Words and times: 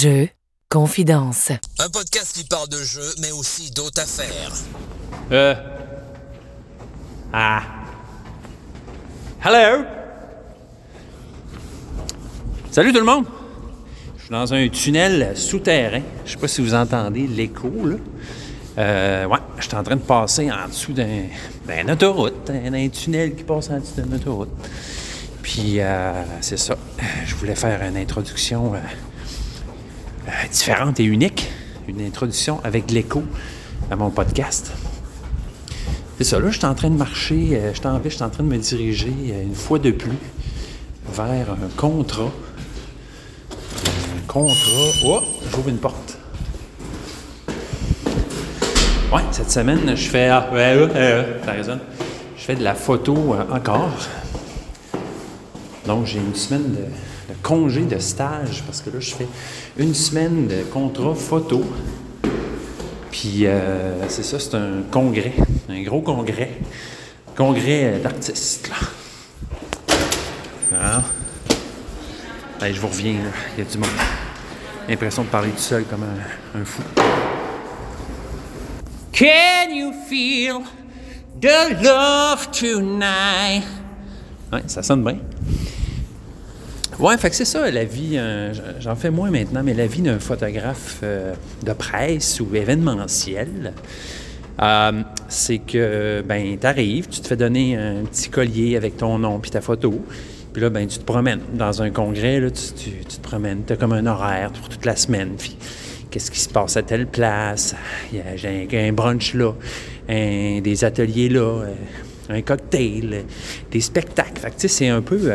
Jeux, 0.00 0.28
confidence. 0.68 1.50
Un 1.80 1.88
podcast 1.88 2.36
qui 2.36 2.44
parle 2.44 2.68
de 2.68 2.80
jeux, 2.80 3.14
mais 3.20 3.32
aussi 3.32 3.72
d'autres 3.72 4.00
affaires. 4.00 4.52
Euh. 5.32 5.54
Ah. 7.32 7.62
Hello! 9.44 9.84
Salut 12.70 12.92
tout 12.92 13.00
le 13.00 13.06
monde! 13.06 13.24
Je 14.18 14.22
suis 14.22 14.30
dans 14.30 14.54
un 14.54 14.68
tunnel 14.68 15.36
souterrain. 15.36 16.02
Je 16.24 16.30
sais 16.30 16.38
pas 16.38 16.46
si 16.46 16.60
vous 16.60 16.74
entendez 16.74 17.26
l'écho, 17.26 17.68
là. 17.84 17.96
Euh, 18.78 19.24
ouais, 19.26 19.38
je 19.58 19.66
suis 19.66 19.74
en 19.74 19.82
train 19.82 19.96
de 19.96 20.02
passer 20.02 20.48
en 20.48 20.68
dessous 20.68 20.92
d'un, 20.92 21.24
d'un 21.66 21.92
autoroute, 21.92 22.46
d'un 22.46 22.88
tunnel 22.88 23.34
qui 23.34 23.42
passe 23.42 23.68
en 23.70 23.80
dessous 23.80 24.00
d'une 24.00 24.14
autoroute. 24.14 24.50
Puis, 25.42 25.80
euh, 25.80 26.12
c'est 26.40 26.58
ça. 26.58 26.76
Je 27.26 27.34
voulais 27.34 27.56
faire 27.56 27.82
une 27.82 27.96
introduction 27.96 28.74
euh, 28.74 28.78
euh, 28.78 28.80
différente 30.50 31.00
et 31.00 31.04
unique. 31.04 31.50
Une 31.86 32.00
introduction 32.00 32.60
avec 32.64 32.90
l'écho 32.90 33.22
à 33.90 33.96
mon 33.96 34.10
podcast. 34.10 34.72
C'est 36.18 36.24
ça, 36.24 36.40
là, 36.40 36.50
je 36.50 36.58
suis 36.58 36.66
en 36.66 36.74
train 36.74 36.90
de 36.90 36.96
marcher, 36.96 37.50
euh, 37.52 37.72
je, 37.72 37.78
suis 37.78 37.86
en, 37.86 38.00
je 38.02 38.08
suis 38.08 38.22
en 38.24 38.28
train 38.28 38.42
de 38.42 38.48
me 38.48 38.58
diriger 38.58 39.14
euh, 39.30 39.42
une 39.44 39.54
fois 39.54 39.78
de 39.78 39.92
plus 39.92 40.18
vers 41.14 41.52
un 41.52 41.68
contrat. 41.76 42.32
Un 43.52 44.26
contrat. 44.26 44.54
Oh, 45.06 45.20
j'ouvre 45.52 45.68
une 45.68 45.78
porte. 45.78 46.18
Ouais, 49.12 49.22
cette 49.30 49.50
semaine, 49.50 49.94
je 49.94 50.08
fais. 50.08 50.28
Ah, 50.28 50.50
ouais, 50.52 50.74
ouais, 50.74 50.92
ouais, 50.92 51.26
t'as 51.44 51.52
raison. 51.52 51.78
Je 52.36 52.42
fais 52.42 52.56
de 52.56 52.64
la 52.64 52.74
photo 52.74 53.34
euh, 53.34 53.54
encore. 53.54 53.96
Donc, 55.86 56.04
j'ai 56.04 56.18
une 56.18 56.34
semaine 56.34 56.74
de 56.74 57.34
congé 57.42 57.82
de 57.82 57.98
stage 57.98 58.62
parce 58.66 58.80
que 58.82 58.90
là, 58.90 58.98
je 58.98 59.14
fais 59.14 59.28
une 59.78 59.94
semaine 59.94 60.48
de 60.48 60.62
contrat 60.64 61.14
photo. 61.14 61.64
Puis, 63.12 63.46
euh, 63.46 64.08
c'est 64.08 64.24
ça, 64.24 64.38
c'est 64.38 64.56
un 64.56 64.82
congrès, 64.90 65.32
un 65.68 65.82
gros 65.82 66.02
congrès. 66.02 66.58
Congrès 67.36 67.84
euh, 67.84 67.98
d'artistes, 68.00 68.68
là. 68.68 68.76
Ah. 70.76 71.02
Allez, 72.60 72.74
je 72.74 72.80
vous 72.80 72.88
reviens, 72.88 73.14
là. 73.14 73.30
Il 73.56 73.64
y 73.64 73.66
a 73.66 73.70
du 73.70 73.78
monde. 73.78 73.88
L'impression 74.88 75.22
de 75.22 75.28
parler 75.28 75.50
tout 75.50 75.58
seul 75.58 75.84
comme 75.84 76.02
un, 76.02 76.60
un 76.60 76.64
fou. 76.64 76.82
Can 79.12 79.70
you 79.72 79.92
feel 80.08 80.62
the 81.40 81.82
love 81.82 82.50
tonight? 82.50 83.64
Ouais, 84.52 84.62
ça 84.66 84.82
sonne 84.82 85.04
bien. 85.04 85.18
Ouais, 86.98 87.16
fait 87.16 87.30
que 87.30 87.36
c'est 87.36 87.44
ça, 87.44 87.70
la 87.70 87.84
vie, 87.84 88.14
euh, 88.16 88.52
j'en 88.80 88.96
fais 88.96 89.10
moins 89.10 89.30
maintenant, 89.30 89.62
mais 89.62 89.72
la 89.74 89.86
vie 89.86 90.02
d'un 90.02 90.18
photographe 90.18 90.98
euh, 91.04 91.32
de 91.64 91.72
presse 91.72 92.40
ou 92.40 92.52
événementiel, 92.56 93.72
euh, 94.60 95.02
c'est 95.28 95.58
que, 95.58 96.24
ben, 96.26 96.56
t'arrives, 96.58 97.06
tu 97.08 97.20
te 97.20 97.28
fais 97.28 97.36
donner 97.36 97.76
un 97.76 98.02
petit 98.04 98.28
collier 98.30 98.76
avec 98.76 98.96
ton 98.96 99.16
nom 99.20 99.38
puis 99.38 99.52
ta 99.52 99.60
photo, 99.60 100.04
puis 100.52 100.60
là, 100.60 100.70
ben, 100.70 100.88
tu 100.88 100.98
te 100.98 101.04
promènes. 101.04 101.40
Dans 101.54 101.82
un 101.82 101.90
congrès, 101.90 102.40
là, 102.40 102.50
tu, 102.50 102.90
tu- 102.90 102.90
te 103.16 103.20
promènes, 103.22 103.62
t'as 103.64 103.76
comme 103.76 103.92
un 103.92 104.06
horaire 104.06 104.50
pour 104.50 104.68
toute 104.68 104.84
la 104.84 104.96
semaine, 104.96 105.34
puis 105.38 105.56
qu'est-ce 106.10 106.32
qui 106.32 106.40
se 106.40 106.48
passe 106.48 106.76
à 106.76 106.82
telle 106.82 107.06
place, 107.06 107.76
il 108.12 108.18
y 108.18 108.20
a, 108.22 108.50
un, 108.50 108.88
un 108.88 108.92
brunch 108.92 109.34
là, 109.34 109.52
un- 110.08 110.60
des 110.60 110.82
ateliers 110.84 111.28
là, 111.28 111.62
un 112.28 112.42
cocktail, 112.42 113.22
des 113.70 113.80
spectacles. 113.80 114.40
Fait 114.40 114.50
que, 114.50 114.54
tu 114.56 114.62
sais, 114.62 114.68
c'est 114.68 114.88
un 114.88 115.00
peu... 115.00 115.30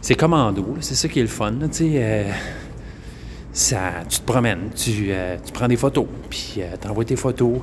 c'est 0.00 0.14
commando, 0.14 0.76
c'est 0.80 0.94
ça 0.94 1.08
qui 1.08 1.18
est 1.18 1.22
le 1.22 1.28
fun, 1.28 1.52
euh, 1.80 2.32
ça, 3.52 3.78
tu 4.08 4.20
te 4.20 4.24
promènes, 4.24 4.70
tu, 4.74 5.08
euh, 5.10 5.36
tu 5.44 5.52
prends 5.52 5.68
des 5.68 5.76
photos, 5.76 6.06
puis 6.28 6.54
euh, 6.58 6.76
tu 6.80 6.88
envoies 6.88 7.04
tes 7.04 7.16
photos. 7.16 7.58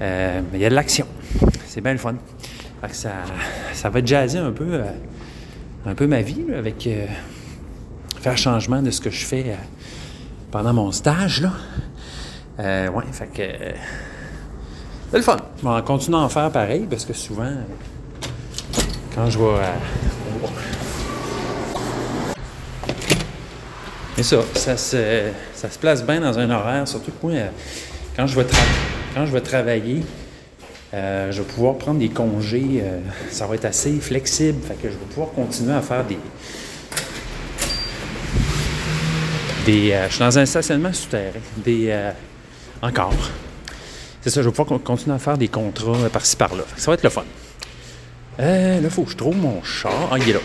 Euh, 0.00 0.40
il 0.52 0.60
y 0.60 0.64
a 0.64 0.70
de 0.70 0.74
l'action. 0.74 1.06
C'est 1.66 1.80
bien 1.80 1.92
le 1.92 1.98
fun. 1.98 2.14
Fait 2.80 2.88
que 2.88 2.96
ça, 2.96 3.12
ça 3.72 3.90
va 3.90 4.04
jazzer 4.04 4.38
un 4.38 4.52
peu, 4.52 4.80
un 5.86 5.94
peu 5.94 6.06
ma 6.06 6.22
vie, 6.22 6.44
avec 6.56 6.88
faire 8.20 8.36
changement 8.36 8.82
de 8.82 8.90
ce 8.90 9.00
que 9.00 9.10
je 9.10 9.24
fais 9.24 9.56
pendant 10.50 10.72
mon 10.72 10.90
stage, 10.90 11.42
là. 11.42 11.52
Ouais, 12.90 13.04
fait 13.12 13.26
que... 13.26 13.42
c'est 15.10 15.16
le 15.16 15.22
fun. 15.22 15.36
Vais 15.62 15.68
en 15.68 15.82
continuer 15.82 16.18
à 16.18 16.20
en 16.20 16.28
faire 16.28 16.50
pareil, 16.50 16.86
parce 16.88 17.04
que 17.04 17.12
souvent, 17.12 17.52
quand 19.14 19.30
je 19.30 19.38
vais... 19.38 19.60
Et 24.16 24.22
ça, 24.22 24.36
ça 24.54 24.76
se, 24.76 25.30
ça 25.54 25.68
se 25.68 25.78
place 25.78 26.04
bien 26.04 26.20
dans 26.20 26.38
un 26.38 26.48
horaire, 26.50 26.86
surtout 26.86 27.10
que 27.10 27.26
moi, 27.26 27.34
quand 28.16 28.26
je 28.28 28.38
vais, 28.38 28.46
quand 29.12 29.26
je 29.26 29.36
travailler, 29.38 30.02
euh, 30.94 31.32
je 31.32 31.42
vais 31.42 31.48
pouvoir 31.48 31.76
prendre 31.76 31.98
des 31.98 32.10
congés, 32.10 32.80
euh, 32.80 33.00
ça 33.32 33.48
va 33.48 33.56
être 33.56 33.64
assez 33.64 33.92
flexible, 33.98 34.62
fait 34.64 34.74
que 34.74 34.88
je 34.88 34.94
vais 34.94 35.04
pouvoir 35.10 35.30
continuer 35.32 35.74
à 35.74 35.82
faire 35.82 36.04
des... 36.04 36.18
des 39.66 39.92
euh, 39.92 40.06
je 40.06 40.12
suis 40.12 40.20
dans 40.20 40.38
un 40.38 40.46
stationnement 40.46 40.92
souterrain, 40.92 41.40
des... 41.64 42.12
encore. 42.82 43.12
C'est 44.22 44.30
ça, 44.30 44.42
je 44.42 44.46
vais 44.46 44.52
pouvoir 44.52 44.68
con- 44.68 44.78
continuer 44.78 45.16
à 45.16 45.18
faire 45.18 45.36
des 45.36 45.48
contrats 45.48 46.08
par-ci 46.12 46.36
par-là. 46.36 46.62
Ça 46.76 46.92
va 46.92 46.94
être 46.94 47.02
le 47.02 47.10
fun. 47.10 47.24
Là, 48.38 48.78
il 48.78 48.90
faut 48.90 49.02
que 49.02 49.10
je 49.10 49.16
trouve 49.16 49.36
mon 49.36 49.62
char. 49.64 50.10
Ah, 50.12 50.18
il 50.18 50.30
est 50.30 50.32
là. 50.34 50.40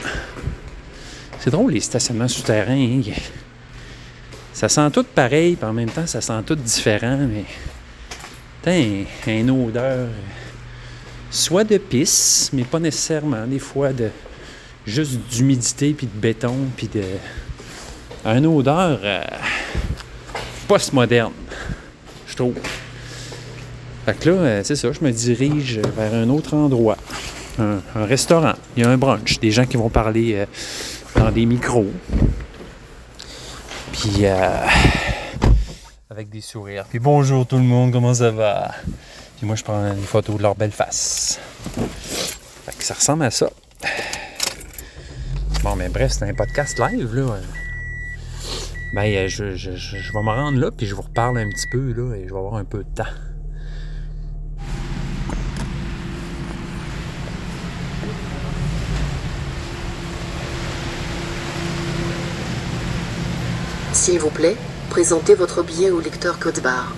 C'est 1.40 1.52
drôle, 1.52 1.72
les 1.72 1.80
stationnements 1.80 2.28
souterrains. 2.28 2.74
hein, 2.74 3.02
Ça 4.54 4.68
sent 4.68 4.90
tout 4.92 5.04
pareil, 5.04 5.56
puis 5.56 5.66
en 5.66 5.74
même 5.74 5.90
temps, 5.90 6.06
ça 6.08 6.22
sent 6.22 6.42
tout 6.46 6.56
différent, 6.56 7.18
mais. 7.18 7.46
Un, 8.68 9.32
une 9.32 9.50
odeur. 9.50 9.84
euh, 9.84 10.08
Soit 11.32 11.64
de 11.64 11.78
pisse, 11.78 12.50
mais 12.54 12.64
pas 12.64 12.80
nécessairement. 12.80 13.46
Des 13.48 13.60
fois, 13.60 13.94
de 13.94 14.10
juste 14.86 15.20
d'humidité, 15.32 15.94
puis 15.94 16.08
de 16.08 16.20
béton, 16.20 16.56
puis 16.76 16.88
de. 16.88 17.04
Une 18.26 18.46
odeur 18.48 19.00
euh, 19.04 19.24
post-moderne, 20.68 21.32
je 22.28 22.36
trouve. 22.36 22.56
Fait 24.06 24.14
que 24.20 24.30
là, 24.30 24.36
euh, 24.36 24.62
c'est 24.64 24.76
ça, 24.76 24.90
je 24.92 25.04
me 25.06 25.12
dirige 25.12 25.80
vers 25.96 26.14
un 26.14 26.30
autre 26.30 26.54
endroit. 26.54 26.98
Un, 27.60 27.80
un 27.96 28.06
restaurant. 28.06 28.54
Il 28.76 28.84
y 28.84 28.86
a 28.86 28.90
un 28.90 28.98
brunch. 28.98 29.40
Des 29.40 29.52
gens 29.52 29.66
qui 29.66 29.78
vont 29.78 29.90
parler 29.90 30.34
euh, 30.36 30.46
dans 31.16 31.32
des 31.32 31.46
micros. 31.46 31.88
Euh, 34.18 34.66
avec 36.10 36.30
des 36.30 36.42
sourires. 36.42 36.86
Puis 36.90 37.00
bonjour 37.00 37.46
tout 37.46 37.58
le 37.58 37.64
monde, 37.64 37.92
comment 37.92 38.14
ça 38.14 38.32
va? 38.32 38.72
Puis 39.38 39.46
moi, 39.46 39.56
je 39.56 39.64
prends 39.64 39.86
une 39.86 40.02
photo 40.02 40.34
de 40.34 40.42
leur 40.42 40.56
belle 40.56 40.72
face. 40.72 41.40
Fait 42.66 42.76
que 42.76 42.84
ça 42.84 42.96
ressemble 42.96 43.24
à 43.24 43.32
ça. 43.32 43.50
Bon, 45.64 45.76
mais 45.76 45.90
bref, 45.90 46.12
c'est 46.12 46.26
un 46.26 46.34
podcast 46.34 46.80
live, 46.80 47.14
là. 47.14 47.38
Ben, 48.94 49.04
euh, 49.16 49.28
je, 49.28 49.56
je 49.56 50.14
vais 50.14 50.24
me 50.24 50.32
rendre 50.32 50.60
là, 50.60 50.72
puis 50.72 50.88
je 50.88 50.96
vous 50.96 51.04
reparle 51.04 51.38
un 51.38 51.50
petit 51.50 51.68
peu, 51.72 51.94
là, 51.94 52.16
et 52.16 52.28
je 52.28 52.34
vais 52.34 52.40
avoir 52.40 52.56
un 52.56 52.66
peu 52.66 52.80
de 52.80 52.96
temps. 52.96 53.04
S'il 64.10 64.22
vous 64.22 64.32
plaît, 64.32 64.58
présentez 64.90 65.36
votre 65.36 65.62
billet 65.62 65.92
au 65.92 66.00
lecteur 66.00 66.40
code 66.40 66.60
barre. 66.64 66.96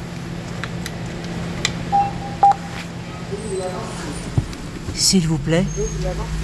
S'il 4.93 5.27
vous 5.27 5.37
plaît, 5.37 5.65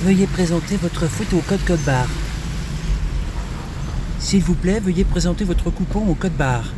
veuillez 0.04 0.28
présenter 0.28 0.76
votre 0.76 1.08
photo 1.08 1.38
au 1.38 1.40
code 1.40 1.64
code 1.66 1.80
barre. 1.86 2.10
S'il 4.20 4.44
vous 4.44 4.56
plaît, 4.56 4.82
veuillez 4.82 5.06
présenter 5.06 5.46
votre 5.46 5.70
coupon 5.70 6.06
au 6.06 6.16
code 6.16 6.36
barre. 6.36 6.74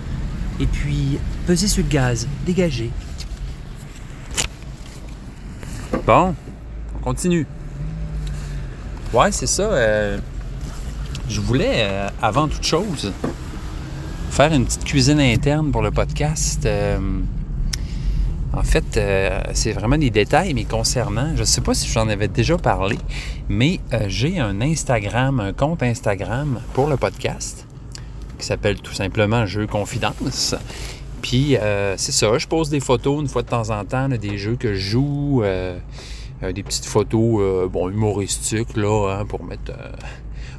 Et 0.60 0.68
puis, 0.68 1.18
pesez 1.48 1.68
sur 1.68 1.82
le 1.82 1.90
gaz, 1.90 2.28
dégagez. 2.46 2.92
Bon, 6.06 6.36
on 6.94 7.00
continue. 7.00 7.48
Ouais, 9.12 9.32
c'est 9.32 9.48
ça. 9.48 9.64
euh, 9.64 10.20
je 11.28 11.42
voulais, 11.42 11.88
euh, 11.90 12.10
avant 12.22 12.48
toute 12.48 12.64
chose, 12.64 13.12
faire 14.30 14.54
une 14.54 14.66
petite 14.66 14.86
cuisine 14.86 15.20
interne 15.20 15.72
pour 15.72 15.82
le 15.82 15.92
podcast. 15.92 16.66
Euh, 16.66 17.00
en 18.54 18.64
fait, 18.64 18.98
euh, 18.98 19.42
c'est 19.54 19.74
vraiment 19.74 19.98
des 19.98 20.10
détails, 20.10 20.54
mais 20.54 20.64
concernant, 20.64 21.36
je 21.36 21.42
ne 21.42 21.46
sais 21.46 21.62
pas 21.62 21.74
si 21.74 21.88
j'en 21.90 22.08
avais 22.08 22.28
déjà 22.28 22.58
parlé, 22.58 22.98
mais 23.50 23.80
euh, 23.94 24.06
j'ai 24.08 24.40
un 24.40 24.62
Instagram, 24.62 25.40
un 25.40 25.54
compte 25.54 25.84
Instagram 25.84 26.62
pour 26.74 26.88
le 26.88 26.98
podcast 26.98 27.66
qui 28.38 28.46
s'appelle 28.46 28.82
tout 28.82 28.94
simplement 28.94 29.46
Jeux 29.46 29.68
Confidence. 29.68 30.56
Puis 31.22 31.58
c'est 31.98 32.14
ça, 32.14 32.38
je 32.38 32.48
pose 32.48 32.70
des 32.70 32.80
photos 32.80 33.20
une 33.20 33.28
fois 33.28 33.42
de 33.42 33.50
temps 33.50 33.70
en 33.72 33.84
temps, 33.84 34.08
des 34.08 34.38
jeux 34.38 34.56
que 34.56 34.74
je 34.74 34.92
joue, 34.92 35.44
des 36.42 36.64
petites 36.64 36.86
photos 36.86 37.70
bon, 37.70 37.90
humoristiques 37.90 38.78
là, 38.78 39.18
hein, 39.20 39.26
pour 39.26 39.44
mettre 39.44 39.74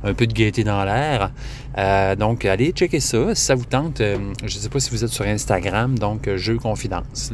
un 0.04 0.14
peu 0.14 0.26
de 0.26 0.32
gaieté 0.32 0.64
dans 0.64 0.84
l'air. 0.84 1.32
Euh, 1.78 2.16
donc, 2.16 2.44
allez 2.44 2.72
checker 2.72 3.00
ça 3.00 3.34
si 3.34 3.42
ça 3.42 3.54
vous 3.54 3.64
tente. 3.64 4.00
Euh, 4.00 4.16
je 4.40 4.56
ne 4.56 4.60
sais 4.60 4.68
pas 4.68 4.80
si 4.80 4.90
vous 4.90 5.04
êtes 5.04 5.10
sur 5.10 5.26
Instagram, 5.26 5.98
donc 5.98 6.28
euh, 6.28 6.36
Jeux 6.36 6.58
Confidence. 6.58 7.32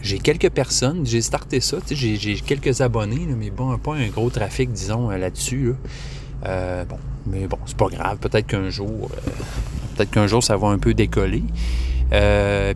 J'ai 0.00 0.20
quelques 0.20 0.50
personnes, 0.50 1.04
j'ai 1.04 1.20
starté 1.20 1.58
ça, 1.60 1.78
j'ai, 1.90 2.36
quelques 2.36 2.80
abonnés, 2.80 3.26
mais 3.36 3.50
bon, 3.50 3.76
pas 3.78 3.96
un 3.96 4.06
gros 4.08 4.30
trafic, 4.30 4.70
disons, 4.72 5.10
là-dessus. 5.10 5.74
là. 6.44 6.84
Bon, 6.88 6.98
mais 7.26 7.48
bon, 7.48 7.58
c'est 7.66 7.76
pas 7.76 7.88
grave. 7.88 8.18
Peut-être 8.18 8.46
qu'un 8.46 8.70
jour, 8.70 9.10
peut-être 9.96 10.10
qu'un 10.10 10.28
jour, 10.28 10.42
ça 10.42 10.56
va 10.56 10.68
un 10.68 10.78
peu 10.78 10.94
décoller. 10.94 11.42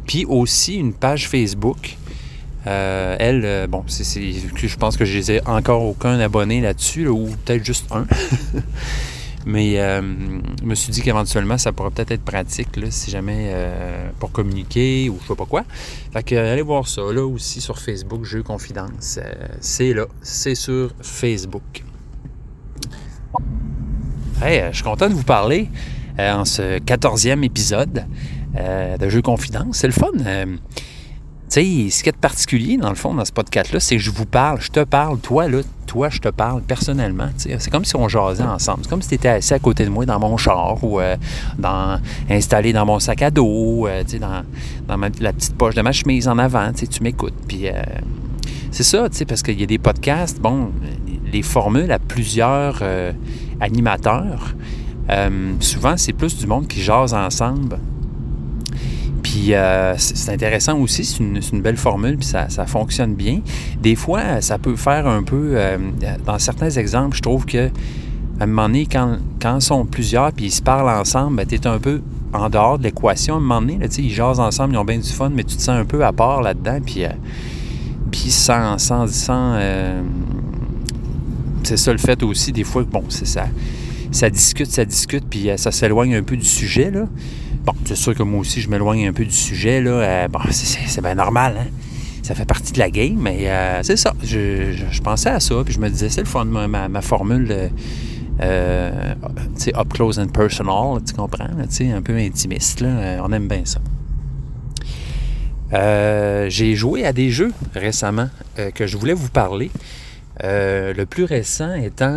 Puis 0.04 0.24
aussi 0.24 0.74
une 0.74 0.92
page 0.92 1.28
Facebook. 1.28 1.96
Euh, 2.66 3.16
elle, 3.18 3.42
euh, 3.44 3.66
bon, 3.66 3.84
je 3.88 4.76
pense 4.76 4.96
que 4.96 5.04
je 5.04 5.18
les 5.18 5.32
ai 5.32 5.46
encore 5.48 5.82
aucun 5.82 6.18
abonné 6.20 6.60
là-dessus, 6.60 7.04
là, 7.04 7.10
ou 7.10 7.28
peut-être 7.44 7.64
juste 7.64 7.86
un. 7.90 8.06
Mais 9.44 9.80
euh, 9.80 10.00
je 10.60 10.64
me 10.64 10.74
suis 10.76 10.92
dit 10.92 11.02
qu'éventuellement, 11.02 11.58
ça 11.58 11.72
pourrait 11.72 11.90
peut-être 11.90 12.12
être 12.12 12.22
pratique 12.22 12.68
si 12.90 13.10
jamais 13.10 13.52
pour 14.20 14.30
communiquer 14.30 15.08
ou 15.08 15.18
je 15.20 15.26
sais 15.26 15.34
pas 15.34 15.46
quoi. 15.46 15.64
Fait 16.12 16.22
que 16.22 16.36
allez 16.36 16.62
voir 16.62 16.86
ça 16.86 17.02
là 17.12 17.26
aussi 17.26 17.60
sur 17.60 17.80
Facebook, 17.80 18.24
Jeux 18.24 18.44
Confidence. 18.44 19.18
C'est 19.60 19.94
là, 19.94 20.06
c'est 20.22 20.54
sur 20.54 20.92
Facebook. 21.02 21.82
Hey, 24.40 24.62
je 24.70 24.76
suis 24.76 24.84
content 24.84 25.08
de 25.08 25.14
vous 25.14 25.24
parler 25.24 25.68
en 26.20 26.44
ce 26.44 26.78
14e 26.78 27.42
épisode 27.42 28.06
de 28.54 29.08
Jeux 29.08 29.22
Confidence. 29.22 29.78
C'est 29.78 29.88
le 29.88 29.92
fun. 29.92 30.12
Sais, 31.52 31.90
ce 31.90 32.02
qui 32.02 32.08
est 32.08 32.16
particulier, 32.16 32.78
dans 32.78 32.88
le 32.88 32.94
fond, 32.94 33.12
dans 33.12 33.26
ce 33.26 33.30
podcast-là, 33.32 33.78
c'est 33.78 33.96
que 33.96 34.00
je 34.02 34.10
vous 34.10 34.24
parle, 34.24 34.58
je 34.62 34.70
te 34.70 34.82
parle, 34.84 35.18
toi, 35.18 35.48
là, 35.48 35.60
toi, 35.86 36.08
je 36.08 36.18
te 36.18 36.30
parle 36.30 36.62
personnellement. 36.62 37.28
C'est 37.36 37.68
comme 37.68 37.84
si 37.84 37.94
on 37.94 38.08
jasait 38.08 38.42
ensemble. 38.42 38.78
C'est 38.84 38.88
comme 38.88 39.02
si 39.02 39.10
tu 39.10 39.14
étais 39.16 39.28
assis 39.28 39.52
à 39.52 39.58
côté 39.58 39.84
de 39.84 39.90
moi 39.90 40.06
dans 40.06 40.18
mon 40.18 40.38
char 40.38 40.82
ou 40.82 40.98
euh, 40.98 41.14
dans, 41.58 42.00
installé 42.30 42.72
dans 42.72 42.86
mon 42.86 42.98
sac 42.98 43.20
à 43.20 43.30
dos, 43.30 43.86
euh, 43.86 44.02
dans, 44.18 44.44
dans 44.88 44.96
ma- 44.96 45.10
la 45.20 45.34
petite 45.34 45.54
poche 45.54 45.74
de 45.74 45.82
ma 45.82 45.92
chemise 45.92 46.26
en 46.26 46.38
avant. 46.38 46.72
tu 46.72 47.02
m'écoutes. 47.02 47.34
Puis 47.46 47.68
euh, 47.68 47.82
c'est 48.70 48.82
ça, 48.82 49.06
parce 49.28 49.42
qu'il 49.42 49.60
y 49.60 49.62
a 49.62 49.66
des 49.66 49.76
podcasts, 49.78 50.40
bon, 50.40 50.70
les 51.30 51.42
formules 51.42 51.92
à 51.92 51.98
plusieurs 51.98 52.82
animateurs, 53.60 54.54
souvent, 55.60 55.98
c'est 55.98 56.14
plus 56.14 56.34
du 56.38 56.46
monde 56.46 56.66
qui 56.66 56.80
jase 56.80 57.12
ensemble. 57.12 57.78
Puis 59.22 59.54
euh, 59.54 59.94
c'est 59.98 60.32
intéressant 60.32 60.78
aussi, 60.78 61.04
c'est 61.04 61.18
une, 61.20 61.62
belle 61.62 61.76
formule, 61.76 62.16
puis 62.16 62.26
ça, 62.26 62.48
ça 62.48 62.66
fonctionne 62.66 63.14
bien. 63.14 63.40
Des 63.80 63.94
fois, 63.94 64.40
ça 64.40 64.58
peut 64.58 64.76
faire 64.76 65.06
un 65.06 65.22
peu, 65.22 65.52
euh, 65.54 65.78
dans 66.26 66.38
certains 66.38 66.70
exemples, 66.70 67.16
je 67.16 67.22
trouve 67.22 67.46
que 67.46 67.70
à 68.40 68.44
un 68.44 68.46
moment 68.46 68.66
donné, 68.66 68.86
quand, 68.90 69.18
quand 69.40 69.58
ils 69.58 69.62
sont 69.62 69.84
plusieurs, 69.84 70.32
puis 70.32 70.46
ils 70.46 70.50
se 70.50 70.62
parlent 70.62 70.88
ensemble, 70.88 71.36
ben, 71.36 71.46
tu 71.46 71.54
es 71.54 71.66
un 71.66 71.78
peu 71.78 72.00
en 72.32 72.48
dehors 72.48 72.78
de 72.78 72.84
l'équation. 72.84 73.34
À 73.34 73.36
un 73.36 73.40
moment 73.40 73.60
donné, 73.60 73.78
ils 73.98 74.10
jasent 74.10 74.40
ensemble, 74.40 74.74
ils 74.74 74.78
ont 74.78 74.84
bien 74.84 74.98
du 74.98 75.08
fun, 75.08 75.30
mais 75.32 75.44
tu 75.44 75.56
te 75.56 75.62
sens 75.62 75.76
un 75.76 75.84
peu 75.84 76.04
à 76.04 76.12
part 76.12 76.42
là-dedans, 76.42 76.78
puis, 76.84 77.04
euh, 77.04 77.10
sans, 78.30 78.78
sans, 78.78 79.06
sans, 79.06 79.54
euh, 79.54 80.02
c'est 81.62 81.76
ça 81.76 81.92
le 81.92 81.98
fait 81.98 82.20
aussi, 82.22 82.50
des 82.52 82.64
fois, 82.64 82.82
bon, 82.82 83.04
c'est 83.08 83.26
ça. 83.26 83.46
Ça 84.10 84.28
discute, 84.28 84.70
ça 84.70 84.84
discute, 84.84 85.24
puis 85.28 85.50
ça 85.56 85.70
s'éloigne 85.70 86.16
un 86.16 86.22
peu 86.22 86.36
du 86.36 86.44
sujet, 86.44 86.90
là. 86.90 87.04
Bon, 87.64 87.72
c'est 87.84 87.94
sûr 87.96 88.14
que 88.14 88.22
moi 88.24 88.40
aussi, 88.40 88.60
je 88.60 88.68
m'éloigne 88.68 89.06
un 89.06 89.12
peu 89.12 89.24
du 89.24 89.30
sujet, 89.30 89.80
là. 89.80 89.90
Euh, 89.90 90.28
bon, 90.28 90.40
c'est- 90.50 91.00
bien 91.00 91.14
normal, 91.14 91.56
hein. 91.60 91.66
Ça 92.22 92.34
fait 92.34 92.44
partie 92.44 92.72
de 92.72 92.78
la 92.78 92.90
game, 92.90 93.16
mais 93.20 93.48
euh, 93.48 93.82
c'est 93.82 93.96
ça. 93.96 94.14
Je, 94.22 95.00
pensais 95.02 95.30
à 95.30 95.40
ça, 95.40 95.54
puis 95.64 95.74
je 95.74 95.80
me 95.80 95.88
disais, 95.88 96.08
c'est 96.08 96.20
le 96.20 96.26
fun, 96.26 96.44
ma, 96.44 96.68
ma- 96.68 96.88
ma 96.88 97.00
formule, 97.02 97.70
euh, 98.40 99.14
tu 99.56 99.60
sais, 99.60 99.76
up 99.76 99.92
close 99.92 100.18
and 100.20 100.28
personal, 100.28 101.02
tu 101.04 101.14
comprends, 101.14 101.48
là, 101.48 101.96
un 101.96 102.02
peu 102.02 102.16
intimiste, 102.16 102.80
là. 102.80 102.88
Euh, 102.88 103.18
on 103.24 103.32
aime 103.32 103.48
bien 103.48 103.62
ça. 103.64 103.80
J'ai 106.48 106.74
joué 106.76 107.04
à 107.04 107.12
des 107.12 107.30
jeux 107.30 107.52
récemment 107.74 108.28
que 108.74 108.86
je 108.86 108.96
voulais 108.96 109.14
vous 109.14 109.30
parler. 109.30 109.70
Le 110.42 111.04
plus 111.04 111.24
récent 111.24 111.74
étant 111.74 112.14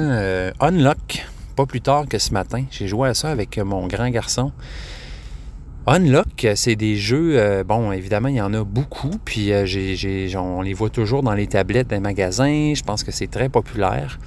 Unlock, 0.59 1.25
pas 1.55 1.65
plus 1.65 1.81
tard 1.81 2.05
que 2.07 2.19
ce 2.19 2.33
matin. 2.33 2.63
J'ai 2.69 2.87
joué 2.87 3.09
à 3.09 3.13
ça 3.13 3.29
avec 3.31 3.57
mon 3.57 3.87
grand 3.87 4.09
garçon. 4.09 4.51
Unlock, 5.87 6.47
c'est 6.55 6.75
des 6.75 6.95
jeux, 6.95 7.37
euh, 7.37 7.63
bon, 7.63 7.91
évidemment, 7.91 8.29
il 8.29 8.35
y 8.35 8.41
en 8.41 8.53
a 8.55 8.63
beaucoup, 8.63 9.11
puis 9.23 9.51
euh, 9.51 9.65
on 10.35 10.61
les 10.63 10.73
voit 10.73 10.89
toujours 10.89 11.21
dans 11.21 11.33
les 11.35 11.45
tablettes 11.45 11.89
des 11.89 11.99
magasins. 11.99 12.73
Je 12.73 12.81
pense 12.81 13.03
que 13.03 13.11
c'est 13.11 13.27
très 13.27 13.49
populaire. 13.49 14.19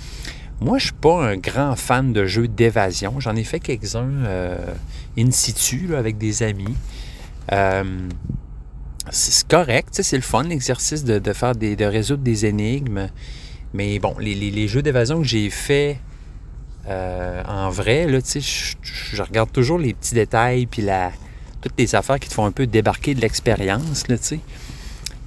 Moi, 0.60 0.78
je 0.78 0.84
suis 0.84 0.92
pas 0.92 1.24
un 1.24 1.36
grand 1.36 1.74
fan 1.74 2.12
de 2.12 2.26
jeux 2.26 2.46
d'évasion. 2.46 3.18
J'en 3.18 3.34
ai 3.34 3.42
fait 3.42 3.58
quelques-uns 3.58 4.08
euh, 4.24 4.56
in 5.18 5.32
situ 5.32 5.96
avec 5.96 6.16
des 6.16 6.44
amis. 6.44 6.76
Euh, 7.50 8.08
c'est 9.10 9.48
correct, 9.48 9.98
c'est 10.02 10.16
le 10.16 10.22
fun, 10.22 10.44
l'exercice 10.44 11.02
de, 11.02 11.32
faire 11.32 11.56
des, 11.56 11.74
de 11.74 11.84
résoudre 11.84 12.22
des 12.22 12.46
énigmes. 12.46 13.08
Mais 13.74 13.98
bon, 13.98 14.14
les, 14.20 14.68
jeux 14.68 14.82
d'évasion 14.82 15.18
que 15.22 15.26
j'ai 15.26 15.50
fait 15.50 15.98
euh, 16.88 17.42
en 17.48 17.68
vrai, 17.68 18.06
là, 18.06 18.18
je- 18.24 18.74
je 18.82 19.22
regarde 19.22 19.50
toujours 19.50 19.78
les 19.78 19.92
petits 19.92 20.14
détails 20.14 20.66
puis 20.66 20.82
la, 20.82 21.10
toutes 21.60 21.78
les 21.78 21.94
affaires 21.94 22.18
qui 22.20 22.28
te 22.28 22.34
font 22.34 22.44
un 22.46 22.52
peu 22.52 22.66
débarquer 22.66 23.14
de 23.14 23.20
l'expérience, 23.20 24.04
tu 24.04 24.16
sais. 24.20 24.40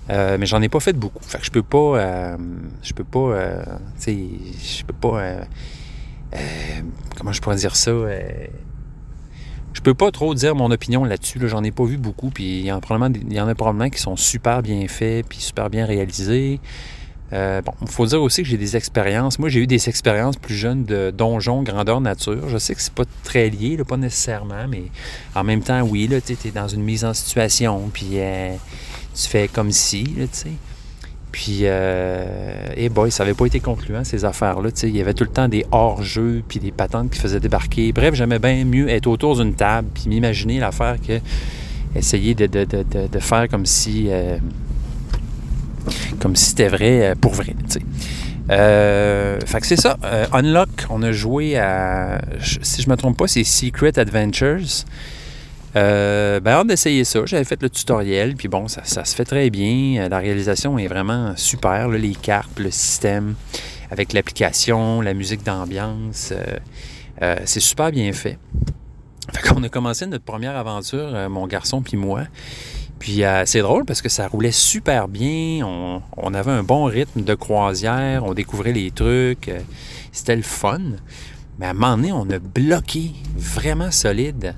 Euh, 0.10 0.38
mais 0.40 0.46
j'en 0.46 0.62
ai 0.62 0.70
pas 0.70 0.80
fait 0.80 0.94
beaucoup. 0.94 1.24
Fait 1.24 1.38
que 1.38 1.46
je 1.46 1.52
peux 1.52 1.64
pas. 1.64 1.78
euh, 2.00 2.38
je 2.84 2.94
peux 2.94 3.04
pas. 3.04 3.20
euh, 3.20 3.64
tu 4.00 4.04
sais, 4.04 4.18
je 4.80 4.84
peux 4.84 4.94
pas. 4.94 5.46
comment 7.18 7.32
je 7.32 7.42
pourrais 7.42 7.56
dire 7.58 7.76
ça? 7.76 7.92
je 9.74 9.80
peux 9.82 9.94
pas 9.94 10.12
trop 10.12 10.36
dire 10.36 10.54
mon 10.54 10.70
opinion 10.70 11.06
là-dessus. 11.06 11.40
Là. 11.40 11.48
J'en 11.48 11.64
ai 11.64 11.72
pas 11.72 11.86
vu 11.86 11.98
beaucoup. 11.98 12.30
Puis 12.30 12.60
il 12.60 12.66
y, 12.66 12.72
en 12.72 12.78
a 12.78 12.82
probablement 12.82 13.10
des- 13.10 13.22
il 13.26 13.34
y 13.34 13.40
en 13.40 13.48
a 13.48 13.56
probablement 13.56 13.90
qui 13.90 14.00
sont 14.00 14.16
super 14.18 14.62
bien 14.62 14.86
faits 14.88 15.26
puis 15.28 15.40
super 15.40 15.70
bien 15.70 15.86
réalisés. 15.86 16.60
Euh, 17.34 17.62
bon, 17.62 17.72
il 17.82 17.88
faut 17.88 18.06
dire 18.06 18.22
aussi 18.22 18.44
que 18.44 18.50
j'ai 18.50 18.58
des 18.58 18.76
expériences. 18.76 19.40
Moi, 19.40 19.50
j'ai 19.50 19.62
eu 19.62 19.68
des 19.68 19.88
expériences 19.88 20.36
plus 20.36 20.56
jeunes 20.56 20.84
de 20.84 21.12
donjons 21.12 21.64
grandeur 21.64 22.02
nature. 22.02 22.50
Je 22.50 22.58
sais 22.58 22.76
que 22.76 22.82
c'est 22.82 22.94
pas 22.94 23.06
très 23.24 23.50
lié, 23.50 23.78
pas 23.88 23.98
nécessairement, 23.98 24.68
mais 24.70 24.84
en 25.36 25.44
même 25.44 25.62
temps, 25.62 25.82
oui, 25.82 26.10
tu 26.26 26.48
es 26.48 26.52
dans 26.52 26.68
une 26.68 26.84
mise 26.84 27.06
en 27.06 27.14
situation, 27.14 27.90
puis 27.94 28.12
euh, 28.16 28.54
tu 29.16 29.28
fais 29.30 29.48
comme 29.48 29.72
si, 29.72 30.04
tu 30.04 30.28
sais. 30.32 30.52
Puis, 31.32 31.60
euh, 31.62 32.68
et 32.76 32.90
boy, 32.90 33.10
ça 33.10 33.24
avait 33.24 33.34
pas 33.34 33.46
été 33.46 33.62
concluant, 33.62 34.04
ces 34.04 34.26
affaires-là. 34.26 34.70
Il 34.84 34.98
y 34.98 35.00
avait 35.00 35.14
tout 35.14 35.24
le 35.24 35.30
temps 35.30 35.48
des 35.48 35.66
hors-jeux, 35.72 36.44
puis 36.46 36.60
des 36.60 36.72
patentes 36.72 37.10
qui 37.12 37.20
faisaient 37.20 37.40
débarquer. 37.40 37.94
Bref, 37.94 38.14
j'aimais 38.16 38.40
bien 38.40 38.66
mieux 38.66 38.90
être 38.90 39.08
autour 39.08 39.38
d'une 39.38 39.54
table, 39.54 39.88
puis 39.94 40.10
m'imaginer 40.10 40.60
l'affaire 40.60 40.98
que 41.00 41.22
essayer 41.96 42.36
de 42.36 43.20
faire 43.20 43.48
comme 43.48 43.66
si... 43.66 44.08
euh, 44.10 44.38
comme 46.20 46.36
si 46.36 46.46
c'était 46.46 46.68
vrai 46.68 47.12
euh, 47.12 47.16
pour 47.20 47.34
vrai, 47.34 47.56
tu 47.68 47.80
sais. 47.80 47.82
Euh, 48.50 49.40
fait 49.46 49.62
que 49.62 49.68
c'est 49.68 49.80
ça. 49.80 49.98
Euh, 50.04 50.26
Unlock, 50.34 50.70
on 50.90 51.02
a 51.04 51.12
joué 51.12 51.58
à. 51.58 52.22
Si 52.42 52.82
je 52.82 52.90
me 52.90 52.96
trompe 52.96 53.18
pas, 53.18 53.28
c'est 53.28 53.44
Secret 53.44 53.98
Adventures. 53.98 54.86
Euh, 55.78 56.42
ben, 56.42 56.52
hâte 56.52 56.68
d'essayer 56.68 57.06
ça. 57.06 57.22
J'avais 57.26 57.46
fait 57.46 57.62
le 57.62 57.70
tutoriel, 57.70 58.36
puis 58.36 58.50
bon, 58.50 58.68
ça, 58.68 58.84
se 58.84 59.16
fait 59.16 59.26
très 59.26 59.50
bien. 59.50 60.10
La 60.10 60.20
réalisation 60.20 60.78
est 60.78 60.88
vraiment 60.88 61.34
super. 61.38 61.88
les 61.88 62.14
cartes, 62.14 62.60
le 62.60 62.72
système, 62.72 63.36
avec 63.90 64.12
l'application, 64.12 65.02
la 65.02 65.14
musique 65.14 65.44
d'ambiance. 65.44 66.34
c'est 67.46 67.60
super 67.60 67.92
bien 67.92 68.12
fait. 68.12 68.38
Fait 69.34 69.48
qu'on 69.48 69.64
a 69.64 69.70
commencé 69.70 70.06
notre 70.08 70.26
première 70.26 70.58
aventure, 70.58 71.30
mon 71.30 71.48
garçon 71.48 71.82
puis 71.82 71.96
moi. 71.96 72.24
Puis 73.02 73.24
euh, 73.24 73.42
c'est 73.48 73.62
drôle 73.62 73.84
parce 73.84 74.00
que 74.00 74.10
ça 74.10 74.28
roulait 74.28 74.52
super 74.52 75.08
bien. 75.08 75.66
On, 75.66 76.34
avait 76.36 76.52
un 76.52 76.62
bon 76.62 76.84
rythme 76.84 77.24
de 77.24 77.34
croisière. 77.34 78.24
On 78.24 78.36
découvrait 78.36 78.74
les 78.74 78.92
trucs. 78.92 79.50
euh, 79.50 79.60
C'était 80.12 80.36
le 80.36 80.44
fun. 80.44 80.78
Mais 81.58 81.66
à 81.66 81.72
un 81.72 81.74
moment 81.74 81.98
donné, 81.98 82.12
on 82.12 82.30
a 82.30 82.38
bloqué 82.38 83.14
vraiment 83.36 83.90
solide. 83.90 84.54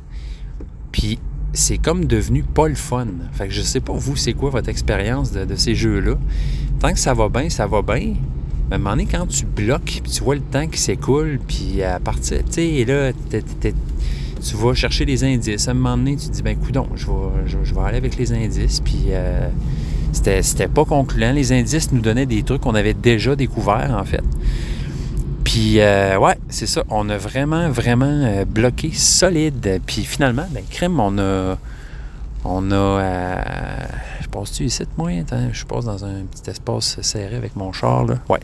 Puis 0.92 1.20
c'est 1.54 1.78
comme 1.78 2.04
devenu 2.04 2.44
pas 2.44 2.68
le 2.68 2.76
fun. 2.76 3.08
Fait 3.32 3.48
que 3.48 3.54
je 3.54 3.62
sais 3.62 3.80
pas, 3.80 3.94
vous, 3.94 4.18
c'est 4.18 4.34
quoi 4.34 4.50
votre 4.50 4.68
expérience 4.68 5.32
de, 5.32 5.56
ces 5.56 5.74
jeux-là. 5.74 6.16
Tant 6.82 6.92
que 6.92 7.00
ça 7.00 7.14
va 7.14 7.30
bien, 7.30 7.50
ça 7.50 7.66
va 7.66 7.82
bien. 7.82 8.14
Mais 8.68 8.74
à 8.74 8.76
un 8.76 8.78
moment 8.78 8.90
donné, 8.90 9.06
quand 9.06 9.26
tu 9.26 9.46
bloques, 9.46 10.02
puis 10.04 10.12
tu 10.12 10.22
vois 10.22 10.36
le 10.36 10.42
temps 10.42 10.68
qui 10.68 10.82
s'écoule, 10.82 11.40
puis 11.48 11.82
à 11.82 11.98
partir, 12.02 12.40
tu 12.44 12.52
sais, 12.52 12.84
là, 12.86 13.14
t'es- 13.30 13.74
tu 14.44 14.56
vas 14.58 14.74
chercher 14.74 15.06
les 15.06 15.24
indices. 15.24 15.68
À 15.68 15.72
un 15.72 15.74
moment 15.74 15.98
donné, 15.98 16.16
tu 16.18 16.28
te 16.28 16.32
dis, 16.32 16.42
ben, 16.42 16.58
coudon, 16.58 16.88
je 16.96 17.06
vais, 17.06 17.64
je, 17.64 17.74
vais 17.74 17.82
aller 17.82 17.98
avec 17.98 18.18
les 18.18 18.34
indices. 18.34 18.80
Puis 18.82 19.06
euh, 19.10 19.50
c'était, 20.12 20.68
pas 20.68 20.86
concluant. 20.86 21.32
Les 21.32 21.52
indices 21.52 21.92
nous 21.92 22.02
donnaient 22.02 22.26
des 22.26 22.44
trucs 22.44 22.62
qu'on 22.62 22.76
avait 22.76 22.94
déjà 22.94 23.36
découverts, 23.36 23.96
en 23.98 24.04
fait. 24.04 24.24
Puis, 25.44 25.80
euh, 25.80 26.18
ouais, 26.18 26.38
c'est 26.50 26.66
ça. 26.66 26.84
On 26.90 27.10
a 27.10 27.18
vraiment, 27.18 27.70
vraiment 27.70 28.06
euh, 28.06 28.46
bloqué 28.46 28.92
solide. 28.92 29.82
Puis 29.86 30.04
finalement, 30.04 30.46
ben, 30.52 30.64
crème, 30.70 31.00
on 31.00 31.18
a. 31.18 31.58
On 32.46 32.72
a. 32.72 32.76
euh, 32.76 33.44
je 34.22 34.28
passe-tu 34.28 34.66
ici, 34.66 34.84
moi? 34.98 35.12
Attends, 35.22 35.50
je 35.52 35.66
passe 35.66 35.86
dans 35.86 36.04
un 36.04 36.24
petit 36.24 36.50
espace 36.50 37.00
serré 37.02 37.36
avec 37.36 37.56
mon 37.56 37.72
char, 37.72 38.06
là. 38.06 38.16
Ouais. 38.30 38.40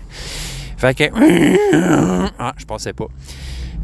Fait 0.77 0.93
que. 0.93 1.03
Ah, 2.41 2.53
je 2.57 2.65
pensais 2.65 2.93
pas. 2.93 3.07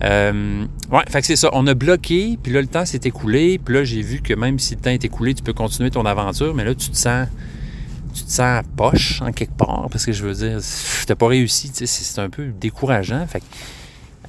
Euh, 0.03 0.65
ouais, 0.91 1.03
fait 1.09 1.21
que 1.21 1.27
c'est 1.27 1.35
ça. 1.35 1.49
On 1.53 1.65
a 1.67 1.73
bloqué, 1.73 2.37
puis 2.41 2.51
là, 2.51 2.61
le 2.61 2.67
temps 2.67 2.85
s'est 2.85 3.01
écoulé. 3.03 3.59
Puis 3.63 3.73
là, 3.75 3.83
j'ai 3.83 4.01
vu 4.01 4.21
que 4.21 4.33
même 4.33 4.59
si 4.59 4.75
le 4.75 4.81
temps 4.81 4.91
est 4.91 5.03
écoulé, 5.05 5.33
tu 5.33 5.43
peux 5.43 5.53
continuer 5.53 5.91
ton 5.91 6.05
aventure, 6.05 6.53
mais 6.53 6.63
là, 6.63 6.75
tu 6.75 6.89
te 6.89 6.97
sens. 6.97 7.27
Tu 8.13 8.23
te 8.23 8.31
sens 8.31 8.63
poche 8.77 9.21
en 9.21 9.33
quelque 9.33 9.57
part, 9.57 9.87
parce 9.91 10.05
que 10.05 10.13
je 10.13 10.25
veux 10.25 10.33
dire, 10.33 10.59
t'as 11.05 11.15
pas 11.15 11.27
réussi, 11.27 11.69
c'est 11.73 12.21
un 12.21 12.29
peu 12.29 12.45
décourageant. 12.45 13.27
Fait 13.27 13.41
que 13.41 13.45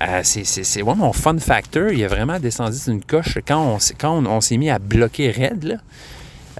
euh, 0.02 0.20
c'est 0.24 0.82
ouais, 0.82 0.94
mon 0.96 1.12
fun 1.12 1.38
factor. 1.38 1.90
Il 1.92 2.02
a 2.02 2.08
vraiment 2.08 2.40
descendu 2.40 2.76
d'une 2.84 3.00
coche 3.00 3.38
quand 3.46 3.78
on, 4.00 4.40
s'est 4.40 4.56
mis 4.56 4.70
à 4.70 4.80
bloquer. 4.80 5.32
Là. 5.62 5.76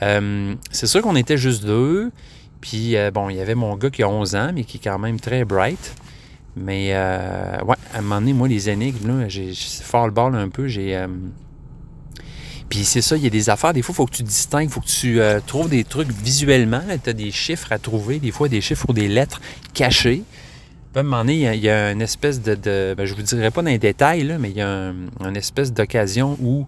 Euh, 0.03 0.55
c'est 0.71 0.87
sûr 0.87 1.03
qu'on 1.03 1.17
était 1.17 1.37
juste 1.37 1.65
deux. 1.65 2.13
Puis, 2.61 2.95
bon, 3.13 3.29
il 3.29 3.37
y 3.37 3.41
avait 3.41 3.57
mon 3.57 3.77
gars 3.77 3.91
qui 3.91 4.05
a 4.05 4.09
11 4.09 4.37
ans, 4.37 4.51
mais 4.55 4.63
qui 4.63 4.77
est 4.77 4.81
quand 4.85 4.99
même 4.99 5.19
très 5.19 5.45
bright. 5.45 5.97
Mais, 6.57 6.93
ouais, 6.93 7.77
à 7.93 7.99
un 7.99 8.03
moment 8.03 8.21
donné, 8.21 8.33
moi, 8.33 8.49
les 8.49 8.71
énigmes, 8.71 9.07
là, 9.07 9.29
j'ai 9.29 9.53
fort 9.55 10.07
le 10.07 10.13
ball 10.13 10.35
un 10.35 10.49
peu. 10.49 10.69
J'ai. 10.69 11.05
Puis 12.69 12.85
c'est 12.85 13.03
ça, 13.03 13.17
il 13.17 13.23
y 13.23 13.27
a 13.27 13.31
des 13.31 13.49
affaires, 13.49 13.73
des 13.73 13.83
fois, 13.83 13.93
il 13.93 13.97
faut 13.97 14.07
que 14.07 14.17
tu 14.17 14.23
distingues, 14.25 14.69
il 14.69 14.73
faut 14.73 14.81
que 14.81 14.87
tu 14.87 15.21
trouves 15.47 15.69
des 15.69 15.85
trucs 15.85 16.11
visuellement. 16.11 16.83
Tu 17.05 17.11
as 17.11 17.13
des 17.13 17.31
chiffres 17.31 17.71
à 17.73 17.79
trouver, 17.79 18.19
des 18.19 18.33
fois 18.33 18.49
des 18.49 18.61
chiffres 18.61 18.87
ou 18.89 18.93
des 18.93 19.09
lettres 19.09 19.41
cachées 19.75 20.25
à 20.97 21.01
un 21.01 21.03
moment 21.03 21.19
donné, 21.19 21.55
il 21.55 21.61
y 21.61 21.69
a, 21.69 21.93
une 21.93 22.01
espèce 22.01 22.41
de. 22.41 22.95
ben, 22.97 23.05
je 23.05 23.13
ne 23.13 23.17
vous 23.17 23.23
dirai 23.23 23.51
pas 23.51 23.63
dans 23.63 23.71
les 23.71 23.79
détails, 23.79 24.25
là, 24.25 24.39
mais 24.39 24.51
il 24.51 24.57
y 24.57 24.63
a 24.63 24.93
une 25.21 25.37
espèce 25.37 25.73
d'occasion 25.73 26.39
où 26.41 26.67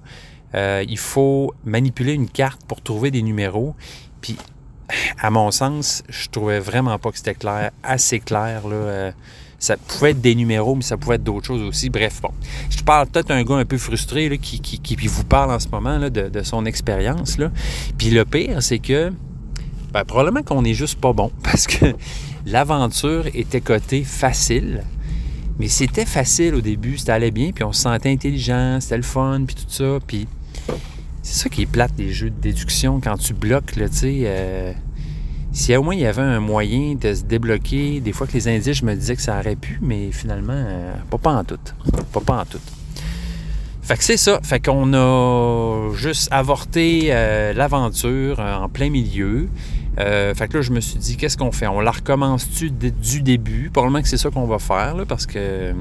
euh, 0.54 0.85
il 0.87 0.99
faut 0.99 1.54
manipuler 1.64 2.12
une 2.12 2.28
carte 2.28 2.61
pour 2.66 2.83
trouver 2.83 3.11
des 3.11 3.23
numéros. 3.23 3.75
Puis, 4.21 4.37
à 5.18 5.30
mon 5.30 5.50
sens, 5.50 6.02
je 6.09 6.28
trouvais 6.28 6.61
vraiment 6.61 6.99
pas 6.99 7.11
que 7.11 7.16
c'était 7.16 7.35
clair, 7.35 7.71
assez 7.83 8.21
clair. 8.21 8.68
Là, 8.68 8.76
euh, 8.76 9.12
ça 9.58 9.76
pouvait 9.76 10.10
être 10.10 10.20
des 10.20 10.34
numéros, 10.34 10.74
mais 10.76 10.82
ça 10.82 10.96
pouvait 10.96 11.16
être 11.16 11.24
d'autres 11.24 11.46
choses 11.46 11.62
aussi. 11.62 11.90
Bref, 11.90 12.20
bon. 12.22 12.30
Je 12.70 12.82
parle 12.82 13.08
peut-être 13.08 13.30
un 13.30 13.42
gars 13.42 13.56
un 13.56 13.64
peu 13.64 13.76
frustré 13.76 14.38
qui, 14.38 14.60
qui, 14.60 15.06
vous 15.08 15.24
parle 15.24 15.50
en 15.50 15.58
ce 15.58 15.68
moment 15.68 15.98
là, 15.98 16.10
de, 16.10 16.42
son 16.42 16.64
expérience. 16.64 17.36
Puis 17.96 18.10
le 18.10 18.24
pire, 18.24 18.62
c'est 18.62 18.78
que 18.78 19.12
ben, 19.92 20.04
probablement 20.04 20.42
qu'on 20.42 20.62
n'est 20.62 20.74
juste 20.74 21.00
pas 21.00 21.12
bon 21.12 21.32
parce 21.42 21.66
que 21.66 21.86
l'aventure 22.46 23.26
était 23.34 23.60
cotée 23.60 24.04
facile. 24.04 24.84
Mais 25.58 25.66
c'était 25.66 26.06
facile 26.06 26.54
au 26.54 26.60
début, 26.60 26.98
ça 26.98 27.14
allait 27.14 27.32
bien, 27.32 27.50
puis 27.50 27.64
on 27.64 27.72
se 27.72 27.82
sentait 27.82 28.12
intelligent, 28.12 28.78
c'était 28.80 28.98
le 28.98 29.02
fun, 29.02 29.42
puis 29.44 29.56
tout 29.56 29.64
ça. 29.66 29.98
Puis 30.06 30.28
c'est 31.22 31.42
ça 31.42 31.48
qui 31.48 31.62
est 31.62 31.66
plate 31.66 31.96
des 31.96 32.12
jeux 32.12 32.30
de 32.30 32.40
déduction 32.40 33.00
quand 33.00 33.16
tu 33.16 33.34
bloques, 33.34 33.72
tu 33.72 33.88
sais. 33.90 34.20
Euh, 34.24 34.72
si 35.52 35.75
au 35.76 35.83
moins 35.83 35.95
il 35.95 36.00
y 36.00 36.07
avait 36.07 36.23
un 36.23 36.40
moyen 36.40 36.95
de 36.95 37.14
se 37.14 37.23
débloquer, 37.23 38.00
des 38.00 38.12
fois 38.12 38.26
que 38.26 38.33
les 38.33 38.49
indices, 38.49 38.78
je 38.78 38.85
me 38.85 38.95
disais 38.95 39.17
que 39.17 39.23
ça 39.23 39.38
aurait 39.38 39.57
pu, 39.57 39.78
mais 39.83 40.12
finalement, 40.12 40.52
euh, 40.55 40.95
pas, 41.11 41.19
pas 41.19 41.33
en 41.33 41.45
tout. 41.45 41.59
Pas, 42.12 42.21
pas 42.21 42.40
en 42.40 42.45
tout. 42.45 42.61
Fait 43.83 43.97
que 43.97 44.05
c'est 44.05 44.19
ça. 44.19 44.38
Fait 44.43 44.61
qu'on 44.61 44.93
a 44.93 45.95
juste 45.95 46.28
avorté 46.31 47.07
euh, 47.09 47.55
l'aventure 47.55 48.38
en 48.38 48.69
plein 48.69 48.90
milieu. 48.90 49.49
Euh, 49.99 50.35
fait 50.35 50.47
que 50.47 50.59
là, 50.59 50.62
je 50.62 50.73
me 50.73 50.81
suis 50.81 50.99
dit, 50.99 51.17
qu'est-ce 51.17 51.38
qu'on 51.38 51.52
fait? 51.52 51.67
On 51.67 51.81
la 51.81 51.90
recommence-tu 51.90 52.71
du 52.71 53.23
début? 53.23 53.71
Probablement 53.73 54.02
que 54.02 54.09
c'est 54.09 54.19
ça 54.19 54.31
qu'on 54.31 54.47
va 54.47 54.59
faire, 54.59 54.95
là, 54.95 55.07
parce 55.07 55.26
que, 55.26 55.73
tu 55.73 55.76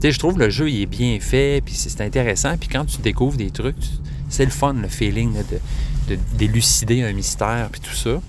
sais, 0.00 0.12
je 0.12 0.18
trouve 0.18 0.38
le 0.38 0.48
jeu, 0.48 0.70
il 0.70 0.80
est 0.80 0.86
bien 0.86 1.18
fait, 1.20 1.62
puis 1.62 1.74
c'est 1.74 2.00
intéressant. 2.00 2.56
Puis 2.56 2.68
quand 2.68 2.86
tu 2.86 3.02
découvres 3.02 3.36
des 3.36 3.50
trucs, 3.50 3.76
c'est 4.30 4.46
le 4.46 4.50
fun, 4.50 4.72
le 4.72 4.88
feeling 4.88 5.34
de, 6.08 6.18
d'élucider 6.38 7.02
un 7.02 7.12
mystère, 7.12 7.68
puis 7.70 7.82
tout 7.82 7.94
ça. 7.94 8.20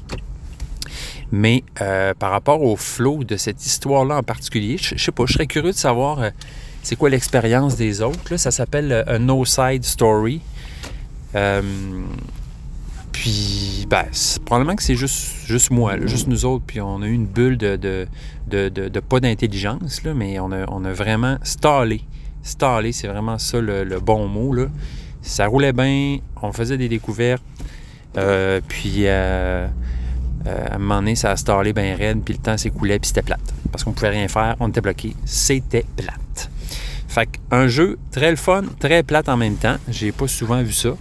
Mais 1.35 1.63
euh, 1.81 2.13
par 2.13 2.29
rapport 2.29 2.61
au 2.61 2.75
flow 2.75 3.23
de 3.23 3.37
cette 3.37 3.65
histoire-là 3.65 4.17
en 4.17 4.23
particulier, 4.23 4.77
je, 4.77 4.95
sais 4.95 5.11
pas, 5.11 5.25
je 5.25 5.33
serais 5.33 5.47
curieux 5.47 5.71
de 5.71 5.75
savoir 5.75 6.19
euh, 6.19 6.29
c'est 6.83 6.95
quoi 6.95 7.09
l'expérience 7.09 7.75
des 7.75 8.03
autres. 8.03 8.29
Là. 8.29 8.37
Ça 8.37 8.51
s'appelle 8.51 9.03
un 9.07 9.17
No 9.17 9.43
Side 9.43 9.83
Story. 9.83 10.41
Puis, 13.11 13.87
ben, 13.89 14.05
probablement 14.45 14.75
que 14.75 14.83
c'est 14.83 14.95
juste, 14.95 15.47
juste 15.47 15.71
moi, 15.71 15.95
juste 16.05 16.27
nous 16.27 16.45
autres. 16.45 16.65
Puis 16.67 16.81
on 16.81 17.01
a 17.01 17.07
eu 17.07 17.13
une 17.13 17.25
bulle 17.25 17.57
de, 17.57 17.77
de, 17.77 18.07
de, 18.69 18.99
pas 18.99 19.19
d'intelligence, 19.19 20.01
mais 20.03 20.39
on 20.39 20.51
a, 20.51 20.65
on 20.67 20.85
a 20.85 20.93
vraiment 20.93 21.37
stallé. 21.41 22.01
Stallé, 22.43 22.91
c'est 22.91 23.07
vraiment 23.07 23.39
ça 23.39 23.59
le, 23.59 23.99
bon 23.99 24.27
mot. 24.27 24.53
Là. 24.53 24.65
Ça 25.23 25.47
roulait 25.47 25.73
bien, 25.73 26.19
on 26.43 26.51
faisait 26.51 26.77
des 26.77 26.89
découvertes. 26.89 27.43
Euh, 28.17 28.61
puis, 28.67 29.07
euh, 29.07 29.67
euh, 30.45 30.65
à 30.69 30.75
un 30.75 30.77
moment 30.77 30.97
donné, 30.97 31.15
ça 31.15 31.31
a 31.31 31.37
stallé 31.37 31.73
bien 31.73 31.95
raide, 31.95 32.21
puis 32.23 32.33
le 32.33 32.39
temps 32.39 32.57
s'écoulait, 32.57 32.99
puis 32.99 33.07
c'était 33.07 33.21
plate. 33.21 33.53
Parce 33.71 33.83
qu'on 33.83 33.93
pouvait 33.93 34.09
rien 34.09 34.27
faire, 34.27 34.55
on 34.59 34.67
était 34.69 34.81
bloqué. 34.81 35.15
C'était 35.25 35.85
plate. 35.95 36.49
Fait 37.07 37.29
un 37.51 37.67
jeu 37.67 37.97
très 38.11 38.31
le 38.31 38.35
fun, 38.35 38.63
très 38.79 39.03
plate 39.03 39.29
en 39.29 39.37
même 39.37 39.55
temps. 39.55 39.75
J'ai 39.87 40.11
pas 40.11 40.27
souvent 40.27 40.61
vu 40.61 40.73
ça. 40.73 40.95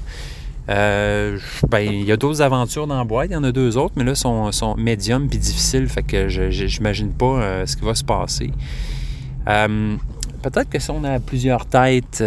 Euh, 0.68 1.38
ben, 1.68 1.80
il 1.80 2.04
y 2.04 2.12
a 2.12 2.16
d'autres 2.16 2.40
aventures 2.40 2.86
dans 2.86 2.98
la 2.98 3.04
boîte, 3.04 3.30
il 3.30 3.32
y 3.32 3.36
en 3.36 3.42
a 3.42 3.50
deux 3.50 3.76
autres, 3.76 3.94
mais 3.96 4.04
là, 4.04 4.14
sont, 4.14 4.52
sont 4.52 4.76
médium 4.76 5.28
puis 5.28 5.38
difficiles, 5.38 5.88
fait 5.88 6.04
que 6.04 6.28
je 6.28 6.64
n'imagine 6.78 7.10
pas 7.10 7.42
euh, 7.42 7.66
ce 7.66 7.76
qui 7.76 7.84
va 7.84 7.94
se 7.96 8.04
passer. 8.04 8.52
Peut-être 9.44 10.70
que 10.70 10.78
si 10.78 10.90
on 10.90 11.02
a 11.04 11.18
plusieurs 11.18 11.66
têtes, 11.66 12.22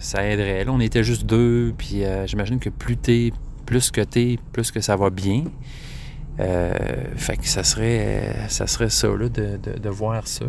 ça 0.00 0.26
aiderait. 0.26 0.64
Là, 0.64 0.72
on 0.72 0.80
était 0.80 1.02
juste 1.02 1.26
deux, 1.26 1.74
puis 1.76 2.02
j'imagine 2.26 2.58
que 2.60 2.70
plus 2.70 2.96
t'es, 2.96 3.32
plus 3.64 3.90
que 3.90 4.00
t'es, 4.00 4.38
plus 4.52 4.70
que 4.70 4.80
ça 4.80 4.94
va 4.96 5.10
bien. 5.10 5.44
Fait 6.38 7.36
que 7.36 7.46
ça 7.46 7.64
serait, 7.64 8.36
ça 8.48 8.66
serait 8.66 8.90
ça, 8.90 9.08
là, 9.08 9.28
de, 9.28 9.58
de 9.78 9.88
voir 9.88 10.26
ça. 10.26 10.46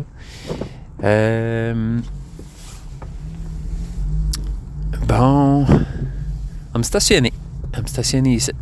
bon 5.06 5.66
me 6.78 6.82
stationner. 6.84 7.32
me 7.76 7.86
stationner 7.86 8.34
ici. 8.34 8.52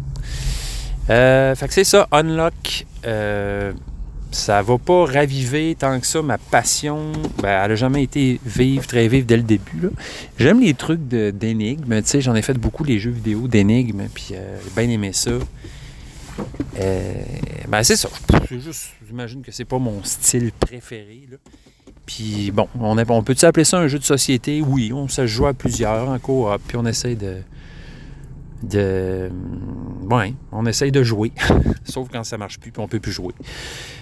Euh, 1.09 1.55
fait 1.55 1.69
que 1.69 1.75
c'est 1.75 1.85
ça, 1.85 2.09
Unlock. 2.11 2.87
Euh, 3.07 3.73
ça 4.33 4.61
va 4.61 4.77
pas 4.77 5.05
raviver 5.05 5.77
tant 5.79 6.01
que 6.01 6.07
ça 6.07 6.21
ma 6.21 6.39
passion. 6.39 7.13
Ben, 7.41 7.63
elle 7.65 7.73
a 7.73 7.75
jamais 7.77 8.03
été 8.03 8.41
vive, 8.45 8.87
très 8.87 9.07
vive 9.07 9.25
dès 9.25 9.37
le 9.37 9.45
début. 9.45 9.91
J'aime 10.39 10.61
les 10.61 10.75
trucs 10.75 11.07
d'énigmes. 11.07 12.01
J'en 12.19 12.35
ai 12.35 12.43
fait 12.43 12.55
beaucoup 12.55 12.83
les 12.83 12.99
jeux 12.99 13.13
vidéo 13.13 13.47
d'énigmes, 13.47 14.09
puis 14.13 14.31
euh, 14.33 14.59
j'ai 14.65 14.83
bien 14.83 14.93
aimé 14.93 15.13
ça. 15.13 15.31
Euh, 16.79 17.15
ben 17.69 17.83
c'est 17.83 17.97
ça. 17.97 18.09
juste, 18.51 18.95
j'imagine 19.07 19.43
que 19.43 19.53
c'est 19.53 19.65
pas 19.65 19.79
mon 19.79 20.03
style 20.05 20.53
préféré. 20.53 21.29
Puis 22.05 22.51
bon, 22.53 22.69
on, 22.79 23.23
peut-tu 23.23 23.45
appeler 23.45 23.65
ça 23.65 23.79
un 23.79 23.89
jeu 23.89 23.99
de 23.99 24.05
société? 24.05 24.63
Oui, 24.63 24.93
on 24.93 25.09
se 25.09 25.27
joue 25.27 25.47
à 25.47 25.55
plusieurs 25.55 26.09
en 26.09 26.19
coop, 26.19 26.49
puis 26.69 26.77
on 26.77 26.87
essaie 26.87 27.17
de, 27.17 27.39
de. 28.63 29.31
On 30.53 30.67
essaye 30.67 30.93
de 30.93 31.03
jouer. 31.03 31.33
Sauf 31.85 32.09
quand 32.13 32.23
ça 32.23 32.39
marche 32.39 32.59
plus, 32.61 32.71
puis 32.71 32.81
on 32.81 32.89
peut 32.89 33.01
plus 33.01 33.13
jouer. 33.13 33.35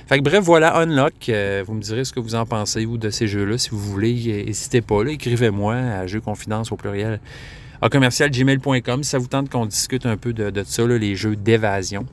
Fait 0.07 0.19
que 0.19 0.23
bref, 0.23 0.45
voilà, 0.45 0.77
Unlock. 0.79 1.29
Euh, 1.29 1.65
vous 1.67 1.75
me 1.75 1.81
direz 1.81 2.05
ce 2.05 2.13
que 2.13 2.21
vous 2.21 2.35
en 2.35 2.45
pensez, 2.45 2.85
de 2.85 3.11
ces 3.11 3.27
jeux-là. 3.27 3.57
Si 3.57 3.71
vous 3.71 3.79
voulez, 3.79 4.45
n'hésitez 4.47 4.83
pas. 4.83 5.03
Écrivez-moi 5.07 5.75
à 5.75 6.07
jeux 6.07 6.21
confidence 6.21 6.73
au 6.73 6.77
pluriel 6.77 7.21
à 7.85 7.91
commercialgmail.com 7.91 9.03
si 9.03 9.11
ça 9.11 9.19
vous 9.19 9.27
tente 9.27 9.51
qu'on 9.51 9.67
discute 9.67 10.07
un 10.07 10.17
peu 10.17 10.33
de, 10.33 10.63
ça, 10.65 10.87
les 10.87 11.17
jeux 11.17 11.37
d'évasion. 11.37 12.07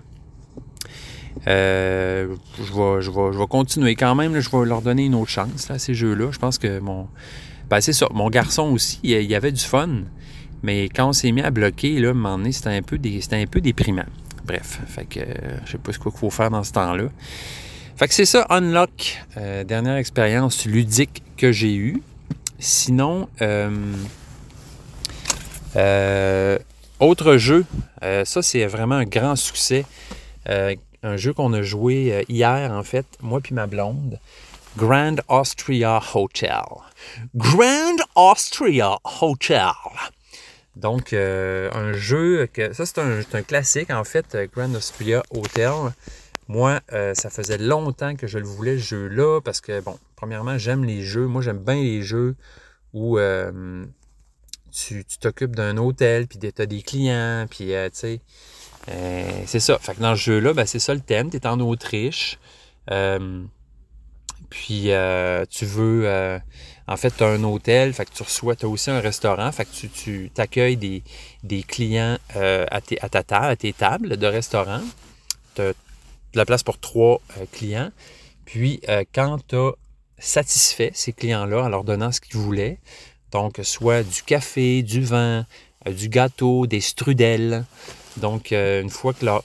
Euh, 1.48 2.36
je, 2.58 2.74
vais, 2.74 3.02
je, 3.02 3.10
vais, 3.10 3.48
continuer 3.48 3.96
quand 3.96 4.16
même. 4.16 4.40
je 4.40 4.50
vais 4.50 4.66
leur 4.66 4.82
donner 4.82 5.06
une 5.06 5.16
autre 5.16 5.32
chance 5.32 5.72
à 5.72 5.80
ces 5.80 5.94
jeux-là. 5.94 6.32
Je 6.32 6.40
pense 6.40 6.58
que 6.58 6.80
mon. 6.80 7.08
Ben, 7.70 7.82
c'est 7.82 7.94
ça. 7.94 8.08
Mon 8.14 8.30
garçon 8.30 8.72
aussi, 8.72 9.00
il 9.04 9.22
y 9.22 9.36
avait 9.36 9.52
du 9.52 9.64
fun. 9.64 10.04
Mais 10.64 10.90
quand 10.90 11.10
on 11.10 11.14
s'est 11.14 11.32
mis 11.32 11.42
à 11.42 11.50
bloquer, 11.50 12.00
là, 12.00 12.10
à 12.10 12.12
un 12.12 12.14
moment 12.14 12.38
donné, 12.38 12.52
c'était 12.52 12.70
un 12.70 12.82
peu, 12.82 12.98
un 12.98 13.46
peu 13.46 13.62
déprimant. 13.62 14.06
Bref, 14.46 14.80
fait 14.88 15.06
que 15.06 15.20
euh, 15.20 15.58
je 15.66 15.72
sais 15.72 15.78
pas 15.78 15.94
ce 15.94 16.00
qu'il 16.00 16.12
faut 16.12 16.30
faire 16.30 16.50
dans 16.50 16.64
ce 16.64 16.72
temps-là. 16.74 17.06
Fait 17.96 18.08
que 18.08 18.14
c'est 18.14 18.26
ça, 18.26 18.46
Unlock, 18.50 19.24
euh, 19.38 19.64
dernière 19.64 19.96
expérience 19.96 20.66
ludique 20.66 21.24
que 21.38 21.52
j'ai 21.52 21.76
eue. 21.76 22.02
Sinon, 22.60 23.28
euh, 23.42 23.80
autre 27.00 27.38
jeu, 27.38 27.66
ça 28.02 28.42
c'est 28.42 28.66
vraiment 28.66 28.96
un 28.96 29.06
grand 29.06 29.36
succès. 29.36 29.86
Un 31.04 31.18
jeu 31.18 31.34
qu'on 31.34 31.54
a 31.54 31.62
joué 31.62 32.26
hier, 32.30 32.72
en 32.72 32.84
fait, 32.84 33.06
moi 33.22 33.40
puis 33.42 33.54
ma 33.54 33.68
blonde. 33.68 34.20
Grand 34.78 35.18
Austria 35.28 36.02
Hotel. 36.14 36.64
Grand 37.36 37.98
Austria 38.16 38.98
Hotel. 39.22 39.72
Donc, 40.76 41.12
euh, 41.12 41.70
un 41.74 41.94
jeu, 41.94 42.48
que, 42.48 42.74
ça 42.74 42.86
c'est 42.86 43.00
un, 43.00 43.42
classique 43.42 43.92
en 43.92 44.04
fait, 44.04 44.36
euh, 44.36 44.48
Grand 44.54 44.74
Austria 44.74 45.22
Hotel. 45.32 45.74
Moi, 46.48 46.80
euh, 46.94 47.14
ça 47.14 47.30
faisait 47.30 47.58
longtemps 47.58 48.16
que 48.16 48.28
je 48.28 48.38
le 48.38 48.46
voulais, 48.46 48.78
ce 48.78 48.84
jeu-là, 48.84 49.42
parce 49.42 49.62
que, 49.62 49.82
bon, 49.82 49.98
premièrement, 50.16 50.58
j'aime 50.58 50.86
les 50.86 51.04
jeux. 51.04 51.28
Moi, 51.28 51.42
j'aime 51.42 51.60
bien 51.60 51.76
les 51.76 52.02
jeux 52.02 52.36
où 52.94 53.18
tu 54.72 55.04
t'occupes 55.20 55.56
d'un 55.56 55.78
hôtel, 55.78 56.28
puis 56.28 56.40
tu 56.40 56.62
as 56.62 56.66
des 56.66 56.82
clients, 56.82 57.46
puis, 57.50 57.68
tu 57.68 57.90
sais, 57.94 58.22
c'est 59.46 59.60
ça. 59.60 59.78
Fait 59.80 59.96
que 59.96 60.02
dans 60.02 60.16
ce 60.16 60.22
jeu-là, 60.22 60.54
ben, 60.54 60.66
c'est 60.66 60.80
ça 60.80 60.94
le 60.94 61.02
thème. 61.02 61.30
Tu 61.30 61.38
es 61.38 61.48
en 61.48 61.60
Autriche. 61.60 62.40
puis 64.50 64.92
euh, 64.92 65.46
tu 65.50 65.66
veux, 65.66 66.04
euh, 66.06 66.40
en 66.88 66.98
fait, 66.98 67.12
tu 67.16 67.24
as 67.24 67.28
un 67.28 67.44
hôtel, 67.44 67.94
fait 67.94 68.06
que 68.06 68.12
tu 68.14 68.24
reçois, 68.24 68.56
as 68.62 68.66
aussi 68.66 68.92
un 68.92 69.00
restaurant, 69.00 69.52
fait 69.52 69.66
que 69.66 69.88
tu, 69.88 70.32
t'accueilles 70.34 70.78
des, 70.78 71.64
clients 71.64 72.18
euh, 72.36 72.66
à, 72.70 72.82
tes, 72.82 72.98
à 73.02 73.56
tes 73.56 73.74
tables 73.74 74.18
de 74.18 74.28
restaurant. 74.28 74.82
Tu 75.56 75.62
as 75.62 75.74
de 76.34 76.38
la 76.38 76.46
place 76.46 76.64
pour 76.64 76.78
trois 76.80 77.22
euh, 77.38 77.46
clients. 77.52 77.92
Puis, 78.46 78.82
euh, 78.90 79.04
quand 79.14 79.38
tu 79.48 79.56
as 79.56 79.72
satisfait 80.18 80.92
ces 80.94 81.14
clients-là 81.14 81.64
en 81.64 81.70
leur 81.70 81.84
donnant 81.84 82.12
ce 82.12 82.22
qu'ils 82.22 82.38
voulaient, 82.38 82.80
donc 83.32 83.60
soit 83.64 84.04
du 84.04 84.24
café, 84.24 84.84
du 84.84 85.02
vin, 85.02 85.46
euh, 85.88 85.94
du 85.94 86.10
gâteau, 86.10 86.68
des 86.68 86.82
strudels, 86.82 87.66
donc, 88.18 88.52
euh, 88.52 88.82
une 88.82 88.90
fois 88.90 89.14
que 89.14 89.26
leur, 89.26 89.44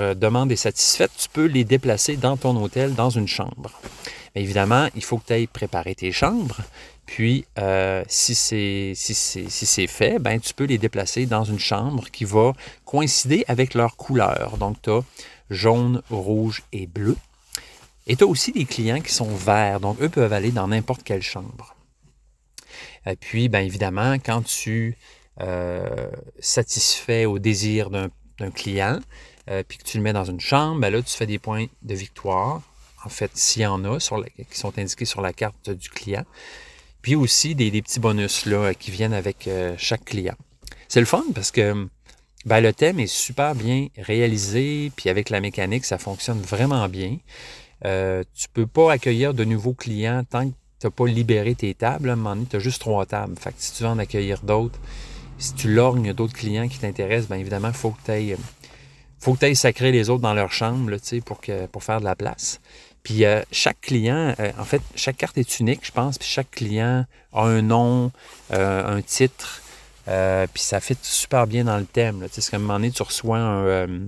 euh, 0.00 0.14
demande 0.14 0.50
est 0.50 0.56
satisfaite, 0.56 1.10
tu 1.16 1.28
peux 1.28 1.46
les 1.46 1.64
déplacer 1.64 2.16
dans 2.16 2.36
ton 2.36 2.56
hôtel, 2.62 2.94
dans 2.94 3.10
une 3.10 3.28
chambre. 3.28 3.70
Évidemment, 4.34 4.88
il 4.94 5.04
faut 5.04 5.18
que 5.18 5.26
tu 5.26 5.32
ailles 5.32 5.46
préparer 5.46 5.94
tes 5.94 6.12
chambres. 6.12 6.56
Puis, 7.06 7.44
euh, 7.58 8.02
si 8.08 8.34
c'est 8.34 8.92
si 8.94 9.86
fait, 9.86 10.18
ben, 10.18 10.40
tu 10.40 10.52
peux 10.54 10.64
les 10.64 10.78
déplacer 10.78 11.26
dans 11.26 11.44
une 11.44 11.58
chambre 11.58 12.04
qui 12.10 12.24
va 12.24 12.52
coïncider 12.84 13.44
avec 13.48 13.74
leur 13.74 13.96
couleur. 13.96 14.56
Donc, 14.58 14.82
tu 14.82 14.90
as 14.90 15.00
jaune, 15.50 16.02
rouge 16.10 16.62
et 16.72 16.86
bleu. 16.86 17.16
Et 18.08 18.16
tu 18.16 18.24
as 18.24 18.26
aussi 18.26 18.52
des 18.52 18.64
clients 18.64 19.00
qui 19.00 19.12
sont 19.12 19.34
verts. 19.34 19.80
Donc, 19.80 20.00
eux 20.00 20.08
peuvent 20.08 20.32
aller 20.32 20.50
dans 20.50 20.68
n'importe 20.68 21.02
quelle 21.02 21.22
chambre. 21.22 21.74
Et 23.06 23.16
puis, 23.16 23.48
bien 23.48 23.60
évidemment, 23.60 24.14
quand 24.14 24.42
tu 24.42 24.96
euh, 25.40 26.08
satisfait 26.38 27.26
au 27.26 27.38
désir 27.38 27.90
d'un 27.90 28.50
client, 28.50 29.00
euh, 29.50 29.62
puis 29.66 29.78
que 29.78 29.84
tu 29.84 29.96
le 29.98 30.02
mets 30.02 30.12
dans 30.12 30.24
une 30.24 30.40
chambre, 30.40 30.80
ben 30.80 30.90
là, 30.90 31.02
tu 31.02 31.16
fais 31.16 31.26
des 31.26 31.38
points 31.38 31.66
de 31.82 31.94
victoire. 31.94 32.62
En 33.04 33.08
fait, 33.08 33.30
s'il 33.34 33.62
y 33.62 33.66
en 33.66 33.84
a 33.84 33.98
qui 33.98 34.58
sont 34.58 34.78
indiqués 34.78 35.04
sur 35.04 35.20
la 35.20 35.32
carte 35.32 35.70
du 35.70 35.88
client. 35.90 36.24
Puis 37.02 37.14
aussi 37.14 37.54
des, 37.54 37.70
petits 37.70 38.00
bonus 38.00 38.46
là, 38.46 38.74
qui 38.74 38.90
viennent 38.90 39.12
avec 39.12 39.46
euh, 39.46 39.76
chaque 39.78 40.04
client. 40.04 40.34
C'est 40.88 40.98
le 40.98 41.06
fun 41.06 41.22
parce 41.34 41.52
que 41.52 41.88
ben, 42.46 42.60
le 42.60 42.72
thème 42.72 42.98
est 42.98 43.06
super 43.06 43.54
bien 43.54 43.88
réalisé, 43.96 44.90
puis 44.96 45.08
avec 45.08 45.30
la 45.30 45.40
mécanique, 45.40 45.84
ça 45.84 45.98
fonctionne 45.98 46.40
vraiment 46.40 46.88
bien. 46.88 47.18
Euh, 47.84 48.24
tu 48.34 48.48
peux 48.52 48.66
pas 48.66 48.92
accueillir 48.92 49.34
de 49.34 49.44
nouveaux 49.44 49.74
clients 49.74 50.24
tant 50.28 50.48
que 50.48 50.54
tu 50.80 50.86
n'as 50.86 50.90
pas 50.90 51.06
libéré 51.06 51.54
tes 51.54 51.74
tables. 51.74 52.10
À 52.10 52.14
un 52.14 52.16
moment 52.16 52.34
donné, 52.34 52.46
tu 52.50 52.56
as 52.56 52.60
juste 52.60 52.80
trois 52.80 53.06
tables. 53.06 53.36
Fait 53.38 53.50
que 53.50 53.56
si 53.58 53.72
tu 53.72 53.82
veux 53.82 53.88
en 53.88 53.98
accueillir 53.98 54.42
d'autres, 54.42 54.78
si 55.38 55.54
tu 55.54 55.72
lorgnes 55.72 56.12
d'autres 56.12 56.34
clients 56.34 56.68
qui 56.68 56.78
t'intéressent, 56.78 57.28
bien 57.28 57.38
évidemment, 57.38 57.68
il 57.68 57.74
faut 57.74 57.90
que 57.90 58.00
tu 58.04 58.10
ailles, 58.10 58.36
ailles 59.42 59.56
sacrer 59.56 59.92
les 59.92 60.10
autres 60.10 60.22
dans 60.22 60.34
leur 60.34 60.52
chambre 60.52 60.90
là, 60.90 60.96
pour, 61.24 61.40
que, 61.40 61.66
pour 61.66 61.84
faire 61.84 62.00
de 62.00 62.04
la 62.04 62.16
place. 62.16 62.60
Puis 63.02 63.24
euh, 63.24 63.42
chaque 63.52 63.80
client, 63.80 64.34
euh, 64.40 64.50
en 64.58 64.64
fait, 64.64 64.82
chaque 64.96 65.16
carte 65.16 65.38
est 65.38 65.60
unique, 65.60 65.80
je 65.84 65.92
pense, 65.92 66.18
puis 66.18 66.28
chaque 66.28 66.50
client 66.50 67.04
a 67.32 67.42
un 67.42 67.62
nom, 67.62 68.10
euh, 68.52 68.96
un 68.96 69.00
titre, 69.00 69.62
euh, 70.08 70.46
puis 70.52 70.62
ça 70.62 70.80
fit 70.80 70.96
super 71.02 71.46
bien 71.46 71.64
dans 71.64 71.78
le 71.78 71.84
thème. 71.84 72.26
C'est 72.30 72.40
qu'à 72.50 72.56
un 72.56 72.60
moment 72.60 72.74
donné, 72.74 72.90
tu 72.90 73.02
reçois 73.02 73.38
un, 73.38 73.64
euh, 73.64 74.06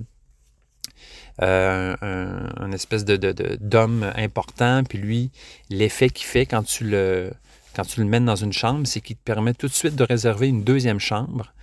euh, 1.41 1.95
un, 2.01 2.49
un 2.61 2.71
espèce 2.73 3.05
de- 3.05 3.57
d'homme 3.61 4.11
important, 4.15 4.83
puis 4.83 4.97
lui, 4.97 5.31
l'effet 5.69 6.09
qu'il 6.09 6.25
fait 6.25 6.45
quand 6.45 6.63
tu 6.63 6.83
le 6.83 7.31
quand 7.79 7.85
tu 7.85 8.01
le 8.01 8.07
mènes 8.07 8.25
dans 8.25 8.35
une 8.35 8.51
chambre, 8.51 8.85
c'est 8.85 8.99
qu'il 8.99 9.15
te 9.15 9.23
permet 9.23 9.53
tout 9.53 9.67
de 9.67 9.73
suite 9.73 9.95
de 9.95 10.03
réserver 10.03 10.49
une 10.49 10.65
deuxième 10.65 10.99
chambre, 10.99 11.53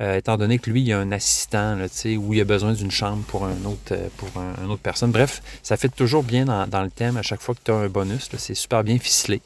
euh, 0.00 0.16
étant 0.16 0.38
donné 0.38 0.58
que 0.58 0.70
lui, 0.70 0.80
il 0.80 0.86
y 0.86 0.92
a 0.94 0.98
un 0.98 1.12
assistant, 1.12 1.76
là, 1.76 1.84
où 2.16 2.32
il 2.32 2.40
a 2.40 2.44
besoin 2.44 2.72
d'une 2.72 2.90
chambre 2.90 3.22
pour 3.24 3.44
un 3.44 3.62
autre, 3.66 3.92
euh, 3.92 4.08
pour 4.16 4.30
un, 4.40 4.54
un 4.64 4.70
autre 4.70 4.80
personne. 4.80 5.10
Bref, 5.10 5.42
ça 5.62 5.76
fait 5.76 5.90
toujours 5.90 6.22
bien 6.22 6.46
dans, 6.46 6.66
dans 6.66 6.82
le 6.82 6.90
thème 6.90 7.18
à 7.18 7.22
chaque 7.22 7.42
fois 7.42 7.54
que 7.54 7.60
tu 7.62 7.70
as 7.72 7.74
un 7.74 7.88
bonus. 7.88 8.30
c'est 8.38 8.54
super 8.54 8.84
bien 8.84 8.98
ficelé. 8.98 9.42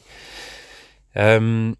Euh, 1.17 1.73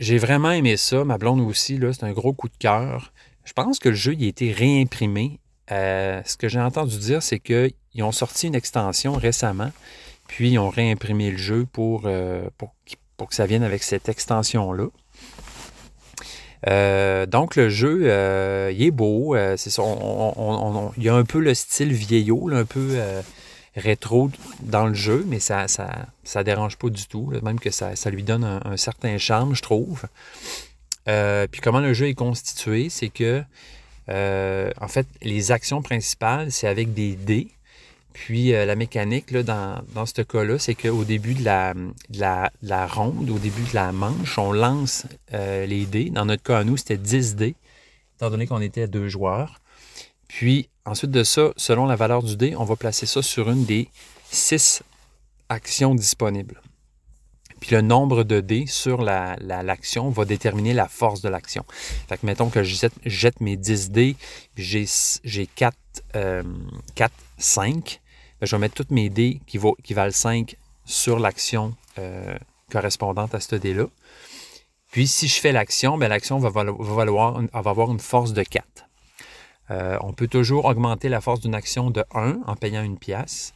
j'ai 0.00 0.18
vraiment 0.18 0.50
aimé 0.50 0.76
ça. 0.76 1.04
Ma 1.04 1.16
blonde 1.16 1.40
aussi, 1.40 1.78
c'est 1.92 2.02
un 2.02 2.12
gros 2.12 2.32
coup 2.32 2.48
de 2.48 2.56
cœur. 2.58 3.12
Je 3.44 3.52
pense 3.52 3.78
que 3.78 3.90
le 3.90 3.94
jeu 3.94 4.14
il 4.14 4.24
a 4.24 4.26
été 4.26 4.50
réimprimé. 4.50 5.38
Ce 5.68 6.36
que 6.36 6.48
j'ai 6.48 6.60
entendu 6.60 6.98
dire, 6.98 7.22
c'est 7.22 7.38
qu'ils 7.38 8.02
ont 8.02 8.10
sorti 8.10 8.48
une 8.48 8.56
extension 8.56 9.12
récemment, 9.12 9.70
puis 10.26 10.50
ils 10.50 10.58
ont 10.58 10.70
réimprimé 10.70 11.30
le 11.30 11.36
jeu 11.36 11.66
pour, 11.70 12.02
euh, 12.06 12.48
pour, 12.58 12.74
pour 13.16 13.28
que 13.28 13.34
ça 13.34 13.46
vienne 13.46 13.62
avec 13.62 13.82
cette 13.82 14.08
extension-là. 14.08 14.86
Euh, 16.68 17.26
donc 17.26 17.56
le 17.56 17.68
jeu, 17.68 18.02
euh, 18.04 18.72
il 18.74 18.82
est 18.84 18.90
beau. 18.90 19.34
euh, 19.34 19.56
c'est 19.56 19.70
il 20.96 21.02
y 21.02 21.08
a 21.08 21.14
un 21.14 21.24
peu 21.24 21.40
le 21.40 21.54
style 21.54 21.92
vieillot, 21.92 22.48
un 22.52 22.64
peu 22.64 22.98
rétro 23.76 24.30
dans 24.62 24.86
le 24.86 24.94
jeu, 24.94 25.24
mais 25.26 25.40
ça 25.40 25.68
ça, 25.68 26.06
ça 26.22 26.44
dérange 26.44 26.76
pas 26.76 26.88
du 26.88 27.06
tout. 27.06 27.32
même 27.42 27.60
que 27.60 27.70
ça, 27.70 27.96
ça 27.96 28.10
lui 28.10 28.22
donne 28.22 28.44
un, 28.44 28.60
un 28.64 28.76
certain 28.76 29.18
charme, 29.18 29.54
je 29.54 29.62
trouve. 29.62 30.04
Puis 31.04 31.60
comment 31.62 31.80
le 31.80 31.92
jeu 31.92 32.08
est 32.08 32.14
constitué, 32.14 32.88
c'est 32.88 33.10
que 33.10 33.42
en 34.08 34.88
fait, 34.88 35.06
les 35.22 35.52
actions 35.52 35.82
principales, 35.82 36.50
c'est 36.50 36.68
avec 36.68 36.94
des 36.94 37.14
dés. 37.14 37.48
Puis 38.14 38.54
euh, 38.54 38.64
la 38.64 38.76
mécanique, 38.76 39.32
là, 39.32 39.42
dans, 39.42 39.82
dans 39.92 40.06
ce 40.06 40.22
cas-là, 40.22 40.58
c'est 40.58 40.74
qu'au 40.76 41.04
début 41.04 41.34
de 41.34 41.44
la, 41.44 41.74
la, 42.10 42.50
la 42.62 42.86
ronde, 42.86 43.28
au 43.28 43.38
début 43.38 43.62
de 43.64 43.74
la 43.74 43.90
manche, 43.92 44.38
on 44.38 44.52
lance 44.52 45.04
euh, 45.34 45.66
les 45.66 45.84
dés. 45.84 46.10
Dans 46.10 46.24
notre 46.24 46.42
cas, 46.44 46.58
à 46.60 46.64
nous, 46.64 46.76
c'était 46.76 46.96
10 46.96 47.34
dés, 47.34 47.56
étant 48.16 48.30
donné 48.30 48.46
qu'on 48.46 48.60
était 48.62 48.82
à 48.82 48.86
deux 48.86 49.08
joueurs. 49.08 49.60
Puis 50.28 50.68
ensuite 50.86 51.10
de 51.10 51.24
ça, 51.24 51.52
selon 51.56 51.86
la 51.86 51.96
valeur 51.96 52.22
du 52.22 52.36
dé, 52.36 52.54
on 52.56 52.64
va 52.64 52.76
placer 52.76 53.04
ça 53.04 53.20
sur 53.20 53.50
une 53.50 53.64
des 53.64 53.88
six 54.30 54.82
actions 55.48 55.94
disponibles. 55.94 56.60
Puis 57.60 57.74
le 57.74 57.80
nombre 57.80 58.24
de 58.24 58.40
dés 58.40 58.66
sur 58.66 59.02
la- 59.02 59.36
la- 59.40 59.62
l'action 59.62 60.10
va 60.10 60.24
déterminer 60.24 60.72
la 60.72 60.86
force 60.86 61.20
de 61.20 61.28
l'action. 61.28 61.64
Fait 62.08 62.16
que 62.18 62.26
mettons 62.26 62.48
que 62.48 62.62
je 62.62 62.74
jette, 62.76 62.92
je 63.04 63.10
jette 63.10 63.40
mes 63.40 63.56
10 63.56 63.90
dés, 63.90 64.16
j'ai, 64.56 64.84
j'ai 65.24 65.46
4, 65.46 65.76
4, 66.94 67.12
5. 67.38 68.00
Ben, 68.44 68.48
je 68.48 68.56
vais 68.56 68.60
mettre 68.60 68.74
toutes 68.74 68.90
mes 68.90 69.08
dés 69.08 69.40
qui, 69.46 69.56
valent 69.94 70.12
5 70.12 70.56
sur 70.84 71.18
l'action 71.18 71.74
euh, 71.98 72.36
correspondante 72.70 73.34
à 73.34 73.40
ce 73.40 73.56
dé-là. 73.56 73.86
Puis 74.92 75.06
si 75.06 75.28
je 75.28 75.40
fais 75.40 75.50
l'action, 75.50 75.96
ben, 75.96 76.08
l'action 76.08 76.38
va, 76.38 76.50
valo- 76.50 76.76
va 76.78 76.94
valoir 76.94 77.40
avoir 77.54 77.90
une 77.90 78.00
force 78.00 78.34
de 78.34 78.42
4. 78.42 78.66
Euh, 79.70 79.96
on 80.02 80.12
peut 80.12 80.28
toujours 80.28 80.66
augmenter 80.66 81.08
la 81.08 81.22
force 81.22 81.40
d'une 81.40 81.54
action 81.54 81.88
de 81.88 82.04
1 82.12 82.40
en 82.46 82.54
payant 82.54 82.82
une 82.82 82.98
pièce. 82.98 83.54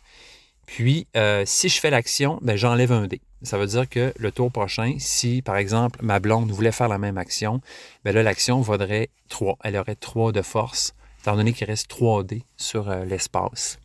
Puis, 0.65 1.07
euh, 1.19 1.43
si 1.45 1.69
je 1.69 1.79
fais 1.81 1.91
l'action, 1.91 2.39
ben, 2.41 2.57
j'enlève 2.57 2.93
un 2.93 3.09
dé. 3.09 3.21
Ça 3.43 3.59
veut 3.59 3.67
dire 3.67 3.87
que 3.91 4.15
le 4.17 4.33
tour 4.33 4.51
prochain, 4.51 4.95
si 4.99 5.43
par 5.43 5.59
exemple 5.59 5.99
ma 6.03 6.19
blonde 6.19 6.51
voulait 6.51 6.73
faire 6.73 6.89
la 6.89 6.97
même 6.97 7.19
action, 7.19 7.61
l'action 8.07 8.63
vaudrait 8.63 9.11
3. 9.29 9.59
Elle 9.65 9.77
aurait 9.77 9.97
3 9.97 10.33
de 10.33 10.41
force, 10.41 10.95
étant 11.21 11.37
donné 11.37 11.53
qu'il 11.53 11.67
reste 11.67 11.89
3 11.89 12.25
dés 12.25 12.45
sur 12.57 12.89
l'espace. 13.05 13.79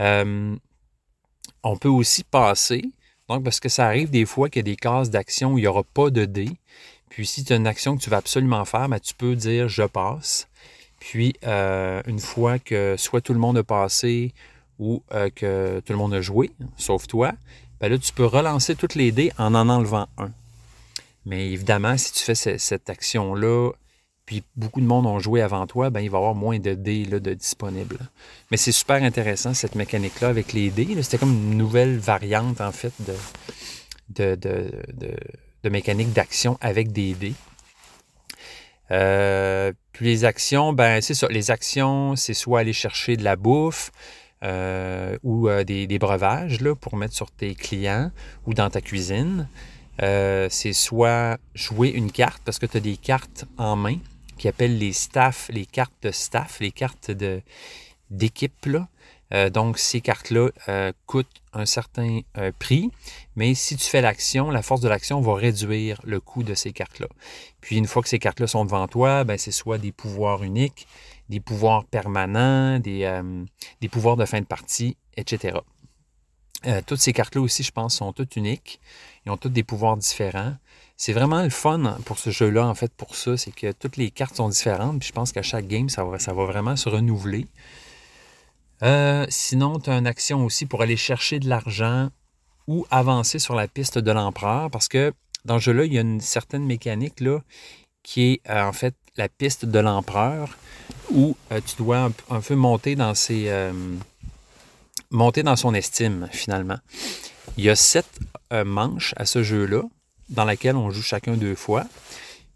Euh, 0.00 0.56
on 1.62 1.76
peut 1.76 1.88
aussi 1.88 2.24
passer, 2.24 2.82
donc 3.28 3.44
parce 3.44 3.60
que 3.60 3.68
ça 3.68 3.86
arrive 3.86 4.10
des 4.10 4.24
fois 4.24 4.48
qu'il 4.48 4.60
y 4.60 4.64
a 4.68 4.72
des 4.72 4.76
cases 4.76 5.10
d'action 5.10 5.52
où 5.52 5.58
il 5.58 5.62
n'y 5.62 5.66
aura 5.66 5.82
pas 5.82 6.10
de 6.10 6.24
dés. 6.24 6.50
Puis 7.10 7.26
si 7.26 7.44
tu 7.44 7.52
as 7.52 7.56
une 7.56 7.66
action 7.66 7.96
que 7.96 8.02
tu 8.02 8.10
vas 8.10 8.16
absolument 8.18 8.64
faire, 8.64 8.88
ben, 8.88 8.98
tu 8.98 9.14
peux 9.14 9.36
dire 9.36 9.68
je 9.68 9.82
passe. 9.82 10.48
Puis 11.00 11.34
euh, 11.44 12.02
une 12.06 12.18
fois 12.20 12.58
que 12.58 12.96
soit 12.96 13.20
tout 13.20 13.32
le 13.32 13.38
monde 13.38 13.58
a 13.58 13.64
passé 13.64 14.32
ou 14.78 15.02
euh, 15.12 15.28
que 15.34 15.80
tout 15.84 15.92
le 15.92 15.98
monde 15.98 16.14
a 16.14 16.20
joué, 16.20 16.50
sauf 16.76 17.06
toi, 17.06 17.32
ben 17.80 17.90
là, 17.90 17.98
tu 17.98 18.12
peux 18.12 18.26
relancer 18.26 18.74
toutes 18.76 18.94
les 18.94 19.12
dés 19.12 19.32
en 19.38 19.54
en 19.54 19.68
enlevant 19.68 20.08
un. 20.18 20.30
Mais 21.26 21.50
évidemment, 21.50 21.96
si 21.98 22.12
tu 22.12 22.20
fais 22.20 22.34
ce- 22.34 22.58
cette 22.58 22.88
action-là, 22.90 23.72
puis 24.30 24.44
beaucoup 24.54 24.80
de 24.80 24.86
monde 24.86 25.06
ont 25.06 25.18
joué 25.18 25.42
avant 25.42 25.66
toi, 25.66 25.90
ben, 25.90 25.98
il 25.98 26.08
va 26.08 26.18
y 26.18 26.20
avoir 26.20 26.36
moins 26.36 26.60
de 26.60 26.74
dés 26.74 27.04
là, 27.04 27.18
de 27.18 27.34
disponibles. 27.34 27.98
Mais 28.52 28.56
c'est 28.56 28.70
super 28.70 29.02
intéressant, 29.02 29.54
cette 29.54 29.74
mécanique-là, 29.74 30.28
avec 30.28 30.52
les 30.52 30.70
dés. 30.70 30.86
C'était 31.02 31.18
comme 31.18 31.32
une 31.32 31.58
nouvelle 31.58 31.98
variante, 31.98 32.60
en 32.60 32.70
fait, 32.70 32.92
de, 33.00 34.36
de, 34.36 34.36
de, 34.36 34.70
de- 35.64 35.68
mécanique 35.68 36.12
d'action 36.12 36.58
avec 36.60 36.92
des 36.92 37.14
dés. 37.14 37.32
Euh, 38.92 39.72
puis 39.90 40.06
les 40.06 40.24
actions, 40.24 40.72
ben 40.72 41.00
c'est 41.00 41.14
ça. 41.14 41.26
Les 41.26 41.50
actions, 41.50 42.14
c'est 42.14 42.32
soit 42.32 42.60
aller 42.60 42.72
chercher 42.72 43.16
de 43.16 43.24
la 43.24 43.34
bouffe 43.34 43.90
euh, 44.44 45.18
ou 45.24 45.48
euh, 45.48 45.64
des, 45.64 45.88
des 45.88 45.98
breuvages 45.98 46.60
là, 46.60 46.76
pour 46.76 46.96
mettre 46.96 47.16
sur 47.16 47.32
tes 47.32 47.56
clients 47.56 48.12
ou 48.46 48.54
dans 48.54 48.70
ta 48.70 48.80
cuisine. 48.80 49.48
C'est 49.98 50.72
soit 50.72 51.38
jouer 51.56 51.88
une 51.88 52.12
carte 52.12 52.40
parce 52.44 52.60
que 52.60 52.66
tu 52.66 52.76
as 52.76 52.80
des 52.80 52.96
cartes 52.96 53.44
en 53.58 53.74
main 53.74 53.96
qui 54.40 54.48
appellent 54.48 54.78
les 54.78 54.94
staff, 54.94 55.50
les 55.52 55.66
cartes 55.66 56.02
de 56.02 56.10
staff, 56.10 56.60
les 56.60 56.70
cartes 56.72 57.10
de, 57.10 57.42
d'équipe. 58.08 58.66
Euh, 59.34 59.50
donc, 59.50 59.78
ces 59.78 60.00
cartes-là 60.00 60.48
euh, 60.68 60.92
coûtent 61.04 61.42
un 61.52 61.66
certain 61.66 62.20
euh, 62.38 62.50
prix, 62.58 62.90
mais 63.36 63.54
si 63.54 63.76
tu 63.76 63.84
fais 63.84 64.00
l'action, 64.00 64.50
la 64.50 64.62
force 64.62 64.80
de 64.80 64.88
l'action 64.88 65.20
va 65.20 65.34
réduire 65.34 66.00
le 66.04 66.20
coût 66.20 66.42
de 66.42 66.54
ces 66.54 66.72
cartes-là. 66.72 67.06
Puis, 67.60 67.76
une 67.76 67.86
fois 67.86 68.02
que 68.02 68.08
ces 68.08 68.18
cartes-là 68.18 68.46
sont 68.46 68.64
devant 68.64 68.88
toi, 68.88 69.24
ben, 69.24 69.36
c'est 69.36 69.52
soit 69.52 69.76
des 69.76 69.92
pouvoirs 69.92 70.42
uniques, 70.42 70.88
des 71.28 71.40
pouvoirs 71.40 71.84
permanents, 71.84 72.78
des 72.78 73.28
pouvoirs 73.90 74.16
de 74.16 74.24
fin 74.24 74.40
de 74.40 74.46
partie, 74.46 74.96
etc. 75.18 75.58
Euh, 76.66 76.82
toutes 76.86 77.00
ces 77.00 77.12
cartes-là 77.12 77.40
aussi, 77.40 77.62
je 77.62 77.72
pense, 77.72 77.96
sont 77.96 78.12
toutes 78.12 78.36
uniques. 78.36 78.80
Ils 79.24 79.32
ont 79.32 79.36
toutes 79.36 79.52
des 79.52 79.62
pouvoirs 79.62 79.96
différents. 79.96 80.54
C'est 80.96 81.12
vraiment 81.12 81.42
le 81.42 81.50
fun 81.50 81.98
pour 82.04 82.18
ce 82.18 82.30
jeu-là, 82.30 82.66
en 82.66 82.74
fait, 82.74 82.92
pour 82.92 83.16
ça. 83.16 83.36
C'est 83.36 83.52
que 83.52 83.72
toutes 83.72 83.96
les 83.96 84.10
cartes 84.10 84.36
sont 84.36 84.48
différentes. 84.48 84.98
Puis 84.98 85.08
je 85.08 85.12
pense 85.12 85.32
qu'à 85.32 85.42
chaque 85.42 85.66
game, 85.66 85.88
ça 85.88 86.04
va, 86.04 86.44
vraiment 86.44 86.76
se 86.76 86.88
renouveler. 86.88 87.46
Euh, 88.82 89.26
sinon, 89.28 89.78
tu 89.78 89.90
as 89.90 89.96
une 89.96 90.06
action 90.06 90.44
aussi 90.44 90.66
pour 90.66 90.82
aller 90.82 90.96
chercher 90.96 91.38
de 91.38 91.48
l'argent 91.48 92.10
ou 92.66 92.86
avancer 92.90 93.38
sur 93.38 93.54
la 93.54 93.66
piste 93.66 93.98
de 93.98 94.10
l'empereur. 94.10 94.70
Parce 94.70 94.88
que 94.88 95.12
dans 95.46 95.58
ce 95.58 95.64
jeu-là, 95.64 95.84
il 95.86 95.94
y 95.94 95.98
a 95.98 96.02
une 96.02 96.20
certaine 96.20 96.64
mécanique 96.64 97.20
là, 97.20 97.38
qui 98.02 98.32
est 98.32 98.50
euh, 98.50 98.62
en 98.62 98.72
fait 98.72 98.94
la 99.16 99.28
piste 99.28 99.64
de 99.64 99.78
l'empereur 99.78 100.56
où 101.10 101.36
tu 101.50 101.76
dois 101.78 102.10
un, 102.30 102.40
peu 102.40 102.54
monter 102.54 102.94
dans 102.94 103.14
ses. 103.14 103.50
Monter 105.10 105.42
dans 105.42 105.56
son 105.56 105.74
estime, 105.74 106.28
finalement. 106.32 106.78
Il 107.56 107.64
y 107.64 107.70
a 107.70 107.76
sept 107.76 108.06
manches 108.64 109.14
à 109.16 109.26
ce 109.26 109.42
jeu-là, 109.42 109.82
dans 110.28 110.44
laquelle 110.44 110.76
on 110.76 110.90
joue 110.90 111.02
chacun 111.02 111.36
deux 111.36 111.54
fois. 111.54 111.84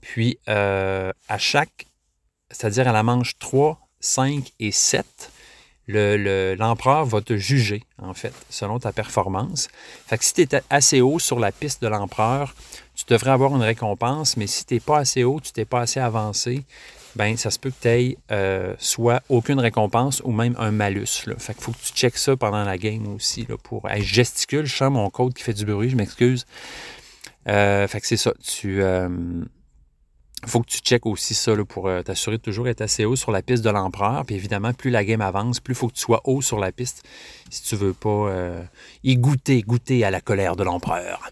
Puis 0.01 0.39
à 0.47 1.39
chaque, 1.39 1.87
c'est-à-dire 2.51 2.89
à 2.89 2.93
la 2.93 3.03
manche 3.03 3.39
3, 3.39 3.81
5 4.01 4.53
et 4.61 4.71
7, 4.71 5.05
l'empereur 5.89 7.05
va 7.05 7.21
te 7.21 7.37
juger, 7.37 7.83
en 7.99 8.15
fait, 8.15 8.33
selon 8.49 8.79
ta 8.79 8.93
performance. 8.93 9.69
Fait 10.07 10.17
que 10.17 10.25
si 10.25 10.33
tu 10.33 10.43
es 10.43 10.63
assez 10.71 11.01
haut 11.01 11.19
sur 11.19 11.39
la 11.39 11.53
piste 11.53 11.83
de 11.83 11.89
l'empereur, 11.89 12.55
tu 12.95 13.05
devrais 13.09 13.33
avoir 13.33 13.55
une 13.55 13.63
récompense, 13.63 14.37
mais 14.37 14.47
si 14.47 14.65
tu 14.65 14.75
n'es 14.75 14.81
pas 14.81 14.99
assez 14.99 15.25
haut, 15.25 15.41
tu 15.41 15.51
n'es 15.57 15.65
pas 15.65 15.81
assez 15.81 16.01
avancé, 16.01 16.65
ben 17.17 17.37
ça 17.37 17.51
se 17.51 17.59
peut 17.59 17.71
que 17.71 17.83
tu 17.83 17.89
aies 17.89 18.17
euh, 18.31 18.75
soit 18.79 19.23
aucune 19.29 19.61
récompense 19.61 20.21
ou 20.25 20.33
même 20.33 20.55
un 20.59 20.71
malus. 20.71 21.27
Là. 21.27 21.35
Fait 21.39 21.55
qu'il 21.55 21.63
faut 21.63 21.73
que 21.73 21.79
tu 21.79 21.93
checkes 21.93 22.19
ça 22.19 22.37
pendant 22.37 22.65
la 22.65 22.79
game 22.79 23.07
aussi. 23.15 23.47
Là, 23.49 23.57
pour... 23.57 23.89
Hey, 23.89 24.03
je 24.03 24.15
gesticule, 24.15 24.67
je 24.67 24.75
sens 24.75 24.93
mon 24.93 25.09
code 25.11 25.35
qui 25.35 25.43
fait 25.43 25.53
du 25.53 25.65
bruit, 25.65 25.91
je 25.91 25.97
m'excuse. 25.97 26.45
Euh, 27.49 27.87
fait 27.87 28.01
que 28.01 28.07
c'est 28.07 28.17
ça. 28.17 28.33
Tu, 28.43 28.83
euh, 28.83 29.09
faut 30.47 30.61
que 30.61 30.69
tu 30.69 30.79
checkes 30.79 31.07
aussi 31.07 31.35
ça 31.35 31.53
pour 31.69 31.89
t'assurer 32.05 32.37
de 32.39 32.43
toujours 32.43 32.69
être 32.69 32.81
assez 32.81 33.05
haut 33.05 33.17
sur 33.17 33.31
la 33.31 33.43
piste 33.43 33.65
de 33.65 33.71
l'empereur. 33.71 34.25
Puis 34.27 34.35
évidemment, 34.35 34.73
plus 34.73 34.91
la 34.91 35.05
game 35.05 35.21
avance, 35.21 35.61
plus 35.61 35.73
il 35.73 35.77
faut 35.77 35.89
que 35.89 35.95
tu 35.95 36.01
sois 36.01 36.21
haut 36.25 36.43
sur 36.43 36.59
la 36.59 36.73
piste 36.73 37.03
si 37.51 37.63
tu 37.63 37.77
veux 37.77 37.95
pas 37.95 38.31
y 39.03 39.17
goûter, 39.17 39.63
goûter 39.63 40.05
à 40.05 40.11
la 40.11 40.21
colère 40.21 40.57
de 40.57 40.65
l'empereur. 40.65 41.31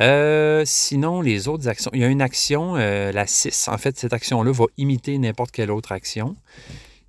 Euh, 0.00 0.62
sinon, 0.64 1.20
les 1.20 1.48
autres 1.48 1.68
actions. 1.68 1.90
Il 1.94 2.00
y 2.00 2.04
a 2.04 2.08
une 2.08 2.22
action, 2.22 2.74
la 2.74 3.26
6. 3.26 3.68
En 3.68 3.78
fait, 3.78 3.98
cette 3.98 4.12
action-là 4.12 4.52
va 4.52 4.64
imiter 4.76 5.18
n'importe 5.18 5.50
quelle 5.50 5.70
autre 5.70 5.92
action. 5.92 6.36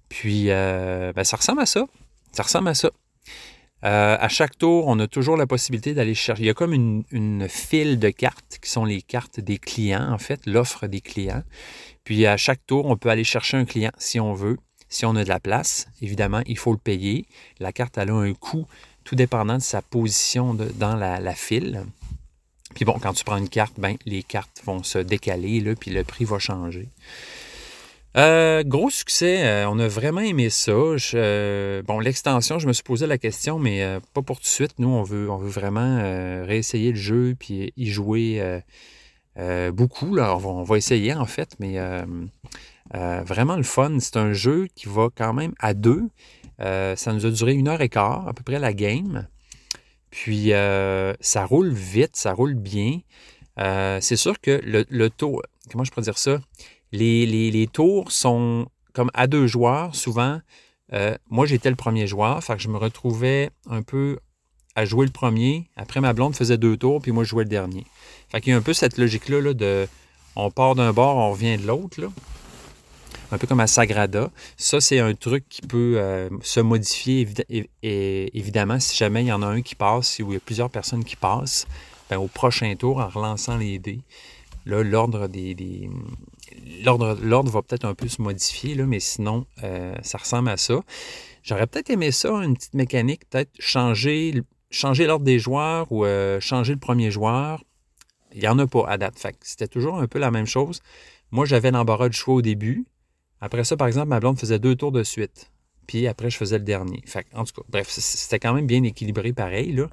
Puis, 0.10 0.48
ben, 0.48 1.24
ça 1.24 1.38
ressemble 1.38 1.62
à 1.62 1.66
ça. 1.66 1.86
Ça 2.32 2.44
ressemble 2.44 2.68
à 2.68 2.74
ça. 2.74 2.90
Euh, 3.84 4.16
à 4.18 4.30
chaque 4.30 4.58
tour, 4.58 4.86
on 4.88 4.98
a 5.00 5.08
toujours 5.08 5.36
la 5.36 5.46
possibilité 5.46 5.94
d'aller 5.94 6.16
chercher. 6.16 6.44
Il 6.44 6.46
y 6.46 6.50
a 6.50 6.54
comme 6.54 6.74
une, 6.74 7.48
file 7.50 8.00
de 8.00 8.10
cartes 8.10 8.60
qui 8.62 8.70
sont 8.70 8.86
les 8.86 9.02
cartes 9.02 9.40
des 9.40 9.58
clients, 9.58 10.12
en 10.12 10.18
fait, 10.18 10.46
l'offre 10.46 10.88
des 10.88 11.02
clients. 11.02 11.44
Puis 12.06 12.26
à 12.26 12.38
chaque 12.38 12.66
tour, 12.66 12.86
on 12.86 12.96
peut 12.96 13.10
aller 13.10 13.26
chercher 13.26 13.58
un 13.58 13.66
client 13.66 13.92
si 13.98 14.20
on 14.20 14.34
veut. 14.34 14.58
Si 14.88 15.06
on 15.06 15.16
a 15.16 15.24
de 15.24 15.30
la 15.30 15.40
place, 15.40 15.88
évidemment, 16.02 16.42
il 16.46 16.58
faut 16.58 16.72
le 16.72 16.78
payer. 16.78 17.26
La 17.60 17.72
carte, 17.72 17.98
elle 17.98 18.12
a 18.12 18.14
un 18.14 18.34
coût, 18.34 18.66
tout 19.04 19.16
dépendant 19.16 19.58
de 19.58 19.62
sa 19.62 19.82
position 19.82 20.54
dans 20.54 20.96
la, 20.96 21.34
file. 21.34 21.84
Puis 22.74 22.86
bon, 22.86 22.98
quand 23.02 23.14
tu 23.14 23.24
prends 23.24 23.38
une 23.38 23.50
carte, 23.50 23.74
ben, 23.78 23.96
les 24.06 24.24
cartes 24.24 24.62
vont 24.66 24.84
se 24.84 25.00
décaler, 25.00 25.60
là, 25.60 25.76
puis 25.76 25.92
le 25.92 26.04
prix 26.04 26.26
va 26.26 26.40
changer. 26.40 26.90
Euh, 28.16 28.64
gros 28.64 28.92
succès, 28.92 29.44
euh, 29.44 29.70
on 29.70 29.80
a 29.80 29.88
vraiment 29.88 30.22
aimé 30.22 30.50
ça. 30.50 30.72
Euh, 30.72 31.82
bon, 31.82 32.00
l'extension, 32.00 32.60
je 32.60 32.68
me 32.68 32.74
suis 32.74 32.84
posé 32.84 33.08
la 33.08 33.18
question, 33.18 33.58
mais 33.58 34.00
pas 34.14 34.22
pour 34.22 34.38
tout 34.38 34.44
de 34.44 34.48
suite. 34.48 34.76
Nous, 34.78 34.90
on 34.90 35.04
veut, 35.04 35.26
vraiment 35.26 36.02
réessayer 36.46 36.92
le 36.92 36.98
jeu 36.98 37.36
puis 37.38 37.74
y 37.76 37.88
jouer 37.88 38.62
beaucoup. 39.74 40.16
Là. 40.16 40.38
On, 40.38 40.64
va, 40.64 40.78
essayer 40.78 41.14
en 41.14 41.26
fait, 41.26 41.56
mais 41.60 41.80
vraiment 42.94 43.56
le 43.56 43.64
fun. 43.64 43.98
C'est 44.00 44.18
un 44.18 44.34
jeu 44.34 44.68
qui 44.76 44.88
va 44.88 45.10
quand 45.16 45.34
même 45.34 45.54
à 45.60 45.74
deux. 45.74 46.04
ça 46.60 47.14
nous 47.14 47.26
a 47.26 47.32
duré 47.32 47.54
une 47.54 47.68
heure 47.68 47.82
et 47.82 47.90
quart, 47.90 48.28
à 48.28 48.34
peu 48.34 48.44
près 48.44 48.60
la 48.60 48.74
game. 48.74 49.28
Puis 50.14 50.52
ça 50.52 51.46
roule 51.46 51.74
vite, 51.74 52.16
ça 52.16 52.34
roule 52.34 52.54
bien. 52.54 53.00
c'est 53.58 54.16
sûr 54.16 54.40
que 54.40 54.62
le, 54.64 54.86
le 54.90 55.10
taux, 55.10 55.42
comment 55.72 55.84
je 55.84 55.90
pourrais 55.90 56.04
dire 56.04 56.20
ça? 56.20 56.40
Les, 56.94 57.68
tours 57.74 58.12
sont 58.12 58.68
comme 58.94 59.10
à 59.16 59.26
deux 59.28 59.48
joueurs, 59.48 59.96
souvent. 59.96 60.40
Euh, 60.94 61.18
moi, 61.30 61.48
j'étais 61.48 61.72
le 61.72 61.76
premier 61.76 62.06
joueur, 62.06 62.42
je 62.58 62.68
me 62.68 62.78
retrouvais 62.78 63.50
un 63.68 63.82
peu 63.82 64.20
à 64.76 64.86
jouer 64.86 65.06
le 65.08 65.12
premier. 65.12 65.68
Après, 65.76 66.02
ma 66.02 66.14
blonde 66.14 66.36
faisait 66.36 66.58
deux 66.58 66.78
tours, 66.78 67.02
puis 67.02 67.12
moi, 67.12 67.24
je 67.24 67.30
jouais 67.30 67.44
le 67.44 67.50
dernier. 67.50 67.86
Fait 68.30 68.42
qu'il 68.42 68.52
y 68.52 68.54
a 68.54 68.58
un 68.58 68.62
peu 68.62 68.74
cette 68.74 68.98
logique-là 68.98 69.54
de 69.54 69.88
on 70.36 70.52
part 70.52 70.76
d'un 70.76 70.94
bord, 70.94 71.18
on 71.18 71.32
revient 71.32 71.58
de 71.58 71.66
l'autre. 71.66 72.00
Un 73.34 73.40
peu 73.40 73.48
comme 73.48 73.62
à 73.62 73.68
Sagrada. 73.68 74.30
Ça, 74.58 74.80
c'est 74.80 75.00
un 75.00 75.16
truc 75.16 75.50
qui 75.50 75.62
peut 75.62 75.96
euh, 75.98 76.30
se 76.44 76.60
modifier 76.60 77.28
évidemment 77.82 78.80
si 78.80 78.96
jamais 78.96 79.24
il 79.24 79.28
y 79.28 79.32
en 79.32 79.42
a 79.42 79.48
un 79.48 79.64
qui 79.64 79.74
passe, 79.74 80.20
ou 80.20 80.30
il 80.30 80.34
y 80.34 80.38
a 80.38 80.40
plusieurs 80.40 80.70
personnes 80.70 81.04
qui 81.04 81.16
passent. 81.16 81.66
Ben, 82.12 82.18
au 82.18 82.28
prochain 82.28 82.76
tour, 82.76 83.00
en 83.00 83.08
relançant 83.08 83.58
les 83.58 83.80
dés, 83.80 84.02
là, 84.68 84.84
l'ordre 84.84 85.28
des, 85.28 85.90
l'ordre 86.86 87.50
va 87.50 87.64
peut-être 87.64 87.86
un 87.86 87.96
peu 87.96 88.08
se 88.08 88.22
modifier, 88.22 88.76
là, 88.76 88.86
mais 88.86 89.00
sinon, 89.00 89.48
euh, 89.64 89.96
ça 90.04 90.20
ressemble 90.20 90.50
à 90.50 90.58
ça. 90.58 90.82
J'aurais 91.42 91.66
peut-être 91.66 91.90
aimé 91.90 92.12
ça, 92.12 92.30
une 92.34 92.56
petite 92.56 92.76
mécanique, 92.76 93.28
peut-être 93.32 93.50
changer, 93.58 94.44
changer 94.70 95.08
l'ordre 95.08 95.26
des 95.26 95.40
joueurs 95.40 95.92
ou 95.92 96.06
euh, 96.06 96.40
changer 96.40 96.74
le 96.74 96.80
premier 96.80 97.10
joueur. 97.10 97.64
Il 98.36 98.42
n'y 98.42 98.48
en 98.48 98.60
a 98.60 98.68
pas 98.68 98.88
à 98.88 99.00
date. 99.00 99.16
c'était 99.42 99.68
toujours 99.68 99.98
un 99.98 100.06
peu 100.06 100.20
la 100.20 100.30
même 100.30 100.46
chose. 100.46 100.82
Moi, 101.32 101.48
j'avais 101.48 101.72
l'embarras 101.72 102.10
du 102.10 102.16
choix 102.16 102.36
au 102.36 102.42
début. 102.44 102.86
Après 103.44 103.66
ça, 103.66 103.76
par 103.76 103.88
exemple, 103.88 104.08
ma 104.08 104.22
blonde 104.22 104.40
faisait 104.40 104.58
deux 104.58 104.74
tours 104.74 104.94
de 104.94 105.04
suite. 105.04 105.52
Puis 105.86 106.08
après, 106.08 106.30
je 106.30 106.38
faisais 106.38 106.58
le 106.58 106.64
dernier. 106.64 107.04
Fait, 107.06 107.26
en 107.34 107.44
tout 107.44 107.52
cas, 107.56 107.68
bref, 107.68 107.90
c'était 107.90 108.40
quand 108.40 108.54
même 108.54 108.66
bien 108.66 108.82
équilibré 108.84 109.34
pareil. 109.34 109.74
Là. 109.74 109.90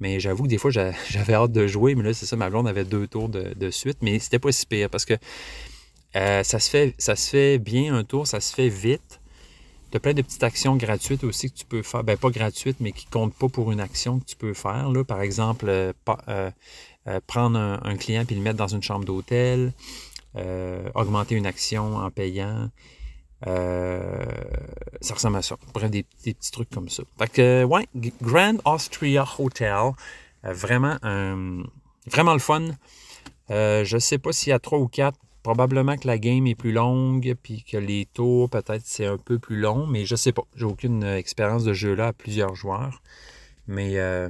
Mais 0.00 0.20
j'avoue 0.20 0.42
que 0.42 0.48
des 0.48 0.58
fois, 0.58 0.70
j'avais 1.08 1.32
hâte 1.32 1.50
de 1.50 1.66
jouer. 1.66 1.94
Mais 1.94 2.02
là, 2.02 2.12
c'est 2.12 2.26
ça, 2.26 2.36
ma 2.36 2.50
blonde 2.50 2.68
avait 2.68 2.84
deux 2.84 3.06
tours 3.06 3.30
de, 3.30 3.70
suite. 3.70 3.96
Mais 4.02 4.18
c'était 4.18 4.38
pas 4.38 4.52
si 4.52 4.66
pire 4.66 4.90
parce 4.90 5.06
que 5.06 5.14
euh, 6.14 6.42
ça, 6.42 6.58
se 6.58 6.68
fait, 7.30 7.58
bien 7.58 7.94
un 7.94 8.04
tour, 8.04 8.26
ça 8.26 8.38
se 8.38 8.54
fait 8.54 8.68
vite. 8.68 9.18
Tu 9.90 9.96
as 9.96 10.00
plein 10.00 10.12
de 10.12 10.20
petites 10.20 10.42
actions 10.42 10.76
gratuites 10.76 11.24
aussi 11.24 11.50
que 11.50 11.56
tu 11.56 11.64
peux 11.64 11.82
faire. 11.82 12.04
Ben, 12.04 12.18
pas 12.18 12.28
gratuites, 12.28 12.80
mais 12.80 12.92
qui 12.92 13.06
comptent 13.06 13.34
pas 13.34 13.48
pour 13.48 13.72
une 13.72 13.80
action 13.80 14.20
que 14.20 14.26
tu 14.26 14.36
peux 14.36 14.52
faire. 14.52 14.90
Là. 14.90 15.04
Par 15.04 15.22
exemple, 15.22 15.70
euh, 15.70 15.92
euh, 17.08 17.18
prendre 17.26 17.58
un, 17.58 17.96
client 17.96 18.26
et 18.28 18.34
le 18.34 18.42
mettre 18.42 18.58
dans 18.58 18.68
une 18.68 18.82
chambre 18.82 19.06
d'hôtel, 19.06 19.72
augmenter 20.94 21.34
une 21.34 21.46
action 21.46 21.96
en 21.96 22.10
payant. 22.10 22.70
ça 23.44 25.14
ressemble 25.14 25.36
à 25.36 25.42
ça. 25.42 25.56
Bref, 25.74 25.90
des, 25.90 26.04
petits 26.04 26.50
trucs 26.52 26.70
comme 26.70 26.88
ça. 26.88 27.02
Fait 27.18 27.30
que, 27.30 27.64
ouais, 27.64 27.88
Grand 28.22 28.56
Austria 28.64 29.26
Hotel, 29.38 29.92
vraiment, 30.42 30.96
vraiment 32.06 32.32
le 32.32 32.38
fun. 32.38 32.68
je 33.48 33.94
ne 33.94 34.00
sais 34.00 34.18
pas 34.18 34.32
s'il 34.32 34.50
y 34.50 34.52
a 34.52 34.58
trois 34.58 34.78
ou 34.78 34.88
quatre 34.88 35.18
Probablement 35.42 35.96
que 35.96 36.06
la 36.06 36.18
game 36.18 36.46
est 36.46 36.54
plus 36.54 36.72
longue, 36.72 37.34
puis 37.42 37.64
que 37.64 37.78
les 37.78 38.06
tours, 38.12 38.50
peut-être, 38.50 38.82
c'est 38.84 39.06
un 39.06 39.16
peu 39.16 39.38
plus 39.38 39.58
long, 39.58 39.86
mais 39.86 40.04
je 40.04 40.14
sais 40.14 40.32
pas. 40.32 40.42
J'ai 40.54 40.66
aucune 40.66 41.02
expérience 41.02 41.64
de 41.64 41.72
jeu-là 41.72 42.08
à 42.08 42.12
plusieurs 42.12 42.54
joueurs. 42.54 43.02
Mais 43.66 43.98
euh, 43.98 44.28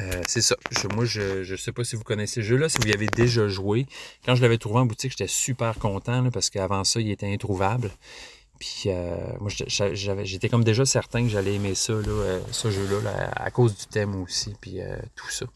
euh, 0.00 0.22
c'est 0.26 0.40
ça. 0.40 0.56
moi, 0.94 1.04
je 1.04 1.50
ne 1.50 1.56
sais 1.56 1.72
pas 1.72 1.84
si 1.84 1.96
vous 1.96 2.04
connaissez 2.04 2.42
ce 2.42 2.46
jeu-là, 2.46 2.68
si 2.68 2.78
vous 2.78 2.88
y 2.88 2.92
avez 2.92 3.06
déjà 3.06 3.48
joué. 3.48 3.86
Quand 4.24 4.34
je 4.34 4.42
l'avais 4.42 4.58
trouvé 4.58 4.80
en 4.80 4.86
boutique, 4.86 5.12
j'étais 5.12 5.26
super 5.26 5.78
content 5.78 6.28
parce 6.30 6.50
qu'avant 6.50 6.84
ça, 6.84 7.00
il 7.00 7.10
était 7.10 7.32
introuvable. 7.32 7.90
Puis 8.58 8.84
euh, 8.86 9.16
moi, 9.40 9.50
j'étais 9.50 10.48
comme 10.48 10.64
déjà 10.64 10.84
certain 10.84 11.22
que 11.22 11.28
j'allais 11.28 11.54
aimer 11.54 11.74
ça, 11.74 11.94
ce 12.50 12.70
jeu-là, 12.70 13.30
à 13.36 13.50
cause 13.50 13.76
du 13.76 13.86
thème 13.86 14.22
aussi, 14.22 14.54
puis 14.60 14.78
tout 15.14 15.30
ça. 15.30 15.46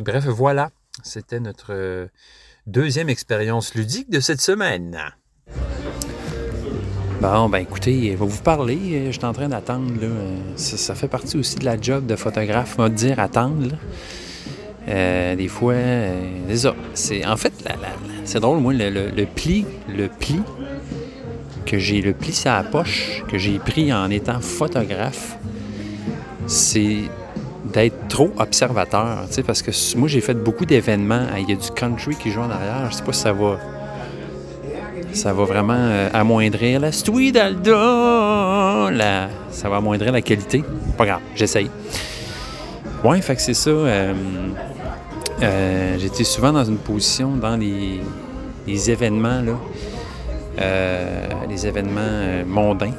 bref, 0.00 0.26
voilà. 0.26 0.70
C'était 1.02 1.40
notre 1.40 2.08
deuxième 2.66 3.08
expérience 3.08 3.74
ludique 3.74 4.10
de 4.10 4.20
cette 4.20 4.40
semaine. 4.40 5.14
Bon, 7.20 7.50
ben 7.50 7.58
écoutez, 7.58 8.04
je 8.04 8.10
vais 8.10 8.16
vous 8.16 8.42
parler. 8.42 9.08
Je 9.08 9.10
suis 9.10 9.24
en 9.26 9.34
train 9.34 9.48
d'attendre. 9.48 9.92
Ça, 10.56 10.94
fait 10.94 11.06
partie 11.06 11.36
aussi 11.36 11.56
de 11.56 11.66
la 11.66 11.78
job 11.78 12.06
de 12.06 12.16
photographe, 12.16 12.78
va 12.78 12.88
dire 12.88 13.18
attendre. 13.18 13.76
Euh, 14.88 15.36
des 15.36 15.48
fois, 15.48 15.74
euh, 15.74 16.56
c'est 16.94 17.26
en 17.26 17.36
fait, 17.36 17.52
c'est 18.24 18.40
drôle, 18.40 18.60
moi, 18.60 18.72
le, 18.72 19.24
pli, 19.26 19.66
le 19.86 20.08
pli 20.08 20.40
que 21.66 21.78
j'ai, 21.78 22.00
le 22.00 22.14
pli 22.14 22.32
à 22.46 22.62
la 22.62 22.64
poche 22.64 23.22
que 23.28 23.36
j'ai 23.36 23.58
pris 23.58 23.92
en 23.92 24.10
étant 24.10 24.40
photographe, 24.40 25.36
c'est 26.46 27.02
d'être 27.70 28.08
trop 28.08 28.30
observateur, 28.38 29.26
parce 29.46 29.60
que 29.60 29.70
moi, 29.98 30.08
j'ai 30.08 30.22
fait 30.22 30.42
beaucoup 30.42 30.64
d'événements. 30.64 31.26
Il 31.36 31.50
y 31.50 31.52
a 31.52 31.56
du 31.56 31.70
country 31.70 32.16
qui 32.16 32.30
joue 32.30 32.40
en 32.40 32.50
arrière. 32.50 32.90
Je 32.90 32.96
sais 32.96 33.04
pas 33.04 33.12
si 33.12 33.20
ça 33.20 33.34
va... 33.34 33.58
Ça 35.12 35.32
va 35.32 35.44
vraiment 35.44 35.74
euh, 35.76 36.08
amoindrir 36.12 36.80
la 36.80 36.92
pas 36.92 38.90
la, 38.90 39.28
ça 39.50 39.68
va 39.68 39.76
amoindrir 39.76 40.12
la 40.12 40.22
qualité. 40.22 40.64
Pas 40.96 41.06
grave, 41.06 41.20
j'essaye. 41.34 41.70
Ouais, 43.04 43.20
fait 43.20 43.36
que 43.36 43.42
c'est 43.42 43.54
ça. 43.54 43.70
euh, 43.70 44.14
euh, 45.42 45.96
J'étais 45.98 46.24
souvent 46.24 46.52
dans 46.52 46.64
une 46.64 46.78
position 46.78 47.30
dans 47.30 47.56
les, 47.56 48.00
événements, 48.90 49.42
les 51.48 51.66
événements 51.66 52.44
mondains, 52.46 52.92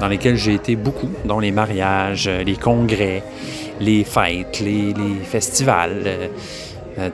dans 0.00 0.08
lesquels 0.08 0.36
j'ai 0.36 0.54
été 0.54 0.76
beaucoup, 0.76 1.10
dont 1.24 1.40
les 1.40 1.52
mariages, 1.52 2.28
les 2.28 2.56
congrès, 2.56 3.22
les 3.80 4.04
fêtes, 4.04 4.60
les, 4.60 4.94
festivals, 5.24 6.30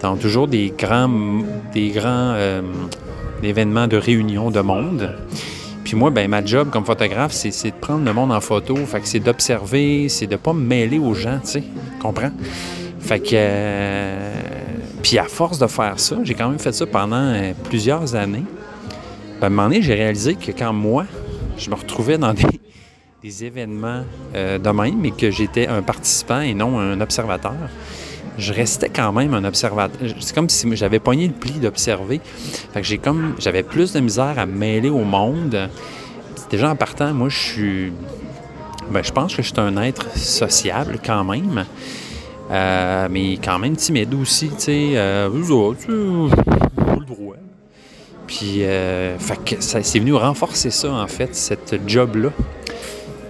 dans 0.00 0.16
toujours 0.16 0.48
des 0.48 0.72
grands, 0.76 1.10
des 1.72 1.90
grands 1.90 2.34
euh, 3.42 3.46
événements 3.46 3.86
de 3.86 3.96
réunion 3.96 4.50
de 4.50 4.60
monde. 4.60 5.16
Puis 5.84 5.96
moi, 5.96 6.10
ben, 6.10 6.28
ma 6.28 6.44
job 6.44 6.70
comme 6.70 6.84
photographe, 6.84 7.32
c'est 7.32 7.70
de 7.70 7.76
prendre 7.76 8.04
le 8.04 8.12
monde 8.12 8.32
en 8.32 8.40
photo. 8.40 8.74
Fait 8.76 9.00
que 9.00 9.06
c'est 9.06 9.20
d'observer, 9.20 10.08
c'est 10.08 10.26
de 10.26 10.36
pas 10.36 10.52
me 10.52 10.64
mêler 10.64 10.98
aux 10.98 11.14
gens, 11.14 11.38
tu 11.44 11.50
sais. 11.50 11.64
Comprends? 12.00 12.30
Fait 13.00 13.20
que. 13.20 13.30
euh, 13.34 14.34
puis 15.02 15.18
à 15.18 15.24
force 15.24 15.58
de 15.58 15.66
faire 15.66 16.00
ça, 16.00 16.16
j'ai 16.22 16.32
quand 16.32 16.48
même 16.48 16.58
fait 16.58 16.72
ça 16.72 16.86
pendant 16.86 17.16
euh, 17.16 17.52
plusieurs 17.64 18.14
années. 18.14 18.44
Ben, 19.38 19.42
à 19.42 19.46
un 19.46 19.50
moment 19.50 19.68
donné, 19.68 19.82
j'ai 19.82 19.92
réalisé 19.92 20.34
que 20.34 20.50
quand 20.50 20.72
moi, 20.72 21.04
je 21.58 21.68
me 21.68 21.74
retrouvais 21.74 22.16
dans 22.16 22.32
des, 22.32 23.44
événements 23.44 24.04
euh, 24.34 24.58
de 24.58 24.70
même, 24.70 25.04
et 25.04 25.10
que 25.10 25.30
j'étais 25.30 25.66
un 25.66 25.82
participant 25.82 26.40
et 26.40 26.54
non 26.54 26.78
un 26.78 27.00
observateur, 27.02 27.52
je 28.38 28.52
restais 28.52 28.88
quand 28.88 29.12
même 29.12 29.34
un 29.34 29.44
observateur. 29.44 30.00
C'est 30.20 30.34
comme 30.34 30.48
si 30.48 30.74
j'avais 30.76 30.98
pogné 30.98 31.28
le 31.28 31.34
pli 31.34 31.52
d'observer. 31.52 32.20
Fait 32.72 32.80
que 32.80 32.86
j'ai 32.86 32.98
comme 32.98 33.34
j'avais 33.38 33.62
plus 33.62 33.92
de 33.92 34.00
misère 34.00 34.38
à 34.38 34.46
mêler 34.46 34.90
au 34.90 35.04
monde. 35.04 35.68
Déjà 36.50 36.70
en 36.70 36.76
partant, 36.76 37.12
moi 37.14 37.28
je 37.28 37.38
suis 37.38 37.92
ben, 38.90 39.02
je 39.02 39.12
pense 39.12 39.34
que 39.34 39.42
je 39.42 39.48
suis 39.48 39.60
un 39.60 39.76
être 39.82 40.16
sociable 40.16 40.98
quand 41.04 41.24
même. 41.24 41.64
Euh, 42.50 43.08
mais 43.10 43.38
quand 43.42 43.58
même 43.58 43.76
timide 43.76 44.12
aussi, 44.14 44.48
tu 44.48 44.54
sais. 44.58 44.92
Euh, 44.94 45.30
le 45.30 47.04
droit. 47.06 47.34
Puis, 48.26 48.64
euh, 48.64 49.18
fait 49.18 49.56
que 49.56 49.62
ça 49.62 49.82
c'est 49.82 49.98
venu 49.98 50.14
renforcer 50.14 50.70
ça, 50.70 50.92
en 50.92 51.06
fait, 51.06 51.34
cette 51.34 51.80
job-là. 51.86 52.30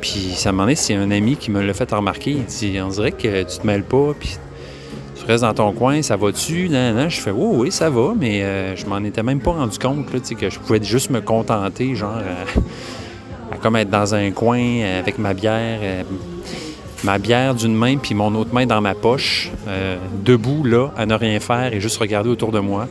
Puis, 0.00 0.32
ça 0.34 0.52
m'a 0.52 0.64
demandé, 0.64 0.74
c'est 0.74 0.94
un 0.94 1.10
ami 1.10 1.36
qui 1.36 1.50
me 1.50 1.62
l'a 1.62 1.74
fait 1.74 1.90
remarquer. 1.90 2.32
Il 2.32 2.44
dit 2.44 2.78
On 2.80 2.88
dirait 2.88 3.12
que 3.12 3.42
tu 3.42 3.58
te 3.58 3.66
mêles 3.66 3.84
pas, 3.84 4.12
puis 4.18 4.36
tu 5.26 5.40
dans 5.40 5.54
ton 5.54 5.72
coin, 5.72 6.02
ça 6.02 6.16
va-tu? 6.16 6.68
Je 6.68 7.20
fais 7.20 7.30
Oh, 7.30 7.54
oui, 7.56 7.72
ça 7.72 7.90
va, 7.90 8.12
mais 8.18 8.42
euh, 8.42 8.76
je 8.76 8.86
m'en 8.86 9.02
étais 9.04 9.22
même 9.22 9.40
pas 9.40 9.52
rendu 9.52 9.78
compte, 9.78 10.12
là, 10.12 10.20
que 10.20 10.50
je 10.50 10.58
pouvais 10.58 10.82
juste 10.82 11.10
me 11.10 11.20
contenter, 11.20 11.94
genre, 11.94 12.18
à, 13.50 13.54
à 13.54 13.58
comme 13.58 13.76
être 13.76 13.90
dans 13.90 14.14
un 14.14 14.30
coin 14.30 14.60
euh, 14.60 15.00
avec 15.00 15.18
ma 15.18 15.34
bière. 15.34 15.80
euh, 15.82 16.02
ma 17.04 17.18
bière 17.18 17.54
d'une 17.54 17.74
main 17.74 17.98
puis 17.98 18.14
mon 18.14 18.34
autre 18.34 18.52
main 18.54 18.66
dans 18.66 18.80
ma 18.80 18.94
poche, 18.94 19.50
euh, 19.68 19.96
debout 20.24 20.64
là, 20.64 20.88
à 20.96 21.04
ne 21.06 21.14
rien 21.14 21.38
faire 21.38 21.72
et 21.72 21.80
juste 21.80 21.98
regarder 21.98 22.30
autour 22.30 22.50
de 22.50 22.60
moi. 22.60 22.88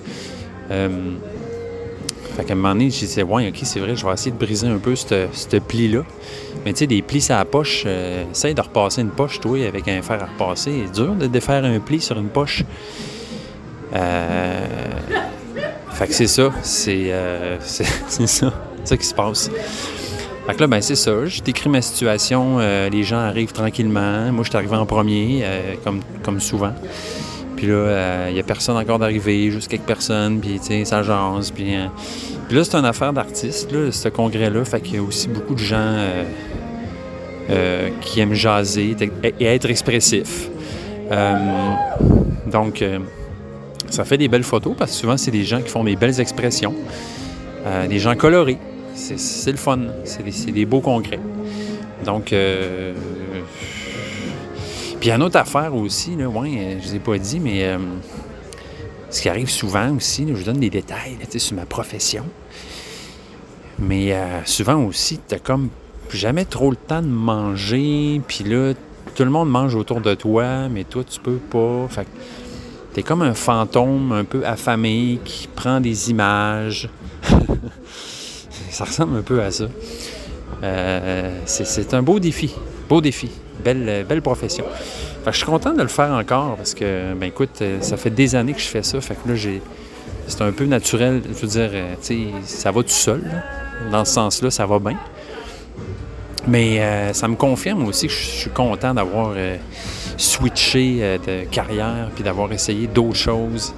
Fait 2.36 2.44
qu'à 2.44 2.54
un 2.54 2.56
moment 2.56 2.74
donné, 2.74 2.90
j'ai 2.90 3.06
dit, 3.06 3.24
ouais, 3.24 3.48
ok, 3.50 3.60
c'est 3.64 3.80
vrai, 3.80 3.96
je 3.96 4.06
vais 4.06 4.14
essayer 4.14 4.32
de 4.32 4.38
briser 4.38 4.68
un 4.68 4.78
peu 4.78 4.96
ce 4.96 5.58
pli-là. 5.58 6.04
Mais 6.66 6.74
tu 6.74 6.80
sais, 6.80 6.88
des 6.88 7.02
plis 7.02 7.22
sur 7.22 7.36
la 7.36 7.46
poche, 7.46 7.84
euh, 7.86 8.24
essaye 8.32 8.56
de 8.56 8.62
repasser 8.62 9.02
une 9.02 9.10
poche, 9.10 9.40
toi, 9.40 9.58
avec 9.68 9.88
un 9.88 10.02
fer 10.02 10.22
à 10.22 10.26
repasser. 10.26 10.86
C'est 10.86 10.94
dur 10.94 11.14
de 11.14 11.28
défaire 11.28 11.64
un 11.64 11.80
pli 11.80 12.02
sur 12.02 12.18
une 12.18 12.30
poche. 12.30 12.64
Euh, 13.94 14.66
fait 15.92 16.08
que 16.08 16.14
c'est 16.14 16.28
ça, 16.28 16.50
c'est 16.64 17.12
euh, 17.12 17.60
ça, 17.60 17.84
c'est 18.08 18.28
ça 18.28 18.98
qui 18.98 19.06
se 19.06 19.14
passe. 19.14 19.52
Fait 20.46 20.56
que 20.56 20.60
là, 20.60 20.68
ben 20.68 20.82
c'est 20.82 20.96
ça. 20.96 21.26
Je 21.26 21.42
décris 21.42 21.70
ma 21.70 21.82
situation. 21.82 22.58
euh, 22.60 22.90
les 22.90 23.04
gens 23.04 23.20
arrivent 23.20 23.54
tranquillement. 23.54 24.32
Moi, 24.32 24.44
je 24.44 24.50
suis 24.50 24.58
arrivé 24.58 24.76
en 24.76 24.86
premier, 24.86 25.42
euh, 25.44 25.76
comme, 25.84 26.02
comme 26.22 26.40
souvent. 26.42 26.74
Puis 27.64 27.72
là, 27.72 28.28
il 28.28 28.34
n'y 28.34 28.42
a 28.42 28.44
personne 28.44 28.76
encore 28.76 29.00
d'arriver, 29.00 29.50
juste 29.50 29.70
quelques 29.70 29.84
personnes, 29.84 30.42
puis 30.42 30.60
tu 30.60 30.66
sais, 30.66 30.84
ça 30.84 31.02
jase. 31.02 31.50
Puis, 31.50 31.74
euh, 31.74 31.86
puis 32.50 32.58
là, 32.58 32.64
c'est 32.66 32.76
une 32.76 32.84
affaire 32.84 33.14
d'artistes, 33.14 33.72
là, 33.72 33.90
ce 33.90 34.10
congrès-là. 34.10 34.66
Fait 34.66 34.82
qu'il 34.82 34.96
y 34.96 34.98
a 34.98 35.02
aussi 35.02 35.30
beaucoup 35.30 35.54
de 35.54 35.60
gens 35.60 35.78
euh, 35.78 36.24
euh, 37.50 37.90
qui 38.02 38.20
aiment 38.20 38.34
jaser 38.34 38.98
et 39.40 39.46
être 39.46 39.70
expressifs. 39.70 40.50
Euh, 41.10 41.38
donc, 42.52 42.82
euh, 42.82 43.00
ça 43.90 44.04
fait 44.04 44.18
des 44.18 44.28
belles 44.28 44.44
photos 44.44 44.76
parce 44.78 44.92
que 44.92 44.98
souvent, 44.98 45.16
c'est 45.16 45.32
des 45.32 45.46
gens 45.46 45.62
qui 45.62 45.70
font 45.70 45.86
des 45.86 45.96
belles 45.96 46.20
expressions, 46.20 46.76
euh, 47.66 47.88
des 47.88 48.00
gens 48.00 48.16
colorés. 48.16 48.58
C'est 48.94 49.52
le 49.52 49.58
fun. 49.58 49.80
C'est 50.04 50.22
des, 50.22 50.52
des 50.52 50.66
beaux 50.66 50.82
congrès. 50.82 51.20
Donc, 52.04 52.34
euh, 52.34 52.92
puis 55.04 55.10
il 55.10 55.12
y 55.12 55.12
a 55.12 55.18
une 55.18 55.24
autre 55.24 55.38
affaire 55.38 55.76
aussi, 55.76 56.16
ouais, 56.16 56.26
euh, 56.26 56.72
je 56.72 56.76
ne 56.78 56.82
vous 56.82 56.96
ai 56.96 57.00
pas 57.00 57.18
dit, 57.18 57.42
mais 57.42 57.66
euh, 57.66 57.78
ce 59.10 59.22
qui 59.22 59.28
arrive 59.28 59.50
souvent 59.50 59.94
aussi, 59.98 60.26
je 60.26 60.34
vous 60.34 60.46
donne 60.46 60.62
des 60.62 60.70
détails 60.70 61.18
là, 61.20 61.40
sur 61.40 61.58
ma 61.58 61.66
profession. 61.66 62.24
Mais 63.80 64.14
euh, 64.14 64.40
souvent 64.46 64.82
aussi, 64.82 65.20
tu 65.28 65.38
comme 65.40 65.68
jamais 66.10 66.46
trop 66.46 66.70
le 66.70 66.78
temps 66.78 67.02
de 67.02 67.10
manger, 67.10 68.22
puis 68.30 68.46
là, 68.46 68.76
tout 69.14 69.26
le 69.26 69.30
monde 69.30 69.50
mange 69.50 69.76
autour 69.76 70.00
de 70.00 70.16
toi, 70.16 70.70
mais 70.70 70.86
toi, 70.86 71.04
tu 71.04 71.20
peux 71.20 71.36
pas. 71.36 71.86
Fait 71.90 72.08
t'es 72.94 73.04
comme 73.04 73.24
un 73.24 73.34
fantôme 73.34 74.14
un 74.14 74.24
peu 74.24 74.48
affamé 74.48 75.20
qui 75.26 75.50
prend 75.50 75.82
des 75.82 76.12
images. 76.12 76.90
ça 78.70 78.86
ressemble 78.86 79.18
un 79.18 79.22
peu 79.22 79.42
à 79.42 79.52
ça. 79.52 79.66
C'est 81.46 81.94
un 81.94 82.02
beau 82.02 82.22
défi. 82.22 82.56
Beau 82.90 83.02
défi. 83.02 83.30
Belle, 83.64 83.86
euh, 83.88 84.04
belle 84.04 84.22
profession. 84.22 84.66
Fait 85.24 85.26
que 85.26 85.32
je 85.32 85.38
suis 85.38 85.46
content 85.46 85.74
de 85.74 85.82
le 85.82 85.88
faire 85.88 86.12
encore 86.12 86.56
parce 86.58 86.74
que, 86.74 87.14
ben 87.14 87.28
écoute, 87.28 87.62
euh, 87.62 87.78
ça 87.82 87.98
fait 87.98 88.10
des 88.10 88.36
années 88.36 88.54
que 88.54 88.60
je 88.60 88.68
fais 88.68 88.84
ça. 88.84 89.00
Fait 89.00 89.16
que 89.16 89.30
là, 89.30 89.36
j'ai. 89.36 89.62
C'est 90.28 90.42
un 90.42 90.52
peu 90.52 90.66
naturel. 90.66 91.22
Je 91.28 91.46
veux 91.46 91.48
dire, 91.48 91.70
euh, 91.74 92.40
ça 92.46 92.72
va 92.72 92.82
tout 92.82 92.90
seul. 92.90 93.22
Dans 93.92 94.06
ce 94.06 94.14
sens-là, 94.14 94.52
ça 94.52 94.66
va 94.66 94.80
bien. 94.80 94.98
Mais 96.48 97.14
ça 97.14 97.30
me 97.30 97.36
confirme 97.36 97.86
aussi 97.86 98.08
que 98.08 98.14
je 98.14 98.18
suis 98.18 98.50
content 98.50 98.94
d'avoir 98.94 99.34
switché 100.18 101.18
de 101.26 101.46
carrière 101.46 102.10
puis 102.14 102.24
d'avoir 102.24 102.52
essayé 102.52 102.88
d'autres 102.88 103.16
choses. 103.16 103.74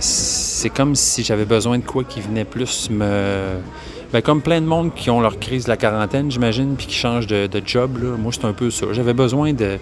C'est 0.00 0.70
comme 0.70 0.96
si 0.96 1.22
j'avais 1.22 1.44
besoin 1.44 1.78
de 1.78 1.84
quoi 1.84 2.02
qui 2.04 2.20
venait 2.20 2.44
plus 2.44 2.90
me. 2.90 3.58
Ben, 4.12 4.22
comme 4.22 4.40
plein 4.40 4.60
de 4.60 4.66
monde 4.66 4.94
qui 4.94 5.10
ont 5.10 5.20
leur 5.20 5.38
crise 5.38 5.64
de 5.64 5.70
la 5.70 5.76
quarantaine, 5.76 6.30
j'imagine, 6.30 6.76
puis 6.76 6.86
qui 6.86 6.94
changent 6.94 7.26
de, 7.26 7.48
job. 7.64 7.98
Moi, 8.18 8.32
c'est 8.32 8.44
un 8.44 8.52
peu 8.52 8.70
ça. 8.70 8.86
J'avais 8.92 9.14
besoin 9.14 9.52
de, 9.52 9.78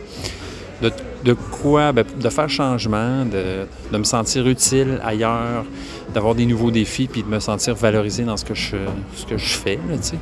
de, 0.82 1.32
quoi, 1.32 1.92
ben, 1.92 2.04
de 2.18 2.28
faire 2.28 2.48
changement, 2.48 3.24
de, 3.24 3.66
de 3.92 3.98
me 3.98 4.04
sentir 4.04 4.46
utile 4.48 5.00
ailleurs, 5.04 5.64
d'avoir 6.12 6.34
des 6.34 6.46
nouveaux 6.46 6.70
défis, 6.70 7.06
puis 7.06 7.22
de 7.22 7.28
me 7.28 7.40
sentir 7.40 7.74
valorisé 7.74 8.24
dans 8.24 8.36
ce 8.36 8.44
que 8.44 8.54
je, 8.54 8.76
ce 9.14 9.26
que 9.26 9.36
je 9.36 9.54
fais. 9.54 9.78
Tu 9.96 10.02
sais. 10.02 10.18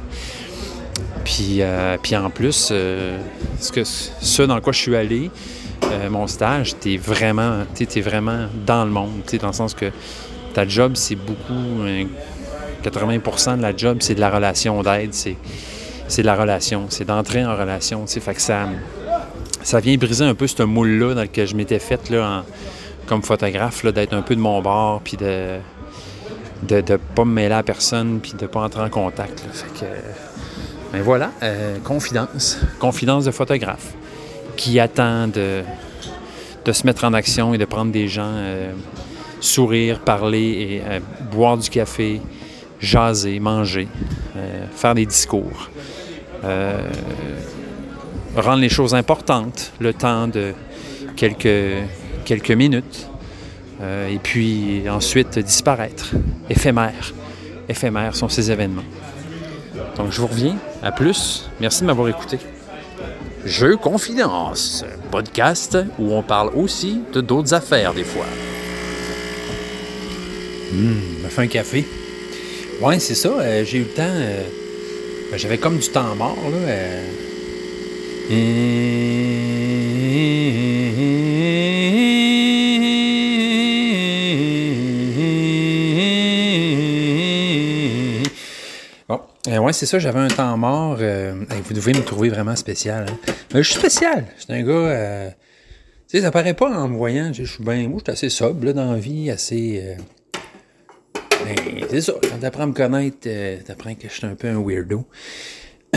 Puis, 1.24 1.58
euh, 1.60 1.96
puis 2.02 2.16
en 2.16 2.30
plus, 2.30 2.70
euh, 2.72 3.18
ce, 3.60 4.42
dans 4.42 4.60
quoi 4.60 4.72
je 4.72 4.80
suis 4.80 4.96
allé, 4.96 5.30
euh, 5.84 6.10
mon 6.10 6.26
stage, 6.26 6.74
t'es 6.78 6.96
vraiment, 6.96 7.64
t'es, 7.74 8.00
vraiment 8.00 8.46
dans 8.66 8.84
le 8.84 8.90
monde, 8.90 9.22
dans 9.40 9.46
le 9.46 9.52
sens 9.52 9.74
que 9.74 9.90
ta 10.54 10.66
job, 10.66 10.92
c'est 10.94 11.16
beaucoup, 11.16 11.82
80% 12.82 13.56
de 13.58 13.62
la 13.62 13.76
job, 13.76 13.98
c'est 14.00 14.14
de 14.14 14.20
la 14.20 14.30
relation 14.30 14.82
d'aide, 14.82 15.12
c'est, 15.14 15.36
de 16.18 16.22
la 16.26 16.34
relation, 16.34 16.86
c'est 16.90 17.04
d'entrer 17.06 17.44
en 17.44 17.56
relation, 17.56 18.04
t'sais. 18.04 18.20
fait 18.20 18.34
que 18.34 18.42
ça, 18.42 18.68
ça 19.62 19.80
vient 19.80 19.96
briser 19.96 20.24
un 20.24 20.34
peu 20.34 20.46
ce 20.46 20.62
moule-là 20.62 21.14
dans 21.14 21.22
lequel 21.22 21.46
je 21.48 21.54
m'étais 21.56 21.78
fait 21.78 22.10
là, 22.10 22.40
en- 22.40 22.44
comme 23.06 23.22
photographe, 23.22 23.84
d'être 23.86 24.12
un 24.14 24.22
peu 24.22 24.34
de 24.36 24.40
mon 24.40 24.60
bord, 24.62 25.00
puis 25.02 25.16
de 25.16 25.58
de 26.62 26.76
ne 26.76 26.96
pas 26.96 27.24
me 27.24 27.32
mêler 27.32 27.54
à 27.56 27.64
personne, 27.64 28.20
puis 28.22 28.34
de 28.38 28.46
pas 28.46 28.60
entrer 28.60 28.82
en 28.82 28.88
contact. 28.88 29.42
là. 29.44 29.52
Fait 29.52 29.84
que, 29.84 29.90
ben 30.92 31.02
voilà, 31.02 31.32
euh, 31.42 31.78
confidence. 31.82 32.58
Confidence 32.78 33.24
de 33.24 33.32
photographe 33.32 33.94
qui 34.56 34.78
attend 34.78 35.26
de, 35.26 35.62
de 36.64 36.72
se 36.72 36.86
mettre 36.86 37.02
en 37.02 37.14
action 37.14 37.52
et 37.52 37.58
de 37.58 37.64
prendre 37.64 37.90
des 37.90 38.06
gens, 38.06 38.30
euh, 38.32 38.70
sourire, 39.40 39.98
parler 40.00 40.38
et 40.40 40.82
euh, 40.88 41.00
boire 41.32 41.58
du 41.58 41.68
café, 41.68 42.20
jaser, 42.82 43.38
manger, 43.38 43.88
euh, 44.36 44.66
faire 44.74 44.94
des 44.94 45.06
discours, 45.06 45.70
euh, 46.44 46.88
rendre 48.36 48.60
les 48.60 48.68
choses 48.68 48.94
importantes, 48.94 49.72
le 49.78 49.94
temps 49.94 50.26
de 50.26 50.52
quelques, 51.16 51.86
quelques 52.24 52.50
minutes, 52.50 53.08
euh, 53.80 54.08
et 54.08 54.18
puis 54.18 54.82
ensuite 54.90 55.38
disparaître. 55.38 56.10
Éphémère. 56.50 57.14
Éphémères 57.68 58.16
sont 58.16 58.28
ces 58.28 58.50
événements. 58.50 58.84
Donc 59.96 60.10
je 60.10 60.20
vous 60.20 60.26
reviens. 60.26 60.56
À 60.82 60.90
plus. 60.90 61.48
Merci 61.60 61.82
de 61.82 61.86
m'avoir 61.86 62.08
écouté. 62.08 62.38
Jeux 63.44 63.76
Confidence, 63.76 64.84
podcast 65.10 65.78
où 65.98 66.12
on 66.12 66.22
parle 66.22 66.50
aussi 66.54 67.00
de 67.12 67.20
d'autres 67.20 67.54
affaires 67.54 67.94
des 67.94 68.04
fois. 68.04 68.26
Hum, 70.72 71.00
me 71.22 71.28
fait 71.28 71.42
un 71.42 71.46
café. 71.46 71.86
Ouais, 72.82 72.98
c'est 72.98 73.14
ça. 73.14 73.28
euh, 73.40 73.64
j'ai 73.64 73.78
eu 73.78 73.82
le 73.82 73.88
temps. 73.88 74.02
euh, 74.04 74.42
Ben, 75.30 75.38
J'avais 75.38 75.58
comme 75.58 75.78
du 75.78 75.88
temps 75.88 76.14
mort, 76.16 76.36
là. 76.50 76.56
euh. 76.68 77.02
Bon, 89.08 89.20
ouais, 89.46 89.72
c'est 89.72 89.86
ça, 89.86 89.98
j'avais 89.98 90.20
un 90.20 90.28
temps 90.28 90.56
mort. 90.56 90.96
vous 90.96 91.74
devez 91.74 91.92
me 91.92 92.02
trouver 92.02 92.28
vraiment 92.28 92.56
spécial. 92.56 93.06
hein. 93.10 93.32
Je 93.54 93.62
suis 93.62 93.74
spécial. 93.74 94.26
Je 94.38 94.44
suis 94.44 94.52
un 94.52 94.62
gars. 94.62 95.30
tu 96.08 96.16
sais, 96.18 96.22
ça 96.22 96.30
paraît 96.30 96.54
pas 96.54 96.70
en 96.70 96.88
me 96.88 96.96
voyant. 96.96 97.32
Je 97.32 97.44
suis 97.44 97.62
bien. 97.62 97.88
Moi, 97.88 97.98
je 98.06 98.12
suis 98.12 98.12
assez 98.12 98.28
sobre 98.30 98.72
dans 98.72 98.92
la 98.92 98.98
vie, 98.98 99.30
assez. 99.30 99.96
Ben, 101.44 101.86
c'est 101.90 102.00
ça. 102.00 102.14
Quand 102.22 102.38
t'apprends 102.38 102.62
à 102.64 102.66
me 102.66 102.72
connaître, 102.72 103.18
euh, 103.26 103.58
t'apprends 103.64 103.94
que 103.94 104.08
je 104.08 104.12
suis 104.12 104.26
un 104.26 104.34
peu 104.34 104.48
un 104.48 104.62
weirdo. 104.62 105.06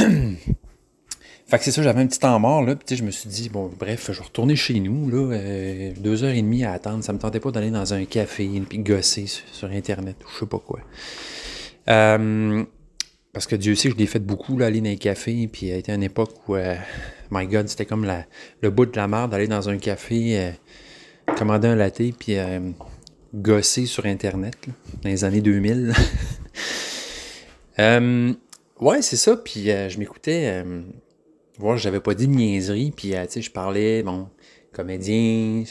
Fait 1.47 1.60
que 1.60 1.63
c'est 1.63 1.71
ça, 1.71 1.84
j'avais 1.84 2.01
un 2.01 2.08
petit 2.08 2.19
temps 2.19 2.39
mort, 2.39 2.63
là, 2.63 2.75
puis 2.75 2.95
je 2.95 3.03
me 3.03 3.12
suis 3.12 3.29
dit, 3.29 3.49
bon, 3.49 3.71
bref, 3.79 4.10
je 4.12 4.17
vais 4.17 4.25
retourner 4.25 4.55
chez 4.55 4.79
nous, 4.79 5.10
là, 5.12 5.36
euh, 5.36 5.91
deux 5.99 6.23
heures 6.23 6.34
et 6.34 6.41
demie 6.41 6.63
à 6.63 6.71
attendre, 6.71 7.03
ça 7.03 7.13
me 7.13 7.19
tentait 7.19 7.39
pas 7.39 7.51
d'aller 7.51 7.69
dans 7.69 7.93
un 7.93 8.03
café, 8.05 8.49
puis 8.67 8.79
gosser 8.79 9.27
sur, 9.27 9.69
Internet, 9.69 10.15
ou 10.25 10.27
je 10.34 10.39
sais 10.39 10.45
pas 10.47 10.58
quoi. 10.58 10.79
Euh, 11.88 12.63
parce 13.31 13.45
que 13.45 13.55
Dieu 13.55 13.75
sait, 13.75 13.91
je 13.91 13.95
l'ai 13.95 14.08
fait 14.08 14.17
beaucoup, 14.19 14.58
là, 14.58 14.65
aller 14.65 14.81
dans 14.81 14.89
les 14.89 14.97
cafés, 14.97 15.47
puis 15.47 15.67
il 15.67 15.73
a 15.73 15.75
été 15.75 15.91
une 15.91 16.01
époque 16.01 16.34
où, 16.47 16.55
euh, 16.55 16.75
my 17.29 17.45
God, 17.45 17.69
c'était 17.69 17.86
comme 17.86 18.12
le 18.62 18.69
bout 18.71 18.88
de 18.88 18.97
la 18.97 19.08
merde 19.08 19.29
d'aller 19.29 19.47
dans 19.47 19.69
un 19.69 19.77
café, 19.77 20.53
commander 21.38 21.67
un 21.67 21.75
latte, 21.75 22.01
puis 22.17 22.38
gosser 23.36 23.86
sur 23.86 24.06
Internet, 24.06 24.56
dans 25.04 25.10
les 25.10 25.24
années 25.24 25.41
2000. 25.41 25.93
Euh, 27.78 28.32
ouais, 28.80 29.02
c'est 29.02 29.17
ça, 29.17 29.36
puis 29.36 29.69
euh, 29.69 29.89
je 29.89 30.00
m'écoutais... 30.00 30.63
euh, 30.63 30.82
voir, 31.60 31.78
j'avais 31.78 32.00
pas 32.00 32.13
dit 32.13 32.26
de 32.28 32.32
niaiserie, 32.34 32.93
puis 32.95 33.10
tu 33.10 33.15
sais, 33.30 33.41
je 33.41 33.52
parlais, 33.52 34.02
bon, 34.02 34.30
comédien, 34.71 35.63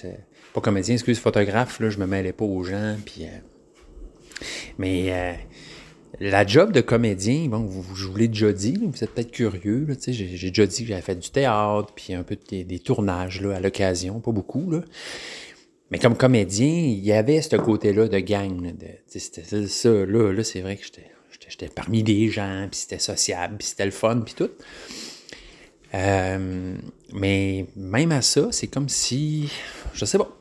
pas 0.52 0.60
comédien, 0.60 0.96
excuse, 0.96 1.18
photographe, 1.18 1.80
là, 1.80 1.88
je 1.88 1.96
me 1.98 2.06
mêlais 2.06 2.34
pas 2.34 2.44
aux 2.44 2.62
gens, 2.62 2.96
puis. 3.06 3.24
mais 4.76 5.38
la 6.20 6.46
job 6.46 6.72
de 6.72 6.82
comédien, 6.82 7.46
bon, 7.48 7.60
vous, 7.60 7.96
je 7.96 8.06
vous 8.06 8.16
l'ai 8.16 8.28
déjà 8.28 8.52
dit, 8.52 8.78
vous 8.82 9.02
êtes 9.02 9.10
peut-être 9.14 9.32
curieux, 9.32 9.86
j'ai 10.06 10.12
j'ai 10.36 10.48
déjà 10.50 10.66
dit 10.66 10.82
que 10.82 10.88
j'avais 10.88 11.00
fait 11.00 11.16
du 11.16 11.30
théâtre, 11.30 11.88
puis 11.96 12.12
un 12.12 12.22
peu 12.22 12.36
de- 12.36 12.42
des, 12.50 12.64
des 12.64 12.78
tournages, 12.80 13.40
là, 13.40 13.56
à 13.56 13.60
l'occasion, 13.60 14.20
pas 14.20 14.32
beaucoup, 14.32 14.70
là. 14.70 14.80
Mais 15.90 15.98
comme 15.98 16.16
comédien, 16.16 16.66
il 16.66 17.04
y 17.04 17.12
avait 17.12 17.42
ce 17.42 17.56
côté-là 17.56 18.08
de 18.08 18.18
gang. 18.18 18.74
ça, 19.06 19.88
là, 19.90 20.32
là 20.32 20.44
c'est 20.44 20.60
vrai 20.60 20.76
que 20.76 20.84
j'étais- 20.84 21.68
parmi 21.68 22.02
des 22.02 22.30
gens, 22.30 22.66
puis 22.70 22.80
c'était 22.80 22.98
sociable, 22.98 23.56
puis 23.58 23.68
c'était 23.68 23.84
le 23.84 23.90
fun, 23.90 24.22
puis 24.24 24.34
tout. 24.34 24.50
Euh, 25.94 26.74
mais 27.12 27.66
même 27.76 28.12
à 28.12 28.22
ça, 28.22 28.48
c'est 28.50 28.66
comme 28.66 28.88
si, 28.88 29.48
je 29.92 30.04
sais 30.04 30.18
pas, 30.18 30.36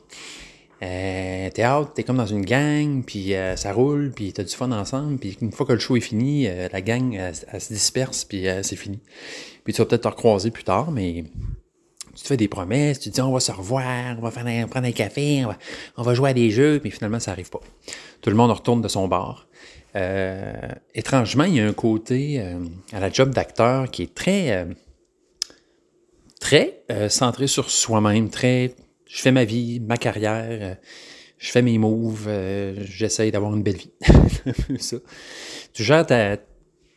euh, 0.82 1.50
théâtre, 1.50 1.92
t'es 1.94 2.02
comme 2.02 2.16
dans 2.16 2.26
une 2.26 2.44
gang, 2.44 3.04
puis 3.04 3.34
euh, 3.34 3.54
ça 3.54 3.72
roule, 3.72 4.12
puis 4.14 4.32
t'as 4.32 4.42
du 4.42 4.54
fun 4.54 4.72
ensemble, 4.72 5.18
puis 5.18 5.36
une 5.40 5.52
fois 5.52 5.66
que 5.66 5.72
le 5.72 5.78
show 5.78 5.96
est 5.96 6.00
fini, 6.00 6.48
euh, 6.48 6.68
la 6.72 6.80
gang, 6.80 7.14
elle, 7.14 7.34
elle 7.52 7.60
se 7.60 7.72
disperse, 7.72 8.24
puis 8.24 8.46
c'est 8.62 8.76
fini. 8.76 8.98
Puis 9.62 9.72
tu 9.72 9.80
vas 9.80 9.86
peut-être 9.86 10.02
te 10.02 10.08
recroiser 10.08 10.50
plus 10.50 10.64
tard, 10.64 10.90
mais 10.90 11.24
tu 12.14 12.22
te 12.22 12.28
fais 12.28 12.36
des 12.36 12.48
promesses, 12.48 13.00
tu 13.00 13.10
te 13.10 13.14
dis 13.14 13.20
on 13.20 13.32
va 13.32 13.40
se 13.40 13.52
revoir, 13.52 14.16
on 14.18 14.22
va 14.22 14.30
faire 14.30 14.68
prendre 14.68 14.86
un 14.86 14.92
café, 14.92 15.44
on 15.44 15.48
va, 15.48 15.58
on 15.96 16.02
va 16.02 16.14
jouer 16.14 16.30
à 16.30 16.34
des 16.34 16.50
jeux, 16.50 16.78
puis 16.80 16.90
finalement 16.90 17.20
ça 17.20 17.32
arrive 17.32 17.50
pas. 17.50 17.60
Tout 18.20 18.30
le 18.30 18.36
monde 18.36 18.50
retourne 18.50 18.80
de 18.80 18.88
son 18.88 19.08
bar. 19.08 19.46
Euh, 19.96 20.52
étrangement, 20.94 21.44
il 21.44 21.54
y 21.54 21.60
a 21.60 21.66
un 21.66 21.72
côté 21.72 22.40
euh, 22.40 22.58
à 22.92 22.98
la 22.98 23.10
job 23.10 23.30
d'acteur 23.30 23.90
qui 23.90 24.02
est 24.02 24.14
très, 24.14 24.50
euh, 24.50 24.64
très 26.40 26.84
centré 27.08 27.46
sur 27.46 27.70
soi-même, 27.70 28.28
très, 28.28 28.74
je 29.06 29.22
fais 29.22 29.30
ma 29.30 29.44
vie, 29.44 29.80
ma 29.80 29.96
carrière, 29.96 30.76
je 31.38 31.50
fais 31.50 31.62
mes 31.62 31.78
moves, 31.78 32.28
j'essaye 32.80 33.30
d'avoir 33.30 33.54
une 33.54 33.62
belle 33.62 33.76
vie. 33.76 33.92
Ça. 34.78 34.96
Tu 35.72 35.84
gères 35.84 36.06
ta, 36.06 36.36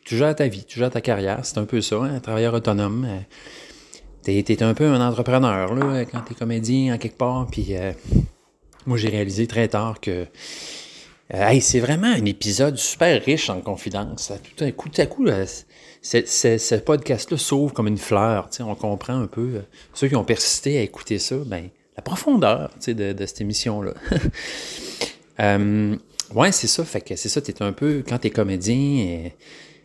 tu 0.04 0.16
gères 0.16 0.34
ta 0.34 0.48
vie, 0.48 0.64
tu 0.64 0.78
gères 0.78 0.90
ta 0.90 1.00
carrière, 1.00 1.44
c'est 1.44 1.58
un 1.58 1.64
peu 1.64 1.80
ça, 1.80 1.96
hein, 1.96 2.16
un 2.16 2.20
travailleur 2.20 2.54
autonome. 2.54 3.08
Euh, 4.28 4.42
T'es, 4.42 4.56
t'es 4.56 4.62
un 4.62 4.74
peu 4.74 4.86
un 4.86 5.06
entrepreneur, 5.06 5.74
là, 5.74 6.04
quand 6.04 6.20
t'es 6.20 6.34
comédien 6.34 6.94
en 6.94 6.98
quelque 6.98 7.16
part. 7.18 7.46
Puis 7.50 7.76
euh, 7.76 7.92
moi, 8.86 8.96
j'ai 8.98 9.08
réalisé 9.08 9.46
très 9.46 9.68
tard 9.68 10.00
que 10.00 10.26
euh, 11.34 11.46
hey, 11.48 11.60
c'est 11.60 11.80
vraiment 11.80 12.06
un 12.08 12.24
épisode 12.24 12.76
super 12.78 13.22
riche 13.22 13.50
en 13.50 13.60
confidence. 13.60 14.32
Tout 14.56 14.64
à 14.64 14.72
coup, 14.72 14.88
tout 14.88 15.00
à 15.00 15.06
coup, 15.06 15.24
là, 15.24 15.44
c'est- 16.00 16.26
ce 16.58 16.74
podcast-là 16.76 17.36
s'ouvre 17.36 17.74
comme 17.74 17.86
une 17.88 17.98
fleur. 17.98 18.48
tu 18.50 18.62
On 18.62 18.74
comprend 18.74 19.20
un 19.20 19.26
peu. 19.26 19.50
euh, 19.56 19.60
ceux 19.94 20.08
qui 20.08 20.16
ont 20.16 20.24
persisté 20.24 20.78
à 20.78 20.82
écouter 20.82 21.18
ça, 21.18 21.36
ben, 21.46 21.68
la 21.96 22.02
profondeur 22.02 22.70
tu 22.80 22.94
de, 22.94 23.12
de 23.12 23.26
cette 23.26 23.40
émission-là. 23.40 23.92
Euh, 25.40 25.94
ouais, 26.34 26.50
c'est 26.52 26.66
ça. 26.66 26.84
Fait 26.84 27.00
que 27.00 27.14
c'est 27.14 27.28
ça, 27.28 27.40
t'es 27.40 27.62
un 27.62 27.72
peu, 27.72 28.02
quand 28.06 28.18
t'es 28.18 28.30
comédien, 28.30 29.30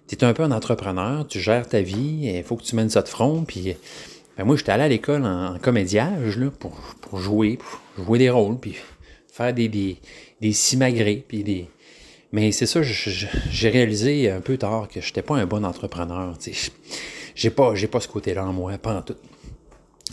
tu 0.08 0.16
es 0.16 0.24
un 0.24 0.34
peu 0.34 0.42
un 0.44 0.52
entrepreneur, 0.52 1.28
tu 1.28 1.40
gères 1.40 1.68
ta 1.68 1.82
vie, 1.82 2.22
il 2.36 2.44
faut 2.44 2.56
que 2.56 2.64
tu 2.64 2.76
mènes 2.76 2.90
ça 2.90 3.02
de 3.04 3.08
front. 3.08 3.44
Puis, 3.44 3.76
ben 4.38 4.46
moi, 4.46 4.56
j'étais 4.56 4.72
allé 4.72 4.84
à 4.84 4.88
l'école 4.88 5.26
en, 5.26 5.58
comédiage 5.60 6.38
là, 6.38 6.50
pour, 6.52 6.72
pour 7.02 7.20
jouer, 7.20 7.60
jouer 7.98 8.18
des 8.20 8.30
rôles, 8.30 8.58
puis 8.60 8.76
faire 9.32 9.54
des, 9.54 9.68
des, 9.68 9.98
des 10.42 10.54
simagrées, 10.54 11.24
puis 11.28 11.44
des. 11.44 11.68
Mais 12.32 12.52
c'est 12.52 12.66
ça, 12.66 12.82
je- 12.82 13.10
je- 13.12 13.28
j'ai 13.52 13.70
réalisé 13.70 14.32
un 14.32 14.42
peu 14.42 14.58
tard 14.58 14.88
que 14.88 15.02
j'étais 15.02 15.22
pas 15.22 15.36
un 15.38 15.46
bon 15.46 15.64
entrepreneur. 15.64 16.36
J'ai 17.36 17.50
pas, 17.52 17.74
pas 17.92 18.00
ce 18.00 18.08
côté-là 18.08 18.46
en 18.46 18.54
moi, 18.54 18.78
pas 18.80 18.96
en 18.98 19.02
tout. 19.04 19.16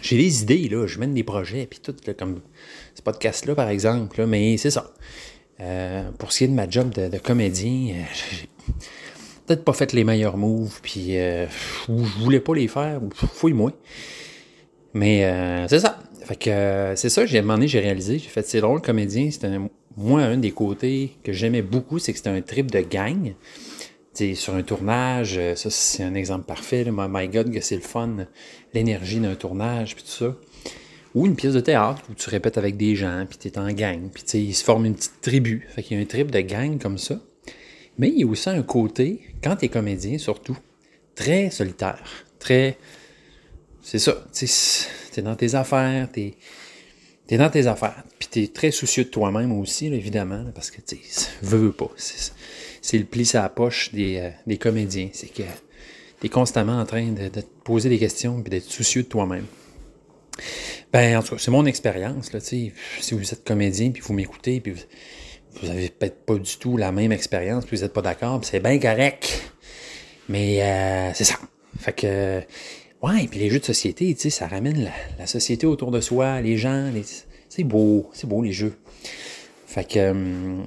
J'ai 0.02 0.16
des 0.16 0.42
idées, 0.42 0.68
là, 0.68 0.86
je 0.86 0.98
mène 0.98 1.14
des 1.14 1.24
projets, 1.24 1.66
puis 1.66 1.78
tout, 1.80 1.94
là, 2.06 2.14
comme 2.14 2.40
ce 2.94 3.02
podcast-là, 3.02 3.54
par 3.54 3.68
exemple, 3.68 4.20
là, 4.20 4.26
mais 4.26 4.56
c'est 4.58 4.70
ça. 4.70 4.92
Euh, 5.60 6.10
pour 6.18 6.32
ce 6.32 6.38
qui 6.38 6.44
est 6.44 6.48
de 6.48 6.54
ma 6.54 6.68
job 6.68 6.90
de, 6.94 7.18
comédien, 7.18 7.94
euh, 7.96 8.74
peut-être 9.50 9.64
pas 9.64 9.72
fait 9.72 9.92
les 9.92 10.04
meilleurs 10.04 10.36
moves, 10.36 10.78
puis 10.80 11.18
euh, 11.18 11.46
je 11.88 12.22
voulais 12.22 12.38
pas 12.38 12.54
les 12.54 12.68
faire, 12.68 13.02
ou 13.02 13.10
fouille-moi. 13.12 13.72
Mais 14.94 15.24
euh, 15.24 15.66
c'est 15.66 15.80
ça. 15.80 15.98
Fait 16.24 16.36
que 16.36 16.50
euh, 16.50 16.94
c'est 16.94 17.08
ça, 17.08 17.26
j'ai 17.26 17.40
demandé, 17.40 17.66
j'ai 17.66 17.80
réalisé, 17.80 18.20
j'ai 18.20 18.28
fait 18.28 18.46
c'est 18.46 18.60
drôle, 18.60 18.80
comédien, 18.80 19.28
c'était 19.28 19.50
moi 19.96 20.20
un 20.20 20.36
des 20.36 20.52
côtés 20.52 21.16
que 21.24 21.32
j'aimais 21.32 21.62
beaucoup, 21.62 21.98
c'est 21.98 22.12
que 22.12 22.18
c'était 22.18 22.30
un 22.30 22.42
trip 22.42 22.70
de 22.70 22.80
gang. 22.80 23.34
Sur 24.34 24.54
un 24.54 24.62
tournage, 24.62 25.36
euh, 25.38 25.56
ça 25.56 25.70
c'est 25.70 26.04
un 26.04 26.14
exemple 26.14 26.44
parfait. 26.44 26.84
My, 26.92 27.26
God, 27.28 27.50
que 27.52 27.60
c'est 27.60 27.74
le 27.74 27.80
fun, 27.80 28.26
l'énergie 28.74 29.18
d'un 29.18 29.34
tournage, 29.34 29.96
puis 29.96 30.04
tout 30.04 30.10
ça. 30.10 30.36
Ou 31.14 31.26
une 31.26 31.34
pièce 31.34 31.54
de 31.54 31.60
théâtre 31.60 32.02
où 32.08 32.14
tu 32.14 32.28
répètes 32.28 32.58
avec 32.58 32.76
des 32.76 32.94
gens, 32.94 33.24
puis 33.28 33.38
tu 33.38 33.48
es 33.48 33.58
en 33.58 33.72
gang, 33.72 34.10
puis 34.12 34.22
ils 34.34 34.54
se 34.54 34.62
forment 34.62 34.84
une 34.86 34.94
petite 34.94 35.20
tribu. 35.22 35.66
Fait 35.70 35.82
qu'il 35.82 35.96
y 35.96 36.00
a 36.00 36.02
un 36.02 36.06
trip 36.06 36.30
de 36.30 36.40
gang 36.40 36.78
comme 36.78 36.98
ça. 36.98 37.18
Mais 38.00 38.08
il 38.08 38.20
y 38.20 38.24
a 38.24 38.26
aussi 38.26 38.48
un 38.48 38.62
côté, 38.62 39.20
quand 39.44 39.56
tu 39.56 39.66
es 39.66 39.68
comédien 39.68 40.16
surtout, 40.16 40.56
très 41.14 41.50
solitaire, 41.50 42.02
très... 42.38 42.78
C'est 43.82 43.98
ça, 43.98 44.24
tu 44.32 44.46
es 45.18 45.22
dans 45.22 45.36
tes 45.36 45.54
affaires, 45.54 46.08
tu 46.10 46.32
es, 47.28 47.36
dans 47.36 47.50
tes 47.50 47.66
affaires, 47.66 48.02
puis 48.18 48.26
tu 48.32 48.42
es 48.42 48.46
très 48.46 48.70
soucieux 48.70 49.04
de 49.04 49.10
toi-même 49.10 49.52
aussi, 49.52 49.88
évidemment, 49.88 50.46
parce 50.54 50.70
que 50.70 50.80
tu 50.80 50.98
veux, 51.42 51.58
veux 51.58 51.72
pas. 51.72 51.90
C'est 52.80 52.96
le 52.96 53.04
pli 53.04 53.28
à 53.34 53.42
la 53.42 53.48
poche 53.50 53.92
des, 53.92 54.16
euh, 54.16 54.30
des 54.46 54.56
comédiens, 54.56 55.10
c'est 55.12 55.30
que 55.30 55.42
tu 55.42 56.26
es 56.26 56.28
constamment 56.30 56.80
en 56.80 56.86
train 56.86 57.08
de, 57.08 57.28
te 57.28 57.40
poser 57.64 57.90
des 57.90 57.98
questions 57.98 58.40
puis 58.40 58.48
d'être 58.48 58.64
soucieux 58.64 59.02
de 59.02 59.08
toi-même. 59.08 59.44
Ben, 60.90 61.18
en 61.18 61.22
tout 61.22 61.34
cas, 61.34 61.38
c'est 61.38 61.50
mon 61.50 61.66
expérience, 61.66 62.32
là. 62.32 62.40
Si 62.40 62.72
vous 63.10 63.30
êtes 63.30 63.44
comédien, 63.44 63.90
puis 63.90 64.00
vous 64.00 64.14
m'écoutez, 64.14 64.60
puis 64.62 64.72
vous, 64.72 64.80
vous 65.62 65.70
avez 65.70 65.88
peut-être 65.88 66.24
pas 66.24 66.36
du 66.36 66.56
tout 66.56 66.76
la 66.76 66.92
même 66.92 67.12
expérience, 67.12 67.64
puis 67.64 67.76
vous 67.76 67.82
n'êtes 67.82 67.92
pas 67.92 68.02
d'accord, 68.02 68.40
c'est 68.42 68.60
bien 68.60 68.78
correct. 68.78 69.52
Mais 70.28 70.62
euh, 70.62 71.10
c'est 71.14 71.24
ça. 71.24 71.34
Fait 71.78 71.92
que, 71.92 72.40
ouais, 73.02 73.26
puis 73.28 73.40
les 73.40 73.50
jeux 73.50 73.58
de 73.58 73.64
société, 73.64 74.14
tu 74.14 74.20
sais, 74.22 74.30
ça 74.30 74.46
ramène 74.46 74.90
la, 75.18 75.26
société 75.26 75.66
autour 75.66 75.90
de 75.90 76.00
soi, 76.00 76.40
les 76.40 76.56
gens, 76.56 76.90
c'est 77.48 77.64
beau, 77.64 78.08
c'est 78.12 78.28
beau 78.28 78.42
les 78.42 78.52
jeux. 78.52 78.76
Fait 79.66 79.86
que, 79.86 80.10
hum, 80.10 80.66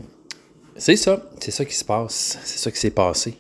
c'est 0.76 0.95
ça, 0.95 1.30
c'est 1.39 1.51
ça 1.51 1.66
qui 1.66 1.76
se 1.76 1.86
passe, 1.86 2.39
c'est 2.43 2.57
ça 2.57 2.72
qui 2.72 2.80
s'est 2.80 2.91
passé. 2.91 3.36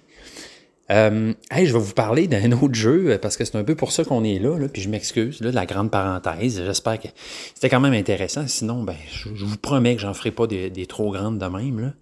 Euh, 0.91 1.33
hey, 1.49 1.65
je 1.65 1.73
vais 1.73 1.79
vous 1.79 1.93
parler 1.93 2.27
d'un 2.27 2.51
autre 2.61 2.75
jeu 2.75 3.11
euh, 3.11 3.17
parce 3.17 3.37
que 3.37 3.45
c'est 3.45 3.55
un 3.55 3.63
peu 3.63 3.75
pour 3.75 3.91
ça 3.91 4.03
qu'on 4.03 4.23
est 4.23 4.39
là, 4.39 4.57
puis 4.71 4.81
je 4.81 4.89
m'excuse 4.89 5.39
de 5.39 5.49
la 5.49 5.65
grande 5.65 5.89
parenthèse. 5.91 6.61
J'espère 6.63 6.99
que 6.99 7.07
c'était 7.53 7.69
quand 7.69 7.79
même 7.79 7.93
intéressant. 7.93 8.47
Sinon, 8.47 8.83
ben, 8.83 8.95
je, 9.11 9.29
vous 9.29 9.57
promets 9.57 9.95
que 9.95 10.01
j'en 10.01 10.13
ferai 10.13 10.31
pas 10.31 10.47
des, 10.47 10.85
trop 10.87 11.11
grandes 11.11 11.39
de 11.39 11.45
même. 11.45 11.93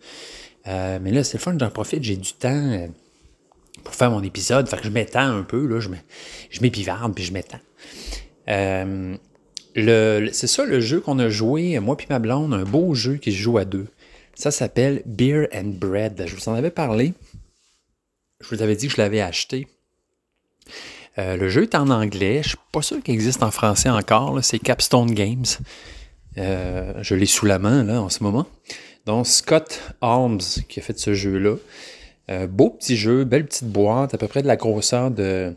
Euh, 0.68 1.00
mais 1.02 1.12
là, 1.12 1.24
c'est 1.24 1.38
le 1.38 1.42
fun, 1.42 1.56
j'en 1.60 1.70
profite, 1.70 2.04
j'ai 2.04 2.18
du 2.18 2.34
temps 2.34 2.88
pour 3.84 3.94
faire 3.94 4.12
mon 4.12 4.24
épisode. 4.24 4.68
Fait 4.68 4.78
que 4.78 4.84
je 4.84 4.90
m'étends 4.90 5.38
un 5.38 5.44
peu, 5.44 5.80
je, 5.80 5.90
m'épivarde 6.62 7.14
puis 7.14 7.24
je 7.24 7.34
m'étends. 7.34 7.60
C'est 9.76 10.48
ça 10.48 10.66
le 10.66 10.80
jeu 10.80 11.00
qu'on 11.00 11.20
a 11.20 11.30
joué, 11.30 11.80
moi 11.80 11.96
puis 11.96 12.08
ma 12.10 12.20
blonde, 12.20 12.54
un 12.54 12.64
beau 12.64 12.94
jeu 12.96 13.18
qui 13.18 13.32
se 13.32 13.38
joue 13.38 13.58
à 13.60 13.66
deux. 13.66 13.88
Ça 14.34 14.50
s'appelle 14.50 15.04
Beer 15.06 15.48
and 15.54 15.74
Bread. 15.80 16.24
Je 16.26 16.36
vous 16.36 16.50
en 16.50 16.56
avais 16.56 16.72
parlé. 16.72 17.14
Je 18.42 18.56
vous 18.56 18.62
avais 18.62 18.76
dit 18.76 18.88
que 18.88 18.94
je 18.94 19.02
l'avais 19.02 19.22
acheté 19.22 19.68
Euh, 21.18 21.36
le 21.36 21.50
jeu 21.50 21.64
est 21.64 21.76
en 21.76 21.90
anglais. 21.90 22.36
Je 22.36 22.38
ne 22.38 22.44
suis 22.50 22.58
pas 22.72 22.82
sûr 22.82 23.04
qu'il 23.04 23.14
existe 23.14 23.44
en 23.44 23.52
français 23.52 23.90
encore. 23.90 24.40
C'est 24.44 24.60
Capstone 24.60 25.12
Games. 25.14 25.46
Euh, 26.38 26.94
je 27.02 27.16
l'ai 27.16 27.26
sous 27.26 27.46
la 27.46 27.60
main 27.60 27.84
là, 27.84 28.02
en 28.02 28.08
ce 28.08 28.24
moment. 28.24 28.48
Donc, 29.06 29.28
Scott 29.28 29.82
Holmes 30.00 30.40
qui 30.70 30.80
a 30.80 30.84
fait 30.84 30.98
ce 30.98 31.14
jeu-là. 31.14 31.56
Euh, 32.30 32.48
beau 32.48 32.70
petit 32.70 32.96
jeu, 32.96 33.26
belle 33.26 33.46
petite 33.46 33.68
boîte, 33.68 34.14
à 34.14 34.18
peu 34.18 34.30
près 34.30 34.42
de 34.42 34.48
la 34.48 34.56
grosseur 34.56 35.12
de 35.12 35.54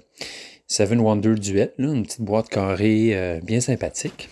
Seven 0.67 0.99
Wonder 0.99 1.37
Duet. 1.37 1.73
une 1.79 2.03
petite 2.03 2.23
boîte 2.23 2.49
carrée 2.49 3.41
bien 3.45 3.61
sympathique. 3.61 4.29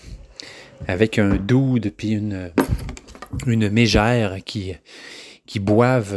Avec 0.88 1.20
un 1.20 1.36
dude 1.36 1.92
puis 1.96 2.10
une, 2.10 2.50
une 3.46 3.68
mégère 3.68 4.38
qui, 4.44 4.74
qui 5.46 5.60
boivent 5.60 6.16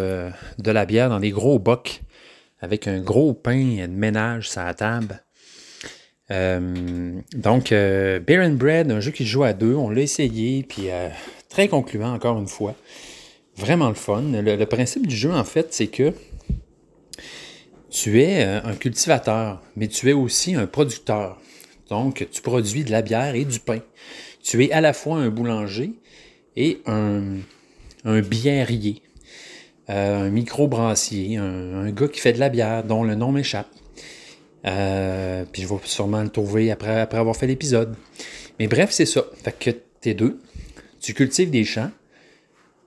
de 0.58 0.72
la 0.72 0.86
bière 0.88 1.10
dans 1.10 1.20
des 1.20 1.30
gros 1.30 1.60
bocs 1.60 2.02
avec 2.60 2.88
un 2.88 3.00
gros 3.00 3.34
pain 3.34 3.86
de 3.88 3.88
ménage 3.88 4.50
sur 4.50 4.64
la 4.64 4.74
table. 4.74 5.24
Euh, 6.32 7.20
donc, 7.36 7.72
euh, 7.72 8.20
Beer 8.20 8.40
and 8.40 8.56
Bread, 8.56 8.92
un 8.92 9.00
jeu 9.00 9.12
qui 9.12 9.26
joue 9.26 9.44
à 9.44 9.54
deux, 9.54 9.76
on 9.76 9.90
l'a 9.90 10.02
essayé, 10.02 10.64
puis 10.64 10.90
euh, 10.90 11.10
très 11.50 11.68
concluant 11.68 12.14
encore 12.14 12.40
une 12.40 12.48
fois. 12.48 12.76
Vraiment 13.58 13.90
le 13.90 13.96
fun. 13.96 14.24
Le, 14.32 14.56
le 14.56 14.66
principe 14.66 15.08
du 15.08 15.16
jeu, 15.16 15.32
en 15.32 15.44
fait, 15.44 15.74
c'est 15.74 15.88
que 15.88 16.14
tu 17.90 18.22
es 18.22 18.44
euh, 18.44 18.62
un 18.64 18.76
cultivateur, 18.76 19.62
mais 19.76 19.88
tu 19.88 20.10
es 20.10 20.14
aussi 20.14 20.56
un 20.56 20.68
producteur. 20.68 21.40
Donc, 21.90 22.28
tu 22.32 22.42
produis 22.42 22.84
de 22.84 22.92
la 22.92 23.02
bière 23.02 23.36
et 23.36 23.46
du 23.46 23.60
pain. 23.60 23.80
Tu 24.44 24.66
es 24.66 24.72
à 24.72 24.82
la 24.82 24.94
fois 24.94 25.18
un 25.18 25.30
boulanger 25.30 25.92
et 26.56 26.82
un, 26.88 27.38
un 28.04 28.22
biérier, 28.22 29.02
euh, 29.90 30.26
un 30.26 30.30
microbrassier, 30.30 31.38
un, 31.38 31.92
gars 31.92 32.08
qui 32.08 32.20
fait 32.20 32.34
de 32.34 32.40
la 32.40 32.50
bière 32.50 32.84
dont 32.84 33.04
le 33.04 33.16
nom 33.16 33.32
m'échappe. 33.32 33.70
Euh, 34.66 35.46
puis 35.52 35.62
je 35.62 35.68
vais 35.68 35.76
sûrement 35.84 36.24
le 36.24 36.30
trouver 36.30 36.72
après, 36.72 37.08
avoir 37.12 37.36
fait 37.36 37.46
l'épisode. 37.46 37.96
Mais 38.60 38.68
bref, 38.68 38.90
c'est 38.92 39.06
ça. 39.06 39.24
Fait 39.44 39.58
que 39.58 39.70
t'es 40.02 40.16
deux. 40.16 40.40
Tu 41.00 41.14
cultives 41.14 41.52
des 41.52 41.64
champs 41.64 41.92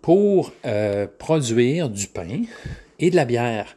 pour 0.02 0.52
euh, 0.64 1.06
produire 1.18 1.88
du 1.88 2.08
pain 2.08 2.42
et 2.98 3.10
de 3.10 3.16
la 3.16 3.24
bière. 3.24 3.76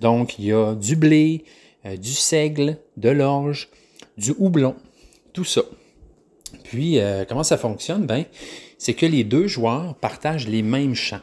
Donc, 0.00 0.38
il 0.38 0.46
y 0.46 0.52
a 0.52 0.74
du 0.74 0.96
blé, 0.96 1.44
du 1.84 2.12
seigle, 2.12 2.78
de 2.96 3.10
l'orge, 3.10 3.68
du 4.16 4.32
houblon, 4.38 4.74
tout 5.34 5.44
ça. 5.44 5.62
Puis, 6.64 6.98
comment 7.28 7.42
ça 7.42 7.58
fonctionne? 7.58 8.06
Ben, 8.06 8.24
c'est 8.78 8.94
que 8.94 9.06
les 9.06 9.24
deux 9.24 9.46
joueurs 9.46 9.94
partagent 9.96 10.48
les 10.48 10.62
mêmes 10.62 10.94
champs. 10.94 11.20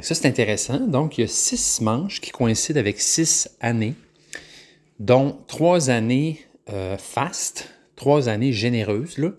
Ça, 0.00 0.14
c'est 0.14 0.26
intéressant. 0.26 0.80
Donc, 0.80 1.18
il 1.18 1.22
y 1.22 1.24
a 1.24 1.28
six 1.28 1.80
manches 1.80 2.20
qui 2.20 2.30
coïncident 2.30 2.80
avec 2.80 3.00
six 3.00 3.48
années, 3.60 3.94
dont 4.98 5.38
trois 5.46 5.90
années 5.90 6.40
euh, 6.70 6.96
fastes, 6.98 7.68
trois 7.94 8.28
années 8.28 8.52
généreuses, 8.52 9.18
là, 9.18 9.30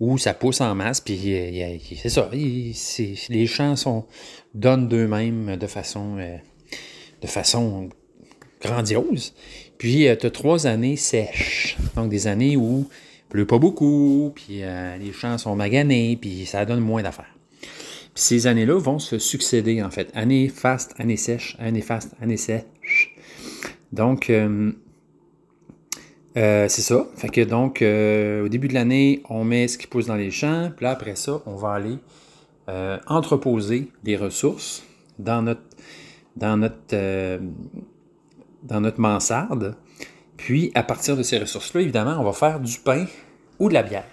où 0.00 0.16
ça 0.16 0.32
pousse 0.34 0.60
en 0.60 0.74
masse, 0.74 1.00
puis 1.00 1.34
euh, 1.34 1.76
c'est 2.00 2.08
ça, 2.08 2.30
les 2.32 3.46
champs 3.46 3.76
sont, 3.76 4.06
donnent 4.54 4.88
d'eux-mêmes 4.88 5.56
de 5.56 5.66
façon, 5.66 6.16
euh, 6.18 6.36
de 7.20 7.26
façon 7.26 7.88
grandiose. 8.62 9.34
Puis, 9.76 10.06
tu 10.18 10.26
as 10.26 10.30
trois 10.30 10.66
années 10.66 10.96
sèches, 10.96 11.76
donc 11.96 12.10
des 12.10 12.26
années 12.26 12.56
où 12.56 12.86
il 12.88 13.28
pleut 13.28 13.46
pas 13.46 13.58
beaucoup, 13.58 14.32
puis 14.34 14.62
euh, 14.62 14.96
les 14.96 15.12
champs 15.12 15.38
sont 15.38 15.54
maganés, 15.54 16.16
puis 16.20 16.46
ça 16.46 16.64
donne 16.64 16.80
moins 16.80 17.02
d'affaires. 17.02 17.37
Ces 18.18 18.48
années-là 18.48 18.76
vont 18.80 18.98
se 18.98 19.20
succéder, 19.20 19.80
en 19.80 19.90
fait. 19.90 20.10
Année 20.12 20.48
faste, 20.48 20.92
année 20.98 21.16
sèche, 21.16 21.56
année 21.60 21.82
faste, 21.82 22.16
année 22.20 22.36
sèche. 22.36 23.14
Donc, 23.92 24.28
euh, 24.28 24.72
euh, 26.36 26.66
c'est 26.68 26.82
ça. 26.82 27.06
Fait 27.14 27.28
que 27.28 27.42
donc, 27.42 27.80
euh, 27.80 28.44
au 28.44 28.48
début 28.48 28.66
de 28.66 28.74
l'année, 28.74 29.22
on 29.30 29.44
met 29.44 29.68
ce 29.68 29.78
qui 29.78 29.86
pousse 29.86 30.06
dans 30.06 30.16
les 30.16 30.32
champs. 30.32 30.72
Puis 30.74 30.82
là, 30.82 30.90
après 30.90 31.14
ça, 31.14 31.40
on 31.46 31.54
va 31.54 31.74
aller 31.74 31.96
entreposer 33.06 33.92
des 34.02 34.16
ressources 34.16 34.82
dans 35.20 35.40
notre, 35.40 35.62
dans 36.34 36.56
notre, 36.56 37.38
dans 38.64 38.80
notre 38.80 39.00
mansarde. 39.00 39.76
Puis, 40.36 40.72
à 40.74 40.82
partir 40.82 41.16
de 41.16 41.22
ces 41.22 41.38
ressources-là, 41.38 41.82
évidemment, 41.82 42.16
on 42.18 42.24
va 42.24 42.32
faire 42.32 42.58
du 42.58 42.80
pain 42.80 43.06
ou 43.60 43.68
de 43.68 43.74
la 43.74 43.84
bière. 43.84 44.04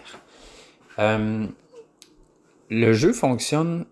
Le 2.70 2.94
jeu 2.94 3.12
fonctionne, 3.12 3.86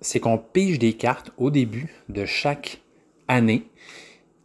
c'est 0.00 0.20
qu'on 0.20 0.38
pige 0.38 0.78
des 0.78 0.94
cartes 0.94 1.30
au 1.36 1.50
début 1.50 1.94
de 2.08 2.24
chaque 2.24 2.80
année. 3.28 3.64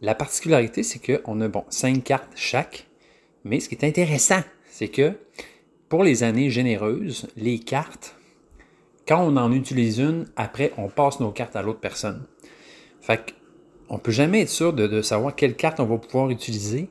La 0.00 0.14
particularité, 0.14 0.82
c'est 0.82 0.98
qu'on 0.98 1.40
a 1.40 1.48
bon, 1.48 1.64
cinq 1.68 2.04
cartes 2.04 2.30
chaque. 2.34 2.86
Mais 3.44 3.60
ce 3.60 3.68
qui 3.68 3.74
est 3.74 3.84
intéressant, 3.84 4.42
c'est 4.70 4.88
que 4.88 5.12
pour 5.88 6.04
les 6.04 6.22
années 6.22 6.50
généreuses, 6.50 7.28
les 7.36 7.58
cartes, 7.58 8.16
quand 9.06 9.22
on 9.22 9.36
en 9.36 9.52
utilise 9.52 9.98
une, 9.98 10.26
après, 10.36 10.72
on 10.76 10.88
passe 10.88 11.20
nos 11.20 11.30
cartes 11.30 11.56
à 11.56 11.62
l'autre 11.62 11.80
personne. 11.80 12.24
Fait 13.00 13.34
qu'on 13.88 13.94
ne 13.94 14.00
peut 14.00 14.10
jamais 14.10 14.42
être 14.42 14.48
sûr 14.48 14.72
de, 14.72 15.00
savoir 15.00 15.34
quelle 15.34 15.54
carte 15.54 15.80
on 15.80 15.86
va 15.86 15.96
pouvoir 15.96 16.28
utiliser. 16.30 16.88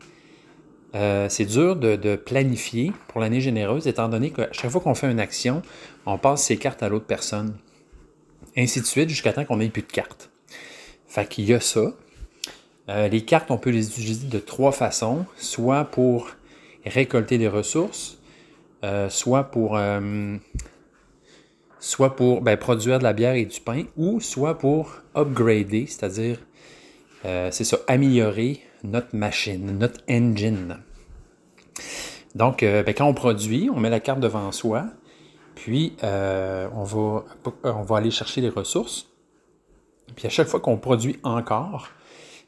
Euh, 0.95 1.27
c'est 1.27 1.45
dur 1.45 1.75
de, 1.75 1.97
de 1.97 2.15
planifier 2.15 2.93
pour 3.09 3.19
l'année 3.19 3.41
généreuse, 3.41 3.85
étant 3.85 4.07
donné 4.07 4.31
que 4.31 4.43
chaque 4.53 4.71
fois 4.71 4.79
qu'on 4.79 4.95
fait 4.95 5.11
une 5.11 5.19
action, 5.19 5.61
on 6.05 6.17
passe 6.17 6.43
ses 6.43 6.55
cartes 6.55 6.81
à 6.83 6.89
l'autre 6.89 7.05
personne. 7.05 7.57
Ainsi 8.57 8.81
de 8.81 8.85
suite, 8.85 9.09
jusqu'à 9.09 9.33
temps 9.33 9.45
qu'on 9.45 9.57
n'ait 9.57 9.69
plus 9.69 9.81
de 9.81 9.91
cartes. 9.91 10.29
Fait 11.07 11.27
qu'il 11.27 11.45
y 11.45 11.53
a 11.53 11.59
ça. 11.59 11.93
Euh, 12.89 13.07
les 13.07 13.25
cartes, 13.25 13.51
on 13.51 13.57
peut 13.57 13.69
les 13.69 13.87
utiliser 13.87 14.27
de 14.27 14.39
trois 14.39 14.71
façons. 14.71 15.25
Soit 15.35 15.85
pour 15.85 16.29
récolter 16.85 17.37
des 17.37 17.47
ressources, 17.47 18.17
euh, 18.83 19.09
soit 19.09 19.45
pour, 19.45 19.75
euh, 19.75 20.37
soit 21.79 22.15
pour 22.15 22.41
ben, 22.41 22.55
produire 22.57 22.99
de 22.99 23.03
la 23.03 23.13
bière 23.13 23.33
et 23.33 23.45
du 23.45 23.59
pain, 23.59 23.83
ou 23.97 24.19
soit 24.19 24.57
pour 24.57 25.01
upgrader, 25.15 25.85
c'est-à-dire, 25.87 26.39
c'est 27.23 27.63
ça, 27.63 27.79
améliorer 27.87 28.59
notre 28.83 29.15
machine, 29.15 29.79
notre 29.79 29.99
engine. 30.07 30.77
Donc, 32.35 32.59
ben, 32.61 32.93
quand 32.93 33.07
on 33.07 33.15
produit, 33.15 33.67
on 33.73 33.79
met 33.79 33.89
la 33.89 33.99
carte 33.99 34.19
devant 34.19 34.51
soi, 34.51 34.85
puis 35.55 35.95
euh, 36.03 36.67
on, 36.75 36.83
va, 36.83 37.23
on 37.63 37.81
va 37.81 37.97
aller 37.97 38.11
chercher 38.11 38.41
les 38.41 38.49
ressources. 38.49 39.07
Puis 40.15 40.27
à 40.27 40.29
chaque 40.29 40.47
fois 40.47 40.59
qu'on 40.59 40.77
produit 40.77 41.19
encore, 41.23 41.89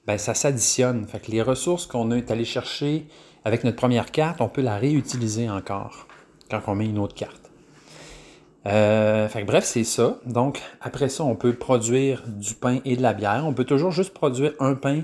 ben, 0.06 0.18
ça 0.18 0.34
s'additionne. 0.34 1.06
Fait 1.08 1.20
que 1.20 1.32
les 1.32 1.42
ressources 1.42 1.86
qu'on 1.86 2.12
est 2.12 2.30
allé 2.32 2.46
chercher 2.46 3.08
avec 3.44 3.64
notre 3.64 3.78
première 3.78 4.12
carte, 4.12 4.42
on 4.42 4.50
peut 4.50 4.62
la 4.62 4.78
réutiliser 4.78 5.50
encore 5.50 6.08
quand 6.52 6.62
on 6.68 6.76
met 6.76 6.86
une 6.86 7.00
autre 7.00 7.16
carte. 7.16 7.52
Euh, 8.66 9.30
fait 9.30 9.42
que 9.42 9.48
bref, 9.48 9.64
c'est 9.64 9.86
ça. 9.86 10.20
Donc, 10.26 10.62
après 10.82 11.10
ça, 11.10 11.24
on 11.24 11.36
peut 11.36 11.54
produire 11.54 12.24
du 12.28 12.54
pain 12.54 12.80
et 12.84 12.98
de 12.98 13.02
la 13.02 13.14
bière. 13.14 13.44
On 13.46 13.54
peut 13.54 13.64
toujours 13.64 13.92
juste 13.92 14.14
produire 14.14 14.54
un 14.60 14.76
pain 14.76 15.02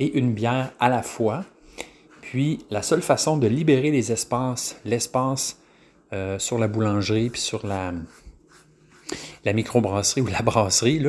et 0.00 0.18
une 0.18 0.32
bière 0.32 0.72
à 0.80 0.88
la 0.88 1.02
fois. 1.02 1.44
Puis, 2.22 2.64
la 2.70 2.82
seule 2.82 3.02
façon 3.02 3.36
de 3.36 3.46
libérer 3.46 3.90
les 3.90 4.12
espaces, 4.12 4.80
l'espace 4.84 5.60
euh, 6.12 6.38
sur 6.38 6.58
la 6.58 6.68
boulangerie 6.68 7.30
puis 7.30 7.40
sur 7.40 7.66
la, 7.66 7.92
la 9.44 9.52
microbrasserie 9.52 10.20
ou 10.20 10.26
la 10.26 10.42
brasserie, 10.42 11.02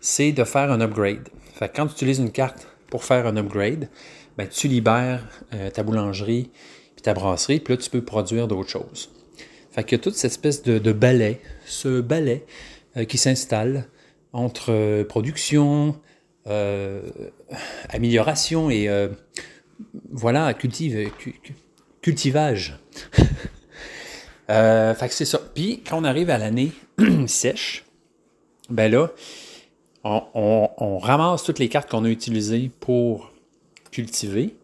c'est 0.00 0.32
de 0.32 0.44
faire 0.44 0.70
un 0.70 0.80
upgrade. 0.80 1.28
Fait 1.54 1.70
quand 1.74 1.86
tu 1.86 1.92
utilises 1.94 2.18
une 2.18 2.32
carte 2.32 2.66
pour 2.90 3.04
faire 3.04 3.26
un 3.26 3.36
upgrade, 3.36 3.88
ben, 4.36 4.48
tu 4.48 4.68
libères 4.68 5.26
euh, 5.52 5.70
ta 5.70 5.82
boulangerie 5.82 6.50
puis 6.94 7.02
ta 7.02 7.14
brasserie, 7.14 7.60
puis 7.60 7.74
là, 7.74 7.78
tu 7.78 7.90
peux 7.90 8.02
produire 8.02 8.48
d'autres 8.48 8.70
choses. 8.70 9.10
Fait 9.70 9.84
que 9.84 9.96
toute 9.96 10.14
cette 10.14 10.30
espèce 10.32 10.62
de, 10.62 10.78
de 10.78 10.94
ce 11.66 12.00
balai 12.00 12.44
euh, 12.96 13.04
qui 13.04 13.18
s'installe 13.18 13.86
entre 14.32 15.04
production, 15.04 15.98
amélioration 17.88 18.68
et 18.68 18.88
voilà, 20.10 20.52
cultive, 20.54 21.10
cu- 21.18 21.32
cu- 21.42 21.54
cultivage. 22.02 22.78
Euh, 24.50 24.94
fait 24.94 25.08
que 25.08 25.14
c'est 25.14 25.24
ça. 25.24 25.40
Puis 25.54 25.82
quand 25.86 26.00
on 26.00 26.04
arrive 26.04 26.30
à 26.30 26.38
l'année 26.38 26.72
sèche, 27.26 27.84
ben 28.70 28.90
là, 28.90 29.10
on, 30.04 30.98
ramasse 30.98 31.44
toutes 31.44 31.58
les 31.58 31.68
cartes 31.68 31.90
qu'on 31.90 32.04
a 32.04 32.08
utilisées 32.08 32.70
pour 32.80 33.32
cultiver. 33.90 34.54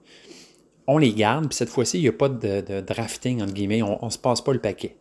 On 0.87 0.99
les 0.99 1.13
garde, 1.13 1.49
puis 1.49 1.57
cette 1.57 1.69
fois-ci, 1.69 1.99
il 1.99 2.03
n'y 2.03 2.09
a 2.09 2.13
pas 2.13 2.29
de, 2.29 2.81
drafting, 2.81 3.43
entre 3.43 3.53
guillemets. 3.53 3.83
On 3.83 4.05
ne 4.05 4.11
se 4.11 4.19
passe 4.19 4.41
pas 4.41 4.53
le 4.53 4.59
paquet. 4.59 4.97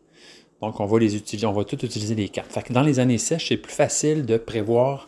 Donc, 0.61 0.79
on 0.79 0.85
va 0.85 0.99
les 0.99 1.15
utiliser, 1.15 1.47
on 1.47 1.53
va 1.53 1.63
tout 1.63 1.83
utiliser 1.83 2.15
les 2.15 2.29
cartes. 2.29 2.51
Fait 2.51 2.61
que 2.61 2.73
dans 2.73 2.83
les 2.83 2.99
années 2.99 3.17
sèches, 3.17 3.47
c'est 3.49 3.57
plus 3.57 3.73
facile 3.73 4.25
de 4.25 4.37
prévoir 4.37 5.07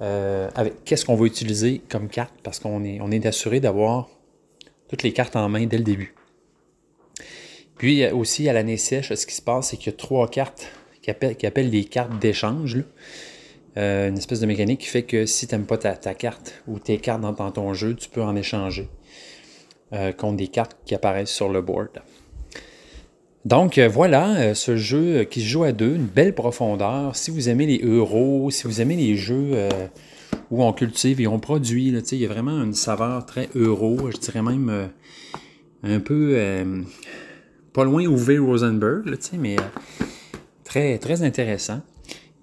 euh, 0.00 0.48
avec 0.54 0.84
qu'est-ce 0.84 1.04
qu'on 1.04 1.14
va 1.14 1.26
utiliser 1.26 1.82
comme 1.88 2.08
carte 2.08 2.34
parce 2.42 2.58
qu'on 2.58 2.82
est, 2.84 3.00
on 3.02 3.10
est 3.10 3.26
assuré 3.26 3.60
d'avoir 3.60 4.08
toutes 4.88 5.02
les 5.02 5.12
cartes 5.12 5.36
en 5.36 5.48
main 5.48 5.66
dès 5.66 5.76
le 5.76 5.84
début. 5.84 6.14
Puis 7.80 8.04
euh, 8.04 8.14
aussi, 8.14 8.46
à 8.46 8.52
l'année 8.52 8.76
sèche, 8.76 9.14
ce 9.14 9.24
qui 9.24 9.34
se 9.34 9.40
passe, 9.40 9.68
c'est 9.68 9.78
qu'il 9.78 9.90
y 9.90 9.94
a 9.94 9.96
trois 9.96 10.28
cartes 10.28 10.70
qui 11.00 11.10
appellent, 11.10 11.34
qui 11.34 11.46
appellent 11.46 11.70
les 11.70 11.84
cartes 11.84 12.18
d'échange. 12.18 12.76
Euh, 13.78 14.10
une 14.10 14.18
espèce 14.18 14.40
de 14.40 14.44
mécanique 14.44 14.80
qui 14.80 14.88
fait 14.88 15.04
que 15.04 15.24
si 15.24 15.46
tu 15.46 15.54
n'aimes 15.54 15.64
pas 15.64 15.78
ta, 15.78 15.94
carte 16.12 16.62
ou 16.68 16.78
tes 16.78 16.98
cartes 16.98 17.22
dans, 17.22 17.50
ton 17.50 17.72
jeu, 17.72 17.96
tu 17.96 18.10
peux 18.10 18.20
en 18.20 18.36
échanger. 18.36 18.90
euh, 19.94 20.12
contre 20.12 20.36
des 20.36 20.48
cartes 20.48 20.76
qui 20.84 20.94
apparaissent 20.94 21.32
sur 21.32 21.48
le 21.48 21.62
board. 21.62 22.02
Donc 23.46 23.78
voilà, 23.78 24.54
ce 24.54 24.76
jeu 24.76 25.24
qui 25.24 25.40
se 25.40 25.46
joue 25.46 25.64
à 25.64 25.72
deux, 25.72 25.96
une 25.96 26.04
belle 26.04 26.34
profondeur. 26.34 27.16
Si 27.16 27.30
vous 27.30 27.48
aimez 27.48 27.64
les 27.64 27.78
euros, 27.78 28.50
si 28.50 28.64
vous 28.64 28.82
aimez 28.82 28.96
les 28.96 29.16
jeux 29.16 29.70
où 30.50 30.62
on 30.62 30.74
cultive 30.74 31.22
et 31.22 31.26
on 31.26 31.40
produit, 31.40 31.90
là, 31.90 32.00
il 32.12 32.18
y 32.18 32.26
a 32.26 32.28
vraiment 32.28 32.62
une 32.62 32.74
saveur 32.74 33.24
très 33.24 33.48
euro, 33.54 34.10
je 34.10 34.18
dirais 34.18 34.42
même 34.42 34.90
un 35.82 36.00
peu 36.00 36.36
pas 37.72 37.84
loin 37.84 38.02
Uwe 38.02 38.38
Rosenberg, 38.44 39.06
là, 39.06 39.16
mais 39.38 39.58
euh, 39.58 39.62
très, 40.64 40.98
très 40.98 41.22
intéressant. 41.22 41.80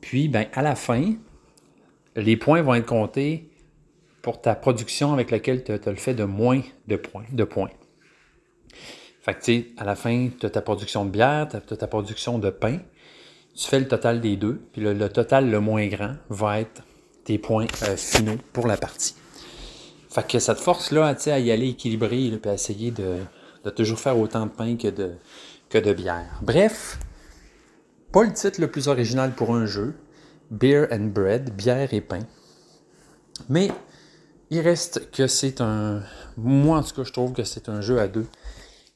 Puis, 0.01 0.29
ben, 0.29 0.47
à 0.53 0.61
la 0.61 0.75
fin, 0.75 1.15
les 2.15 2.37
points 2.37 2.61
vont 2.61 2.75
être 2.75 2.85
comptés 2.85 3.49
pour 4.21 4.41
ta 4.41 4.55
production 4.55 5.13
avec 5.13 5.31
laquelle 5.31 5.63
tu 5.63 5.71
as 5.71 5.79
le 5.85 5.95
fait 5.95 6.13
de 6.13 6.23
moins 6.23 6.61
de 6.87 6.95
points. 6.95 7.25
De 7.31 7.43
points. 7.43 7.71
Fait 9.21 9.33
que, 9.33 9.81
à 9.81 9.83
la 9.83 9.95
fin, 9.95 10.29
tu 10.39 10.45
as 10.45 10.49
ta 10.49 10.61
production 10.61 11.05
de 11.05 11.09
bière, 11.09 11.47
tu 11.49 11.73
as 11.73 11.77
ta 11.77 11.87
production 11.87 12.39
de 12.39 12.49
pain. 12.49 12.79
Tu 13.55 13.67
fais 13.67 13.79
le 13.79 13.87
total 13.87 14.21
des 14.21 14.37
deux, 14.37 14.61
puis 14.71 14.81
le, 14.81 15.09
total 15.09 15.49
le 15.49 15.59
moins 15.59 15.87
grand 15.87 16.13
va 16.29 16.59
être 16.61 16.83
tes 17.23 17.37
points 17.37 17.65
euh, 17.83 17.97
finaux 17.97 18.37
pour 18.53 18.67
la 18.67 18.77
partie. 18.77 19.15
Fait 20.09 20.25
que 20.25 20.39
cette 20.39 20.59
force-là, 20.59 21.15
à 21.25 21.39
y 21.39 21.51
aller 21.51 21.69
équilibré, 21.69 22.31
puis 22.41 22.49
à 22.49 22.53
essayer 22.53 22.91
de, 22.91 23.17
de 23.69 23.75
toujours 23.75 23.99
faire 23.99 24.17
autant 24.17 24.45
de 24.45 24.51
pain 24.51 24.75
que 24.77 24.87
de, 24.87 25.11
que 25.69 25.77
de 25.77 25.93
bière. 25.93 26.39
Bref, 26.41 26.99
pas 28.11 28.23
le 28.23 28.33
titre 28.33 28.61
le 28.61 28.69
plus 28.69 28.87
original 28.87 29.33
pour 29.33 29.53
un 29.53 29.65
jeu. 29.65 29.93
Beer 30.49 30.87
and 30.91 31.07
Bread, 31.07 31.53
bière 31.53 31.93
et 31.93 32.01
pain. 32.01 32.21
Mais 33.49 33.69
il 34.49 34.61
reste 34.61 35.11
que 35.11 35.27
c'est 35.27 35.59
un. 35.59 36.01
Moi, 36.37 36.77
en 36.77 36.83
tout 36.83 36.95
cas, 36.95 37.03
je 37.03 37.11
trouve 37.11 37.33
que 37.33 37.43
c'est 37.43 37.67
un 37.67 37.81
jeu 37.81 37.99
à 37.99 38.07
deux 38.07 38.27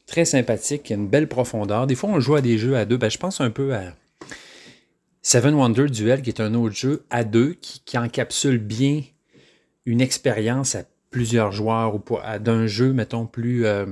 très 0.08 0.26
sympathique, 0.26 0.84
qui 0.84 0.94
a 0.94 0.98
une 0.98 1.08
belle 1.08 1.28
profondeur. 1.28 1.88
Des 1.88 1.96
fois, 1.96 2.10
on 2.10 2.20
joue 2.20 2.36
à 2.36 2.42
des 2.42 2.58
jeux 2.58 2.76
à 2.76 2.86
deux. 2.86 2.98
Ben, 2.98 3.10
je 3.10 3.18
pense 3.18 3.42
un 3.42 3.50
peu 3.50 3.74
à 3.74 3.94
Seven 5.22 5.54
Wonder 5.54 5.88
Duel, 5.88 6.22
qui 6.22 6.30
est 6.30 6.42
un 6.42 6.54
autre 6.54 6.76
jeu 6.76 7.06
à 7.10 7.24
deux 7.24 7.54
qui, 7.54 7.98
encapsule 7.98 8.58
bien 8.58 9.04
une 9.86 10.02
expérience 10.02 10.76
à 10.76 10.84
plusieurs 11.10 11.52
joueurs 11.52 11.96
ou 11.96 12.02
d'un 12.40 12.68
jeu, 12.68 12.94
mettons, 12.94 13.26
plus, 13.26 13.66
euh, 13.66 13.86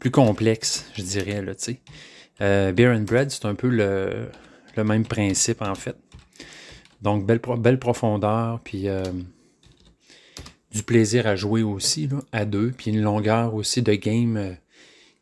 plus 0.00 0.10
complexe, 0.10 0.90
je 0.96 1.02
dirais. 1.02 1.42
Là. 1.42 1.52
Euh, 2.40 2.72
Beer 2.72 2.88
and 2.88 3.02
Bread, 3.02 3.30
c'est 3.30 3.44
un 3.44 3.54
peu 3.54 3.68
le, 3.68 4.28
même 4.76 5.04
principe, 5.06 5.62
en 5.62 5.74
fait. 5.74 5.94
Donc, 7.02 7.26
belle, 7.26 7.40
belle 7.58 7.78
profondeur, 7.78 8.60
puis 8.64 8.88
euh, 8.88 9.04
du 10.72 10.82
plaisir 10.82 11.26
à 11.26 11.36
jouer 11.36 11.62
aussi, 11.62 12.08
là, 12.08 12.18
à 12.32 12.44
deux, 12.44 12.72
puis 12.76 12.90
une 12.90 13.02
longueur 13.02 13.54
aussi 13.54 13.82
de 13.82 13.94
game 13.94 14.36
euh, 14.36 14.52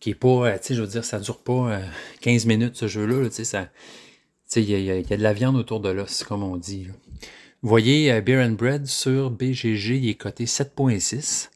qui 0.01 0.11
est 0.11 0.15
pas, 0.15 0.59
tu 0.59 0.69
sais, 0.69 0.75
je 0.75 0.81
veux 0.81 0.89
dire, 0.89 1.05
ça 1.05 1.19
dure 1.19 1.39
pas 1.39 1.73
euh, 1.73 1.85
15 2.21 2.47
minutes, 2.47 2.77
ce 2.77 2.87
jeu-là, 2.87 3.29
il 4.57 4.71
y, 4.71 4.91
a- 4.91 5.03
de 5.03 5.23
la 5.23 5.33
viande 5.33 5.57
autour 5.57 5.81
de 5.81 5.89
l'os, 5.91 6.23
comme 6.23 6.43
on 6.43 6.57
dit. 6.57 6.87
Vous 7.63 7.69
voyez, 7.69 8.21
Beer 8.21 8.45
and 8.45 8.53
Bread 8.53 8.87
sur 8.87 9.31
BGG, 9.31 9.99
il 9.99 10.09
est 10.09 10.15
coté 10.15 10.45
7.6. 10.45 11.51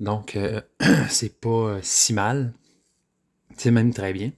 Donc, 0.00 0.36
euh, 0.36 0.60
c'est 1.08 1.40
pas 1.40 1.48
euh, 1.48 1.80
si 1.82 2.12
mal. 2.12 2.52
C'est 3.56 3.70
même 3.70 3.94
très 3.94 4.12
bien. 4.12 4.32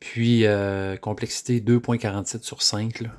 Puis, 0.00 0.46
euh, 0.46 0.96
complexité 0.96 1.60
2.47 1.60 2.42
sur 2.42 2.62
5. 2.62 3.00
Là. 3.00 3.10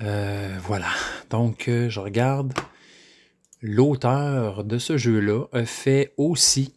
Euh, 0.00 0.58
voilà. 0.64 0.88
Donc, 1.28 1.64
je 1.66 2.00
regarde. 2.00 2.52
L'auteur 3.62 4.64
de 4.64 4.78
ce 4.78 4.96
jeu-là 4.96 5.44
a 5.52 5.66
fait 5.66 6.14
aussi 6.16 6.72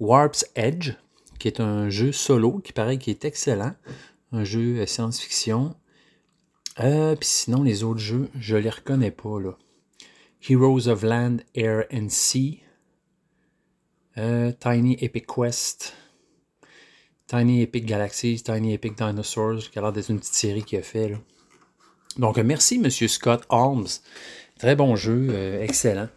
Warp's 0.00 0.46
Edge, 0.54 0.92
qui 1.38 1.48
est 1.48 1.60
un 1.60 1.90
jeu 1.90 2.12
solo 2.12 2.60
qui 2.60 2.72
paraît 2.72 2.96
qui 2.96 3.10
est 3.10 3.26
excellent. 3.26 3.74
Un 4.32 4.44
jeu 4.44 4.86
science-fiction. 4.86 5.76
Puis 6.76 7.18
sinon, 7.20 7.62
les 7.62 7.84
autres 7.84 8.00
jeux, 8.00 8.30
je 8.40 8.56
les 8.56 8.70
reconnais 8.70 9.10
pas. 9.10 9.36
Heroes 10.48 10.88
of 10.88 11.02
Land, 11.02 11.36
Air 11.54 11.84
and 11.92 12.08
Sea. 12.08 12.63
Euh, 14.16 14.52
Tiny 14.60 14.96
Epic 15.00 15.26
Quest. 15.26 15.94
Tiny 17.26 17.62
Epic 17.62 17.84
Galaxies, 17.84 18.42
Tiny 18.42 18.74
Epic 18.74 18.96
Dinosaurs, 18.96 19.70
qui 19.72 19.78
a 19.78 19.82
l'air 19.82 19.92
d'être 19.92 20.10
une 20.10 20.20
petite 20.20 20.34
série 20.34 20.62
qu'il 20.62 20.78
a 20.78 20.82
fait. 20.82 21.16
Donc, 22.16 22.38
euh, 22.38 22.44
merci, 22.44 22.78
Monsieur 22.78 23.08
Scott 23.08 23.42
Holmes. 23.48 23.88
Très 24.58 24.76
bon 24.76 24.94
jeu, 24.94 25.28
euh, 25.30 25.62
excellent. 25.62 26.08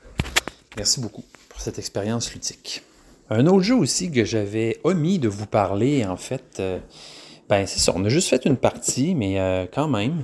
Merci 0.76 1.00
beaucoup 1.00 1.24
pour 1.50 1.60
cette 1.60 1.80
expérience 1.80 2.32
ludique. 2.34 2.84
Un 3.32 3.48
autre 3.48 3.64
jeu 3.64 3.76
aussi 3.76 4.12
que 4.12 4.24
j'avais 4.24 4.80
omis 4.84 5.18
de 5.18 5.28
vous 5.28 5.48
parler, 5.48 6.06
en 6.06 6.18
fait, 6.18 6.62
ben 7.50 7.66
c'est 7.66 7.80
ça, 7.80 7.91
on 7.95 8.06
a 8.06 8.10
juste 8.10 8.30
fait 8.30 8.45
une 8.45 8.56
partie, 8.56 9.16
mais 9.16 9.68
quand 9.74 9.89
même, 9.89 10.24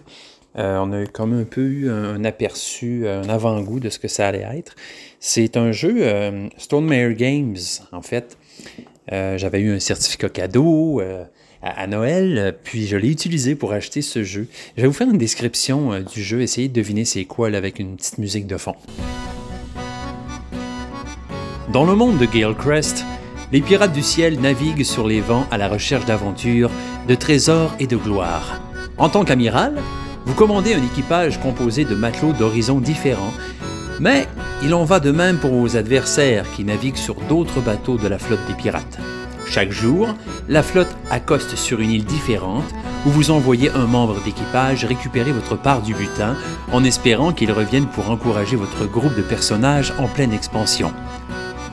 euh, 0.57 0.77
on 0.77 0.91
a 0.91 1.05
comme 1.05 1.33
un 1.33 1.45
peu 1.45 1.61
eu 1.61 1.89
un, 1.89 2.23
aperçu, 2.23 3.07
un 3.07 3.27
avant-goût 3.29 3.79
de 3.79 3.89
ce 3.89 3.99
que 3.99 4.07
ça 4.07 4.27
allait 4.27 4.45
être. 4.57 4.75
C'est 5.25 5.55
un 5.55 5.71
jeu 5.71 5.99
euh, 5.99 6.49
Stone 6.57 6.85
Mare 6.85 7.13
Games, 7.13 7.55
en 7.93 8.01
fait. 8.01 8.37
Euh, 9.13 9.37
J'avais 9.37 9.61
eu 9.61 9.73
un 9.73 9.79
certificat 9.79 10.27
cadeau 10.27 10.99
euh, 10.99 11.23
à, 11.61 11.87
Noël, 11.87 12.57
puis 12.65 12.87
je 12.87 12.97
l'ai 12.97 13.09
utilisé 13.09 13.55
pour 13.55 13.71
acheter 13.71 14.01
ce 14.01 14.25
jeu. 14.25 14.49
Je 14.75 14.81
vais 14.81 14.87
vous 14.89 14.93
faire 14.93 15.09
une 15.09 15.17
description 15.17 15.97
du 16.01 16.21
jeu, 16.21 16.41
essayer 16.41 16.67
de 16.67 16.73
deviner 16.73 17.05
c'est 17.05 17.23
quoi 17.23 17.47
avec 17.47 17.79
une 17.79 17.95
petite 17.95 18.17
musique 18.17 18.47
de 18.47 18.57
fond. 18.57 18.75
Dans 21.71 21.85
le 21.85 21.95
monde 21.95 22.17
de 22.17 22.25
Gale 22.25 22.55
Crest, 22.57 23.05
les 23.53 23.61
pirates 23.61 23.93
du 23.93 24.03
ciel 24.03 24.41
naviguent 24.41 24.83
sur 24.83 25.07
les 25.07 25.21
vents 25.21 25.47
à 25.51 25.57
la 25.57 25.69
recherche 25.69 26.05
d'aventures, 26.05 26.69
de 27.07 27.15
trésors 27.15 27.73
et 27.79 27.87
de 27.87 27.95
gloire. 27.95 28.61
En 28.97 29.07
tant 29.07 29.23
qu'amiral, 29.23 29.81
vous 30.25 30.33
commandez 30.33 30.73
un 30.73 30.83
équipage 30.83 31.39
composé 31.39 31.85
de 31.85 31.95
matelots 31.95 32.33
d'horizons 32.33 32.79
différents, 32.79 33.33
mais 33.99 34.27
il 34.63 34.73
en 34.73 34.85
va 34.85 34.99
de 34.99 35.11
même 35.11 35.37
pour 35.37 35.51
vos 35.51 35.75
adversaires 35.75 36.45
qui 36.55 36.63
naviguent 36.63 36.95
sur 36.95 37.15
d'autres 37.15 37.61
bateaux 37.61 37.97
de 37.97 38.07
la 38.07 38.17
flotte 38.17 38.45
des 38.47 38.53
pirates. 38.53 38.99
Chaque 39.45 39.71
jour, 39.71 40.15
la 40.47 40.63
flotte 40.63 40.95
accoste 41.11 41.55
sur 41.55 41.79
une 41.79 41.91
île 41.91 42.05
différente 42.05 42.73
où 43.05 43.09
vous 43.09 43.31
envoyez 43.31 43.69
un 43.71 43.85
membre 43.85 44.21
d'équipage 44.23 44.85
récupérer 44.85 45.31
votre 45.31 45.57
part 45.57 45.81
du 45.81 45.93
butin 45.93 46.35
en 46.71 46.83
espérant 46.83 47.33
qu'il 47.33 47.51
revienne 47.51 47.87
pour 47.87 48.09
encourager 48.09 48.55
votre 48.55 48.85
groupe 48.85 49.15
de 49.15 49.21
personnages 49.21 49.93
en 49.99 50.07
pleine 50.07 50.33
expansion. 50.33 50.93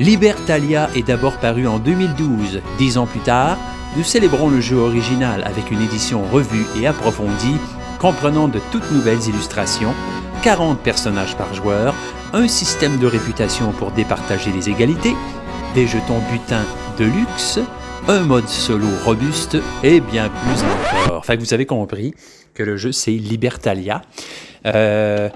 Libertalia 0.01 0.91
est 0.97 1.07
d'abord 1.07 1.37
paru 1.37 1.67
en 1.67 1.79
2012. 1.79 2.61
Dix 2.79 2.99
ans 2.99 3.07
plus 3.07 3.21
tard, 3.21 3.57
nous 3.97 4.05
célébrons 4.05 4.49
le 4.49 4.61
jeu 4.61 4.77
original 4.77 5.43
avec 5.45 5.71
une 5.71 5.83
édition 5.83 6.23
revue 6.25 6.67
et 6.81 6.87
approfondie, 6.87 7.57
comprenant 8.01 8.49
de 8.49 8.59
toutes 8.73 8.91
nouvelles 8.93 9.29
illustrations, 9.29 9.93
40 10.43 10.81
personnages 10.81 11.37
par 11.37 11.53
joueur, 11.53 11.95
un 12.33 12.49
système 12.49 12.99
de 12.99 13.07
réputation 13.07 13.73
pour 13.73 13.91
départager 13.91 14.51
les 14.53 14.71
égalités, 14.71 15.15
des 15.75 15.87
jetons 15.87 16.21
butin 16.33 16.65
de 16.99 17.05
luxe, 17.05 17.61
un 18.09 18.21
mode 18.21 18.49
solo 18.49 18.87
robuste 19.05 19.59
et 19.85 20.01
bien 20.01 20.31
plus 20.31 21.05
encore. 21.05 21.27
Fait 21.27 21.37
que 21.37 21.43
vous 21.43 21.53
avez 21.53 21.67
compris 21.67 22.15
que 22.55 22.63
le 22.63 22.79
jeu 22.79 22.91
c'est 22.91 23.11
Libertalia. 23.11 24.01
Euh, 24.65 25.29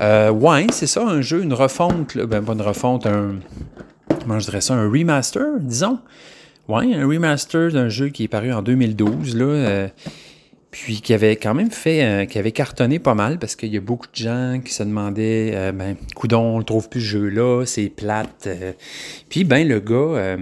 euh, 0.00 0.30
ouais, 0.30 0.68
c'est 0.70 0.86
ça, 0.86 1.04
un 1.04 1.20
jeu, 1.20 1.42
une 1.42 1.52
refonte, 1.52 2.16
ben 2.16 2.44
pas 2.44 2.52
une 2.52 2.62
refonte, 2.62 3.06
un, 3.06 3.40
je 4.38 4.44
dirais 4.44 4.60
ça, 4.60 4.74
un 4.74 4.88
remaster, 4.88 5.58
disons? 5.58 5.98
Ouais, 6.68 6.94
un 6.94 7.06
remaster 7.06 7.72
d'un 7.72 7.88
jeu 7.88 8.08
qui 8.08 8.24
est 8.24 8.28
paru 8.28 8.52
en 8.52 8.62
2012, 8.62 9.36
là, 9.36 9.44
euh, 9.44 9.88
puis 10.74 11.00
qui 11.00 11.14
avait 11.14 11.36
quand 11.36 11.54
même 11.54 11.70
fait, 11.70 12.02
euh, 12.02 12.24
qui 12.24 12.36
avait 12.36 12.50
cartonné 12.50 12.98
pas 12.98 13.14
mal, 13.14 13.38
parce 13.38 13.54
qu'il 13.54 13.72
y 13.72 13.76
a 13.76 13.80
beaucoup 13.80 14.08
de 14.08 14.16
gens 14.16 14.60
qui 14.62 14.74
se 14.74 14.82
demandaient, 14.82 15.52
euh, 15.54 15.70
ben, 15.70 15.94
coudon, 16.16 16.56
on 16.56 16.58
le 16.58 16.64
trouve 16.64 16.88
plus 16.88 17.00
ce 17.00 17.06
jeu-là, 17.06 17.64
c'est 17.64 17.88
plate. 17.88 18.48
euh. 18.48 18.72
Puis, 19.28 19.44
ben, 19.44 19.68
le 19.68 19.78
gars 19.78 20.36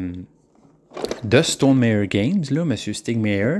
de 1.22 1.43
Stone 1.43 1.76
Mayer 1.76 2.09
Games, 2.09 2.45
là, 2.51 2.62
M. 2.62 2.74
Stigmeyer, 2.76 3.59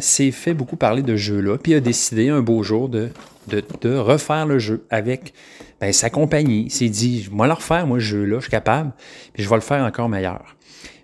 s'est 0.00 0.32
fait 0.32 0.54
beaucoup 0.54 0.76
parler 0.76 1.02
de 1.02 1.12
ce 1.12 1.22
jeu-là, 1.22 1.56
puis 1.56 1.74
a 1.74 1.80
décidé 1.80 2.30
un 2.30 2.40
beau 2.40 2.64
jour 2.64 2.88
de 2.88 3.12
refaire 3.84 4.46
le 4.46 4.58
jeu 4.58 4.84
avec 4.90 5.32
ben, 5.80 5.92
sa 5.92 6.10
compagnie. 6.10 6.64
Il 6.64 6.70
s'est 6.70 6.88
dit, 6.88 7.28
moi 7.30 7.46
le 7.46 7.52
refaire, 7.52 7.86
moi, 7.86 8.00
ce 8.00 8.04
jeu-là, 8.04 8.38
je 8.38 8.42
suis 8.42 8.50
capable, 8.50 8.90
puis 9.32 9.44
je 9.44 9.48
vais 9.48 9.54
le 9.54 9.60
faire 9.60 9.84
encore 9.84 10.08
meilleur. 10.08 10.56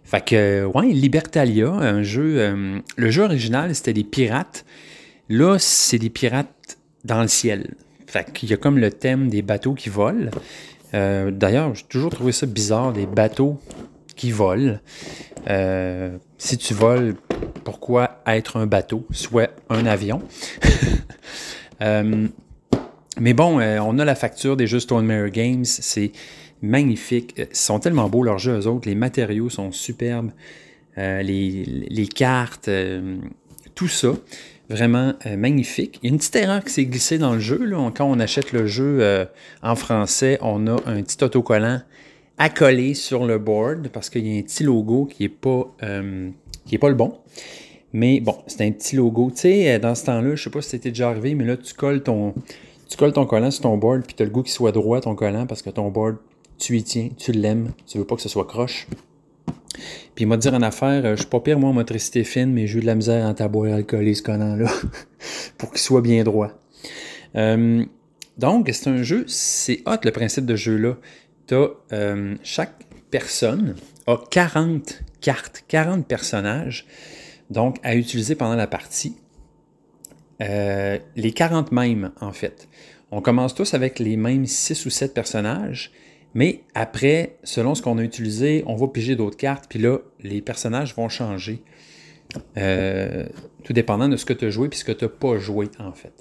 Fait 0.06 0.24
que, 0.24 0.64
ouais, 0.64 0.86
Libertalia, 0.86 1.68
un 1.68 2.02
jeu. 2.04 2.36
euh, 2.38 2.78
le 2.96 3.10
jeu 3.10 3.24
original, 3.24 3.74
c'était 3.74 3.92
des 3.92 4.04
pirates. 4.04 4.64
Là, 5.28 5.56
c'est 5.58 5.98
des 5.98 6.10
pirates 6.10 6.78
dans 7.04 7.20
le 7.22 7.28
ciel. 7.28 7.74
Fait 8.06 8.32
qu'il 8.32 8.48
y 8.48 8.52
a 8.52 8.56
comme 8.56 8.78
le 8.78 8.90
thème 8.92 9.28
des 9.28 9.42
bateaux 9.42 9.74
qui 9.74 9.88
volent. 9.88 10.30
Euh, 10.94 11.32
D'ailleurs, 11.32 11.74
j'ai 11.74 11.82
toujours 11.88 12.12
trouvé 12.12 12.30
ça 12.30 12.46
bizarre, 12.46 12.92
des 12.92 13.06
bateaux 13.06 13.58
qui 14.14 14.30
volent. 14.30 14.78
Euh, 15.50 16.16
si 16.38 16.56
tu 16.56 16.72
voles, 16.72 17.16
pourquoi 17.64 18.22
être 18.28 18.58
un 18.58 18.66
bateau, 18.66 19.04
soit 19.10 19.50
un 19.68 19.86
avion? 19.86 20.22
Mais 23.18 23.32
bon, 23.32 23.60
on 23.60 23.98
a 23.98 24.04
la 24.04 24.14
facture 24.14 24.56
des 24.56 24.66
jeux 24.68 24.78
Stone 24.78 25.04
Mirror 25.04 25.30
Games. 25.30 25.64
C'est 25.64 26.12
magnifiques. 26.62 27.34
Ils 27.38 27.46
sont 27.52 27.78
tellement 27.78 28.08
beaux, 28.08 28.22
leurs 28.22 28.38
jeux, 28.38 28.60
eux 28.60 28.66
autres. 28.66 28.88
Les 28.88 28.94
matériaux 28.94 29.50
sont 29.50 29.72
superbes. 29.72 30.30
Euh, 30.98 31.22
les, 31.22 32.06
cartes, 32.06 32.68
euh, 32.68 33.16
tout 33.74 33.88
ça. 33.88 34.14
Vraiment 34.68 35.12
euh, 35.26 35.36
magnifique. 35.36 36.00
Il 36.02 36.06
y 36.06 36.10
a 36.10 36.12
une 36.12 36.18
petite 36.18 36.36
erreur 36.36 36.64
qui 36.64 36.72
s'est 36.72 36.86
glissée 36.86 37.18
dans 37.18 37.34
le 37.34 37.40
jeu. 37.40 37.70
Quand 37.94 38.06
on 38.06 38.18
achète 38.18 38.52
le 38.52 38.66
jeu 38.66 39.26
en 39.62 39.76
français, 39.76 40.38
on 40.40 40.66
a 40.66 40.76
un 40.86 41.02
petit 41.02 41.22
autocollant 41.22 41.80
à 42.38 42.48
coller 42.48 42.94
sur 42.94 43.24
le 43.26 43.38
board 43.38 43.88
parce 43.88 44.10
qu'il 44.10 44.26
y 44.26 44.36
a 44.36 44.38
un 44.38 44.42
petit 44.42 44.64
logo 44.64 45.06
qui 45.06 45.22
n'est 45.22 45.28
pas, 45.28 45.68
le 45.80 46.94
bon. 46.94 47.18
Mais 47.92 48.20
bon, 48.20 48.36
c'est 48.46 48.62
un 48.62 48.72
petit 48.72 48.96
logo. 48.96 49.30
Tu 49.30 49.42
sais, 49.42 49.78
dans 49.78 49.94
ce 49.94 50.06
temps-là, 50.06 50.28
je 50.28 50.30
ne 50.30 50.36
sais 50.36 50.50
pas 50.50 50.62
si 50.62 50.70
c'était 50.70 50.90
déjà 50.90 51.10
arrivé, 51.10 51.34
mais 51.34 51.44
là, 51.44 51.56
tu 51.56 51.72
colles 51.72 52.02
ton, 52.02 52.34
tu 52.88 52.96
colles 52.96 53.12
ton 53.12 53.24
collant 53.24 53.50
sur 53.50 53.62
ton 53.62 53.76
board, 53.76 54.02
puis 54.04 54.16
tu 54.16 54.22
as 54.22 54.26
le 54.26 54.32
goût 54.32 54.42
qu'il 54.42 54.52
soit 54.52 54.72
droit, 54.72 55.00
ton 55.00 55.14
collant, 55.14 55.46
parce 55.46 55.62
que 55.62 55.70
ton 55.70 55.90
board, 55.90 56.16
tu 56.58 56.76
y 56.76 56.82
tiens, 56.82 57.10
tu 57.16 57.32
l'aimes, 57.32 57.72
tu 57.86 57.98
veux 57.98 58.04
pas 58.04 58.16
que 58.16 58.22
ce 58.22 58.28
soit 58.28 58.46
croche. 58.46 58.86
Puis 60.14 60.24
il 60.24 60.26
m'a 60.26 60.36
en 60.36 60.62
affaire, 60.62 61.04
euh, 61.04 61.16
je 61.16 61.20
suis 61.20 61.30
pas 61.30 61.40
pire 61.40 61.58
moi 61.58 61.70
en 61.70 61.74
motricité 61.74 62.24
fine, 62.24 62.52
mais 62.52 62.66
j'ai 62.66 62.78
eu 62.78 62.80
de 62.80 62.86
la 62.86 62.94
misère 62.94 63.26
en 63.26 63.34
taboire 63.34 63.74
alcoolé 63.74 64.14
ce 64.14 64.22
collant-là, 64.22 64.70
pour 65.58 65.70
qu'il 65.70 65.80
soit 65.80 66.00
bien 66.00 66.24
droit. 66.24 66.52
Euh, 67.36 67.84
donc, 68.38 68.70
c'est 68.72 68.88
un 68.88 69.02
jeu, 69.02 69.24
c'est 69.28 69.82
hot 69.86 69.98
le 70.04 70.10
principe 70.10 70.46
de 70.46 70.56
jeu-là. 70.56 70.96
T'as, 71.46 71.68
euh, 71.92 72.34
chaque 72.42 72.74
personne 73.10 73.76
a 74.06 74.16
40 74.30 75.02
cartes, 75.20 75.64
40 75.68 76.06
personnages, 76.06 76.86
donc 77.50 77.76
à 77.82 77.94
utiliser 77.94 78.34
pendant 78.34 78.56
la 78.56 78.66
partie. 78.66 79.16
les 80.40 81.32
40 81.34 81.72
mêmes, 81.72 82.12
en 82.20 82.32
fait. 82.32 82.68
On 83.10 83.20
commence 83.20 83.54
tous 83.54 83.74
avec 83.74 83.98
les 83.98 84.16
mêmes 84.16 84.46
6 84.46 84.86
ou 84.86 84.90
7 84.90 85.14
personnages, 85.14 85.92
mais 86.36 86.60
après, 86.74 87.38
selon 87.44 87.74
ce 87.74 87.80
qu'on 87.80 87.96
a 87.96 88.02
utilisé, 88.02 88.62
on 88.66 88.76
va 88.76 88.88
piger 88.88 89.16
d'autres 89.16 89.38
cartes, 89.38 89.64
puis 89.70 89.78
là, 89.78 90.00
les 90.22 90.42
personnages 90.42 90.94
vont 90.94 91.08
changer. 91.08 91.62
Euh, 92.58 93.24
tout 93.64 93.72
dépendant 93.72 94.06
de 94.06 94.18
ce 94.18 94.26
que 94.26 94.34
tu 94.34 94.44
as 94.44 94.50
joué 94.50 94.68
puis 94.68 94.78
ce 94.78 94.84
que 94.84 94.92
tu 94.92 95.06
n'as 95.06 95.08
pas 95.08 95.38
joué, 95.38 95.70
en 95.78 95.92
fait. 95.92 96.12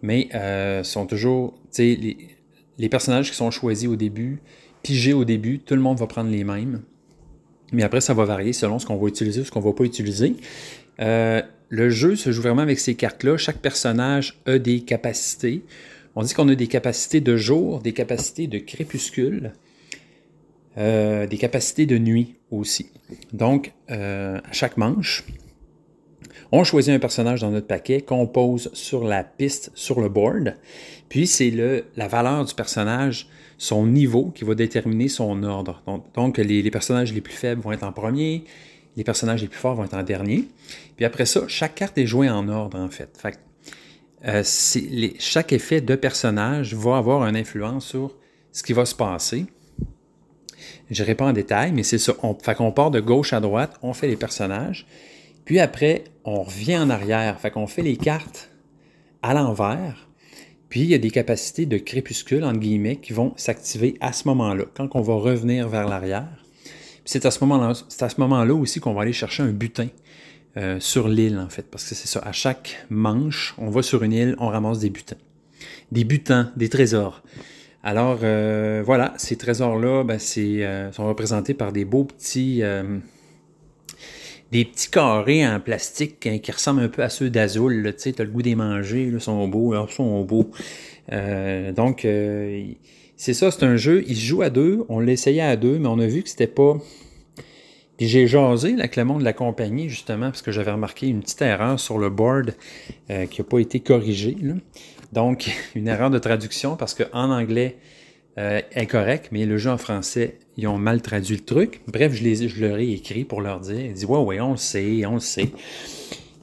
Mais 0.00 0.28
euh, 0.36 0.84
sont 0.84 1.06
toujours, 1.06 1.54
tu 1.74 1.98
sais, 1.98 2.16
les, 2.78 2.88
personnages 2.88 3.30
qui 3.30 3.36
sont 3.36 3.50
choisis 3.50 3.88
au 3.88 3.96
début, 3.96 4.40
pigés 4.84 5.12
au 5.12 5.24
début, 5.24 5.58
tout 5.58 5.74
le 5.74 5.80
monde 5.80 5.98
va 5.98 6.06
prendre 6.06 6.30
les 6.30 6.44
mêmes. 6.44 6.82
Mais 7.72 7.82
après, 7.82 8.00
ça 8.00 8.14
va 8.14 8.24
varier 8.24 8.52
selon 8.52 8.78
ce 8.78 8.86
qu'on 8.86 8.96
va 8.96 9.08
utiliser 9.08 9.40
ou 9.40 9.44
ce 9.44 9.50
qu'on 9.50 9.58
ne 9.58 9.64
va 9.64 9.72
pas 9.72 9.82
utiliser. 9.82 10.36
Euh, 11.00 11.42
le 11.68 11.90
jeu 11.90 12.14
se 12.14 12.30
joue 12.30 12.42
vraiment 12.42 12.62
avec 12.62 12.78
ces 12.78 12.94
cartes-là. 12.94 13.36
Chaque 13.38 13.58
personnage 13.58 14.38
a 14.46 14.58
des 14.58 14.82
capacités. 14.82 15.64
On 16.14 16.22
dit 16.22 16.34
qu'on 16.34 16.48
a 16.48 16.54
des 16.54 16.66
capacités 16.66 17.20
de 17.20 17.36
jour, 17.36 17.80
des 17.80 17.92
capacités 17.92 18.46
de 18.46 18.58
crépuscule, 18.58 19.52
euh, 20.78 21.26
des 21.26 21.38
capacités 21.38 21.86
de 21.86 21.98
nuit 21.98 22.36
aussi. 22.50 22.90
Donc, 23.32 23.72
euh, 23.90 24.38
à 24.38 24.52
chaque 24.52 24.76
manche, 24.76 25.24
on 26.50 26.64
choisit 26.64 26.92
un 26.92 26.98
personnage 26.98 27.40
dans 27.40 27.50
notre 27.50 27.66
paquet 27.66 28.02
qu'on 28.02 28.26
pose 28.26 28.70
sur 28.74 29.04
la 29.04 29.24
piste, 29.24 29.70
sur 29.74 30.00
le 30.00 30.08
board. 30.08 30.56
Puis, 31.08 31.26
c'est 31.26 31.50
la 31.96 32.08
valeur 32.08 32.44
du 32.44 32.54
personnage, 32.54 33.28
son 33.56 33.86
niveau, 33.86 34.30
qui 34.34 34.44
va 34.44 34.54
déterminer 34.54 35.08
son 35.08 35.42
ordre. 35.42 35.82
Donc, 36.14 36.36
les, 36.36 36.70
personnages 36.70 37.12
les 37.12 37.20
plus 37.22 37.34
faibles 37.34 37.62
vont 37.62 37.72
être 37.72 37.84
en 37.84 37.92
premier, 37.92 38.44
les 38.96 39.04
personnages 39.04 39.40
les 39.40 39.48
plus 39.48 39.58
forts 39.58 39.74
vont 39.74 39.84
être 39.84 39.94
en 39.94 40.02
dernier. 40.02 40.46
Puis 40.96 41.06
après 41.06 41.24
ça, 41.24 41.44
chaque 41.48 41.74
carte 41.74 41.96
est 41.96 42.06
jouée 42.06 42.28
en 42.28 42.48
ordre, 42.48 42.78
en 42.78 42.88
fait. 42.90 43.16
fait 43.16 43.38
euh, 44.26 44.42
chaque 45.18 45.52
effet 45.52 45.80
de 45.80 45.96
personnage 45.96 46.74
va 46.74 46.96
avoir 46.96 47.26
une 47.26 47.36
influence 47.36 47.86
sur 47.86 48.14
ce 48.52 48.62
qui 48.62 48.72
va 48.72 48.84
se 48.84 48.94
passer. 48.94 49.46
Je 50.90 51.04
pas 51.12 51.26
en 51.26 51.32
détail, 51.32 51.72
mais 51.72 51.82
c'est 51.82 51.98
ça. 51.98 52.14
On, 52.22 52.34
qu'on 52.34 52.72
part 52.72 52.90
de 52.90 53.00
gauche 53.00 53.32
à 53.32 53.40
droite, 53.40 53.76
on 53.82 53.94
fait 53.94 54.08
les 54.08 54.16
personnages, 54.16 54.86
puis 55.44 55.58
après, 55.58 56.04
on 56.24 56.42
revient 56.42 56.78
en 56.78 56.90
arrière. 56.90 57.40
Fait 57.40 57.50
qu'on 57.50 57.66
fait 57.66 57.82
les 57.82 57.96
cartes 57.96 58.50
à 59.22 59.34
l'envers, 59.34 60.08
puis 60.68 60.80
il 60.80 60.86
y 60.86 60.94
a 60.94 60.98
des 60.98 61.10
capacités 61.10 61.66
de 61.66 61.78
crépuscule, 61.78 62.44
entre 62.44 62.60
guillemets, 62.60 62.96
qui 62.96 63.12
vont 63.12 63.32
s'activer 63.36 63.96
à 64.00 64.12
ce 64.12 64.28
moment-là, 64.28 64.64
quand 64.74 64.90
on 64.94 65.00
va 65.00 65.14
revenir 65.14 65.68
vers 65.68 65.88
l'arrière. 65.88 66.44
C'est 67.04 67.26
à 67.26 67.30
ce 67.30 67.40
moment-là 67.44 68.54
aussi 68.54 68.78
qu'on 68.80 68.94
va 68.94 69.02
aller 69.02 69.12
chercher 69.12 69.42
un 69.42 69.50
butin. 69.50 69.88
Euh, 70.58 70.78
sur 70.80 71.08
l'île, 71.08 71.38
en 71.38 71.48
fait. 71.48 71.66
Parce 71.70 71.88
que 71.88 71.94
c'est 71.94 72.08
ça, 72.08 72.20
à 72.20 72.32
chaque 72.32 72.84
manche, 72.90 73.54
on 73.56 73.70
va 73.70 73.82
sur 73.82 74.02
une 74.02 74.12
île, 74.12 74.36
on 74.38 74.48
ramasse 74.48 74.80
des 74.80 74.90
butins. 74.90 75.16
Des 75.92 76.04
butins, 76.04 76.52
des 76.56 76.68
trésors. 76.68 77.22
Alors, 77.82 78.18
euh, 78.22 78.82
voilà, 78.84 79.14
ces 79.16 79.36
trésors-là 79.36 80.04
ben, 80.04 80.18
euh, 80.38 80.92
sont 80.92 81.06
représentés 81.06 81.54
par 81.54 81.72
des 81.72 81.84
beaux 81.86 82.04
petits... 82.04 82.62
des 84.52 84.64
petits 84.66 84.90
carrés 84.90 85.46
en 85.46 85.58
plastique 85.58 86.26
hein, 86.26 86.38
qui 86.38 86.52
ressemblent 86.52 86.82
un 86.82 86.88
peu 86.88 87.02
à 87.02 87.08
ceux 87.08 87.30
d'Azul. 87.30 87.94
Tu 87.96 88.10
sais, 88.10 88.20
as 88.20 88.24
le 88.24 88.30
goût 88.30 88.42
des 88.42 88.54
manger, 88.54 89.10
ils 89.10 89.20
sont 89.22 89.48
beaux, 89.48 89.74
ils 89.74 89.92
sont 89.92 90.22
beaux. 90.22 90.50
donc, 91.74 92.06
c'est 93.16 93.34
ça, 93.34 93.50
c'est 93.50 93.64
un 93.64 93.76
jeu, 93.76 94.04
il 94.06 94.16
se 94.16 94.26
joue 94.26 94.42
à 94.42 94.50
deux, 94.50 94.84
on 94.90 95.00
l'essayait 95.00 95.40
à 95.40 95.56
deux, 95.56 95.78
mais 95.78 95.88
on 95.88 95.98
a 95.98 96.06
vu 96.06 96.22
que 96.22 96.28
c'était 96.28 96.46
pas 96.46 96.76
j'ai 98.06 98.26
jasé 98.26 98.74
avec 98.74 98.96
le 98.96 99.04
monde 99.04 99.20
de 99.20 99.24
la 99.24 99.32
compagnie, 99.32 99.88
justement, 99.88 100.26
parce 100.26 100.42
que 100.42 100.52
j'avais 100.52 100.72
remarqué 100.72 101.08
une 101.08 101.20
petite 101.20 101.42
erreur 101.42 101.78
sur 101.78 101.98
le 101.98 102.10
board 102.10 102.54
euh, 103.10 103.26
qui 103.26 103.40
n'a 103.40 103.46
pas 103.46 103.58
été 103.58 103.80
corrigée. 103.80 104.36
Donc, 105.12 105.50
une 105.74 105.88
erreur 105.88 106.10
de 106.10 106.18
traduction, 106.18 106.76
parce 106.76 106.94
qu'en 106.94 107.30
anglais, 107.30 107.76
euh, 108.38 108.62
est 108.72 108.86
correct, 108.86 109.28
mais 109.30 109.44
le 109.44 109.58
jeu 109.58 109.70
en 109.70 109.76
français, 109.76 110.38
ils 110.56 110.66
ont 110.66 110.78
mal 110.78 111.02
traduit 111.02 111.36
le 111.36 111.44
truc. 111.44 111.82
Bref, 111.86 112.14
je, 112.14 112.60
leur 112.60 112.78
ai 112.78 112.92
écrit 112.92 113.24
pour 113.24 113.42
leur 113.42 113.60
dire. 113.60 113.80
Ils 113.80 113.92
disent 113.92 114.06
Ouais, 114.06 114.18
ouais, 114.18 114.40
on 114.40 114.52
le 114.52 114.56
sait, 114.56 115.04
on 115.04 115.14
le 115.14 115.20
sait. 115.20 115.50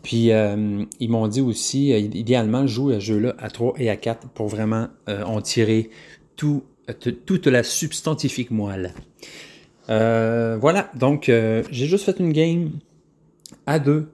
Puis, 0.03 0.31
euh, 0.31 0.83
ils 0.99 1.09
m'ont 1.09 1.27
dit 1.27 1.41
aussi, 1.41 1.89
idéalement, 1.89 2.67
joue 2.67 2.91
à 2.91 2.95
ce 2.95 3.05
jeu-là 3.05 3.35
à 3.39 3.49
3 3.49 3.73
et 3.79 3.89
à 3.89 3.97
4 3.97 4.29
pour 4.29 4.47
vraiment 4.47 4.87
en 5.07 5.41
tirer 5.41 5.89
tout, 6.35 6.63
toute 7.25 7.47
la 7.47 7.63
substantifique 7.63 8.51
moelle. 8.51 8.93
Euh, 9.89 10.57
voilà, 10.59 10.91
donc 10.93 11.29
euh, 11.29 11.63
j'ai 11.71 11.87
juste 11.87 12.05
fait 12.05 12.19
une 12.19 12.31
game 12.31 12.71
à 13.65 13.79
deux. 13.79 14.11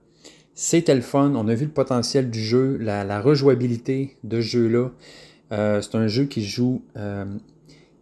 C'était 0.53 0.95
le 0.95 1.01
fun, 1.01 1.34
on 1.36 1.47
a 1.49 1.55
vu 1.55 1.65
le 1.65 1.71
potentiel 1.71 2.30
du 2.30 2.41
jeu, 2.41 2.78
la, 2.78 3.19
rejouabilité 3.19 4.15
de 4.23 4.39
ce 4.39 4.47
jeu-là. 4.47 4.91
Euh, 5.51 5.82
c'est 5.82 5.95
un 5.95 6.07
jeu 6.07 6.26
qui 6.26 6.45
joue 6.45 6.82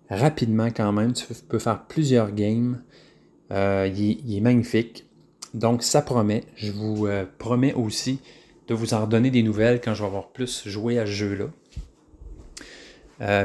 rapidement 0.09 0.67
quand 0.67 0.91
même. 0.91 1.13
Tu 1.13 1.25
peux 1.49 1.57
faire 1.57 1.85
plusieurs 1.85 2.31
games. 2.31 2.81
Il, 3.49 4.37
est 4.37 4.41
magnifique. 4.41 5.07
Donc 5.55 5.81
ça 5.81 6.03
promet. 6.03 6.43
Je 6.55 6.71
vous 6.71 7.07
promets 7.39 7.73
aussi 7.73 8.19
de 8.67 8.75
vous 8.75 8.93
en 8.93 9.01
redonner 9.01 9.31
des 9.31 9.41
nouvelles 9.41 9.81
quand 9.81 9.95
je 9.95 10.01
vais 10.01 10.07
avoir 10.07 10.27
plus 10.27 10.67
joué 10.67 10.99
à 10.99 11.07
ce 11.07 11.11
jeu-là. 11.11 11.45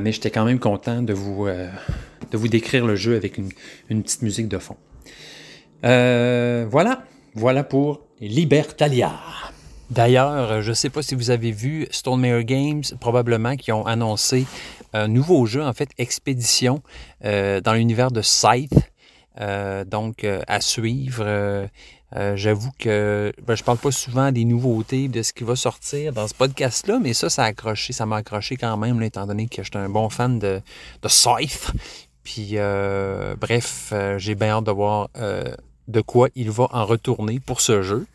mais 0.00 0.12
j'étais 0.12 0.30
quand 0.30 0.44
même 0.44 0.58
content 0.58 1.00
de 1.00 1.14
vous, 1.14 1.48
de 2.30 2.36
vous 2.36 2.48
décrire 2.48 2.86
le 2.86 2.96
jeu 2.96 3.16
avec 3.16 3.38
une, 3.38 3.50
petite 4.02 4.22
musique 4.22 4.48
de 4.48 4.58
fond. 4.58 4.76
Euh, 5.84 6.66
voilà, 6.70 7.04
voilà 7.34 7.64
pour 7.64 8.00
Libertalia. 8.20 9.12
D'ailleurs, 9.90 10.60
je 10.60 10.70
ne 10.70 10.74
sais 10.74 10.90
pas 10.90 11.02
si 11.02 11.14
vous 11.14 11.30
avez 11.30 11.50
vu 11.50 11.86
Stone 11.90 12.20
Mayer 12.20 12.44
Games, 12.44 12.82
probablement, 13.00 13.56
qui 13.56 13.72
ont 13.72 13.86
annoncé 13.86 14.46
un 14.92 15.08
nouveau 15.08 15.46
jeu, 15.46 15.62
en 15.62 15.72
fait, 15.72 15.88
Expédition, 15.96 16.82
euh, 17.24 17.60
dans 17.60 17.72
l'univers 17.72 18.10
de 18.10 18.20
Scythe. 18.20 18.74
Euh, 19.40 19.84
donc, 19.84 20.24
à 20.24 20.60
suivre. 20.60 21.68
J'avoue 22.34 22.70
que 22.78 23.32
ben, 23.46 23.54
je 23.54 23.62
parle 23.62 23.78
pas 23.78 23.92
souvent 23.92 24.32
des 24.32 24.44
nouveautés, 24.44 25.08
de 25.08 25.22
ce 25.22 25.32
qui 25.32 25.44
va 25.44 25.54
sortir 25.54 26.12
dans 26.12 26.26
ce 26.26 26.34
podcast-là, 26.34 26.98
mais 27.00 27.12
ça, 27.12 27.30
ça 27.30 27.44
a 27.44 27.46
accroché, 27.46 27.92
ça 27.92 28.06
m'a 28.06 28.16
accroché 28.16 28.56
quand 28.56 28.76
même, 28.78 29.00
étant 29.02 29.26
donné 29.26 29.46
que 29.46 29.62
j'étais 29.62 29.76
un 29.76 29.90
bon 29.90 30.08
fan 30.08 30.38
de, 30.38 30.60
de 31.02 31.08
Scythe. 31.08 31.70
Puis, 32.28 32.58
euh, 32.58 33.36
bref, 33.40 33.88
euh, 33.94 34.18
j'ai 34.18 34.34
bien 34.34 34.58
hâte 34.58 34.64
de 34.64 34.70
voir 34.70 35.08
euh, 35.16 35.44
de 35.88 36.02
quoi 36.02 36.28
il 36.34 36.50
va 36.50 36.68
en 36.72 36.84
retourner 36.84 37.40
pour 37.40 37.62
ce 37.62 37.80
jeu. 37.80 38.06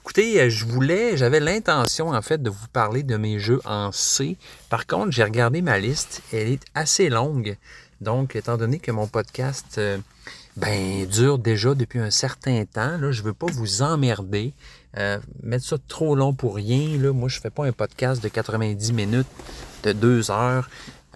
écoutez, 0.00 0.50
je 0.50 0.64
voulais, 0.64 1.16
j'avais 1.16 1.38
l'intention 1.38 2.08
en 2.08 2.22
fait 2.22 2.42
de 2.42 2.50
vous 2.50 2.66
parler 2.72 3.04
de 3.04 3.16
mes 3.16 3.38
jeux 3.38 3.60
en 3.66 3.92
C. 3.92 4.36
Par 4.68 4.88
contre, 4.88 5.12
j'ai 5.12 5.22
regardé 5.22 5.62
ma 5.62 5.78
liste, 5.78 6.22
elle 6.32 6.48
est 6.48 6.64
assez 6.74 7.08
longue. 7.08 7.56
Donc, 8.00 8.34
étant 8.34 8.56
donné 8.56 8.80
que 8.80 8.90
mon 8.90 9.06
podcast 9.06 9.80
ben, 10.56 11.06
dure 11.06 11.38
déjà 11.38 11.72
depuis 11.72 12.00
un 12.00 12.10
certain 12.10 12.64
temps, 12.64 12.98
je 12.98 13.20
ne 13.20 13.26
veux 13.26 13.32
pas 13.32 13.46
vous 13.46 13.82
emmerder. 13.82 14.54
mettre 15.44 15.64
ça 15.64 15.76
trop 15.86 16.16
long 16.16 16.32
pour 16.32 16.56
rien. 16.56 16.98
Là. 16.98 17.12
Moi, 17.12 17.28
je 17.28 17.36
ne 17.36 17.42
fais 17.42 17.50
pas 17.50 17.64
un 17.64 17.72
podcast 17.72 18.20
de 18.20 18.28
90 18.28 18.92
minutes, 18.92 19.28
de 19.84 19.92
2 19.92 20.32
heures. 20.32 20.68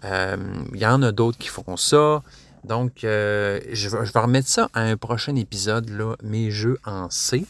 Il 0.03 0.09
euh, 0.11 0.36
y 0.74 0.86
en 0.86 1.03
a 1.03 1.12
d'autres 1.12 1.38
qui 1.38 1.48
font 1.48 1.76
ça. 1.76 2.22
Donc, 2.64 3.05
euh, 3.05 3.61
je, 3.72 3.88
vais, 3.88 4.20
remettre 4.20 4.48
ça 4.48 4.68
à 4.74 4.82
un 4.82 4.96
prochain 4.96 5.34
épisode, 5.36 5.88
là, 5.90 6.16
mes 6.22 6.51
jeux 6.51 6.78
en 6.84 7.09
C. 7.11 7.46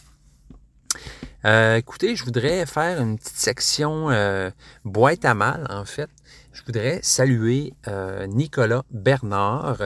Euh, 1.45 1.77
écoutez, 1.77 2.17
je 2.17 2.25
voudrais 2.25 2.67
faire 2.67 3.01
une 3.01 3.19
petite 3.19 3.37
section 3.37 4.11
euh, 4.11 4.51
boîte 4.85 5.25
à 5.25 5.35
mal, 5.35 5.67
en 5.71 5.85
fait. 5.85 6.11
Je 6.53 6.63
voudrais 6.65 7.01
saluer 7.03 7.73
euh, 7.89 8.27
Nicolas 8.27 8.85
Bernard. 8.91 9.79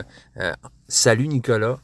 salut 0.89 1.29
Nicolas, 1.29 1.79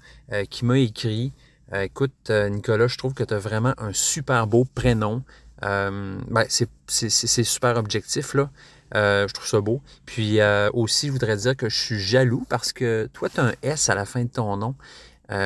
qui 0.49 0.65
m'a 0.65 0.79
écrit. 0.79 1.33
écoute, 1.73 2.31
Nicolas, 2.31 2.89
je 2.89 2.99
trouve 2.99 3.15
que 3.15 3.23
tu 3.23 3.35
as 3.35 3.39
vraiment 3.39 3.75
un 3.79 3.93
super 3.93 4.47
beau 4.47 4.65
prénom. 4.65 5.23
Ben, 5.63 6.47
c'est 6.49 7.45
super 7.45 7.77
objectif, 7.77 8.35
là. 8.35 8.51
Je 8.95 9.33
trouve 9.33 9.47
ça 9.47 9.61
beau. 9.61 9.81
Puis 10.07 10.39
aussi, 10.73 11.09
je 11.09 11.13
voudrais 11.13 11.37
dire 11.37 11.57
que 11.57 11.69
je 11.69 11.77
suis 11.77 12.01
jaloux 12.01 12.45
parce 12.49 12.73
que 12.73 13.09
toi, 13.13 13.29
tu 13.29 13.41
as 13.41 13.45
un 13.45 13.53
S 13.63 13.89
à 13.89 13.95
la 13.95 14.05
fin 14.05 14.25
de 14.25 14.31
ton 14.31 14.57
nom. 14.57 14.75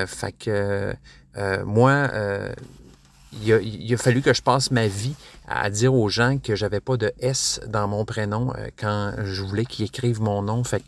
fait 0.06 0.32
que 0.32 0.94
moi, 1.64 2.10
il 3.42 3.94
a, 3.94 3.96
fallu 3.96 4.22
que 4.22 4.32
je 4.32 4.42
passe 4.42 4.70
ma 4.70 4.86
vie 4.86 5.14
à 5.48 5.70
dire 5.70 5.94
aux 5.94 6.08
gens 6.08 6.38
que 6.38 6.54
j'avais 6.54 6.80
pas 6.80 6.96
de 6.96 7.12
S 7.20 7.60
dans 7.66 7.88
mon 7.88 8.04
prénom 8.04 8.52
euh, 8.56 8.68
quand 8.76 9.12
je 9.24 9.42
voulais 9.42 9.64
qu'ils 9.64 9.84
écrivent 9.86 10.20
mon 10.20 10.42
nom. 10.42 10.64
Fait 10.64 10.82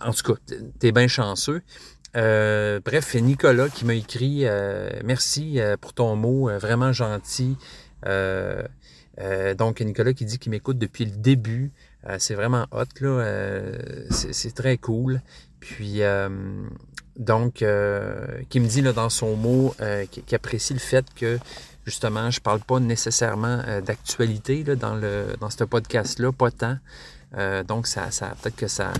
en 0.00 0.12
tout 0.12 0.34
cas, 0.34 0.40
t'es 0.78 0.92
bien 0.92 1.08
chanceux. 1.08 1.62
Euh, 2.16 2.80
bref, 2.84 3.14
Nicolas 3.14 3.68
qui 3.68 3.84
m'a 3.84 3.94
écrit 3.94 4.42
euh, 4.44 4.90
merci 5.04 5.58
pour 5.80 5.92
ton 5.92 6.14
mot, 6.16 6.48
vraiment 6.58 6.92
gentil. 6.92 7.56
donc, 8.04 9.80
Nicolas 9.80 10.12
qui 10.12 10.24
dit 10.24 10.38
qu'il 10.38 10.50
m'écoute 10.50 10.78
depuis 10.78 11.04
le 11.04 11.16
début. 11.16 11.72
C'est 12.18 12.34
vraiment 12.34 12.66
hot, 12.72 12.84
là. 13.00 13.72
c'est 14.10 14.54
très 14.54 14.78
cool. 14.78 15.20
Puis, 15.60 16.00
donc, 17.16 17.64
qui 18.48 18.60
me 18.60 18.66
dit 18.66 18.82
dans 18.82 19.10
son 19.10 19.36
mot 19.36 19.74
qu'il 20.10 20.34
apprécie 20.34 20.72
le 20.72 20.80
fait 20.80 21.04
que 21.14 21.38
Justement, 21.88 22.30
je 22.30 22.38
ne 22.38 22.42
parle 22.42 22.60
pas 22.60 22.80
nécessairement 22.80 23.62
euh, 23.66 23.80
d'actualité 23.80 24.62
dans, 24.62 25.00
ce 25.48 25.64
podcast-là, 25.64 26.32
pas 26.32 26.50
tant. 26.50 26.76
Euh, 27.34 27.64
donc, 27.64 27.86
ça, 27.86 28.10
peut-être 28.42 28.56
que 28.56 28.68
ça. 28.68 28.92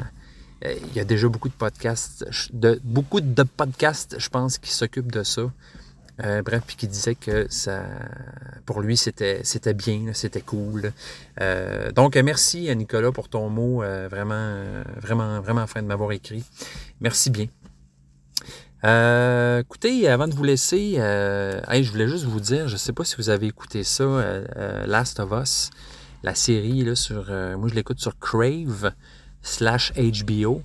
Euh, 0.64 0.74
il 0.86 0.96
y 0.96 1.00
a 1.00 1.04
déjà 1.04 1.28
beaucoup 1.28 1.50
de 1.50 1.54
podcasts, 1.54 2.24
de, 2.50 2.80
beaucoup 2.82 3.20
de 3.20 3.42
podcasts, 3.42 4.18
je 4.18 4.30
pense, 4.30 4.56
qui 4.56 4.70
s'occupent 4.70 5.12
de 5.12 5.22
ça. 5.22 5.52
Bref, 6.18 6.62
puis 6.66 6.76
qui 6.76 6.88
disait 6.88 7.14
que 7.14 7.46
ça, 7.48 7.82
pour 8.66 8.80
lui, 8.80 8.96
c'était, 8.96 9.40
c'était 9.44 9.74
bien, 9.74 10.12
c'était 10.12 10.40
cool. 10.40 10.92
donc, 11.94 12.16
merci 12.16 12.68
à 12.70 12.74
Nicolas 12.74 13.12
pour 13.12 13.28
ton 13.28 13.48
mot, 13.48 13.82
vraiment, 14.10 14.62
vraiment, 15.00 15.40
vraiment 15.40 15.66
fin 15.66 15.82
de 15.82 15.86
m'avoir 15.86 16.12
écrit. 16.12 16.44
Merci 17.00 17.30
bien. 17.30 17.46
Euh, 18.84 19.60
écoutez, 19.60 20.06
avant 20.08 20.28
de 20.28 20.34
vous 20.34 20.44
laisser, 20.44 20.94
euh, 20.98 21.60
je 21.68 21.90
voulais 21.90 22.08
juste 22.08 22.24
vous 22.24 22.40
dire, 22.40 22.68
je 22.68 22.74
ne 22.74 22.78
sais 22.78 22.92
pas 22.92 23.04
si 23.04 23.16
vous 23.16 23.28
avez 23.28 23.48
écouté 23.48 23.82
ça, 23.82 24.04
euh, 24.04 24.86
Last 24.86 25.18
of 25.18 25.32
Us, 25.32 25.70
la 26.22 26.34
série 26.34 26.84
là, 26.84 26.94
sur, 26.94 27.26
moi 27.58 27.68
je 27.68 27.74
l'écoute 27.74 27.98
sur 27.98 28.18
Crave 28.18 28.92
slash 29.42 29.92
HBO. 29.94 30.62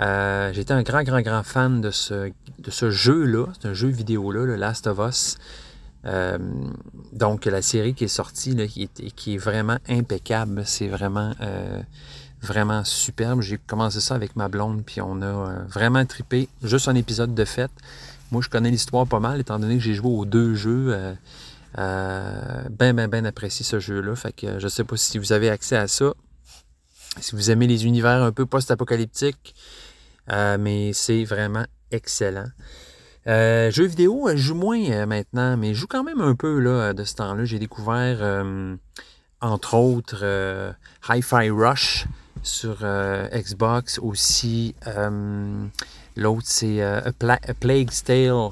J'étais 0.00 0.72
un 0.72 0.82
grand, 0.82 1.02
grand, 1.02 1.20
grand 1.20 1.42
fan 1.42 1.80
de 1.80 1.90
ce, 1.90 2.30
de 2.58 2.70
ce 2.70 2.90
jeu-là, 2.90 3.46
c'est 3.58 3.68
un 3.68 3.74
jeu 3.74 3.88
vidéo-là, 3.88 4.44
le 4.44 4.56
Last 4.56 4.86
of 4.86 4.98
Us. 4.98 5.38
donc 7.12 7.46
la 7.46 7.62
série 7.62 7.94
qui 7.94 8.04
est 8.04 8.08
sortie, 8.08 8.54
là, 8.54 8.66
qui, 8.66 8.82
est, 8.82 9.10
qui 9.14 9.34
est 9.34 9.38
vraiment 9.38 9.78
impeccable, 9.88 10.62
c'est 10.66 10.88
vraiment 10.88 11.32
vraiment 12.44 12.84
superbe. 12.84 13.40
J'ai 13.40 13.58
commencé 13.58 14.00
ça 14.00 14.14
avec 14.14 14.36
ma 14.36 14.48
blonde, 14.48 14.82
puis 14.84 15.00
on 15.00 15.20
a 15.22 15.26
euh, 15.26 15.64
vraiment 15.68 16.04
tripé. 16.04 16.48
Juste 16.62 16.88
un 16.88 16.94
épisode 16.94 17.34
de 17.34 17.44
fête. 17.44 17.72
Moi, 18.30 18.42
je 18.42 18.48
connais 18.48 18.70
l'histoire 18.70 19.06
pas 19.06 19.20
mal, 19.20 19.40
étant 19.40 19.58
donné 19.58 19.76
que 19.76 19.82
j'ai 19.82 19.94
joué 19.94 20.10
aux 20.10 20.24
deux 20.24 20.54
jeux. 20.54 20.86
Euh, 20.90 21.14
euh, 21.78 22.62
ben, 22.70 22.94
ben, 22.94 23.08
ben 23.08 23.26
apprécié 23.26 23.64
ce 23.64 23.80
jeu-là. 23.80 24.14
Fait 24.14 24.32
que 24.32 24.58
je 24.60 24.68
sais 24.68 24.84
pas 24.84 24.96
si 24.96 25.18
vous 25.18 25.32
avez 25.32 25.50
accès 25.50 25.76
à 25.76 25.88
ça. 25.88 26.14
Si 27.20 27.34
vous 27.34 27.50
aimez 27.50 27.66
les 27.66 27.86
univers 27.86 28.22
un 28.22 28.32
peu 28.32 28.46
post-apocalyptiques. 28.46 29.54
mais 30.28 30.92
c'est 30.92 31.24
vraiment 31.24 31.64
excellent. 31.90 32.46
jeux 33.26 33.86
vidéo, 33.86 34.28
je 34.30 34.36
joue 34.36 34.54
moins 34.54 35.06
maintenant, 35.06 35.56
mais 35.56 35.74
je 35.74 35.80
joue 35.80 35.86
quand 35.86 36.04
même 36.04 36.20
un 36.20 36.34
peu 36.34 36.58
là, 36.58 36.92
de 36.92 37.04
ce 37.04 37.14
temps-là. 37.14 37.44
J'ai 37.44 37.58
découvert, 37.58 38.44
entre 39.40 39.74
autres, 39.74 40.74
Hi-Fi 41.08 41.50
Rush 41.50 42.06
sur 42.44 42.78
euh, 42.82 43.26
Xbox 43.32 43.98
aussi. 43.98 44.74
Euh, 44.86 45.66
l'autre, 46.16 46.46
c'est 46.46 46.82
euh, 46.82 47.00
A, 47.22 47.38
Plague's 47.58 48.04
Tale 48.04 48.50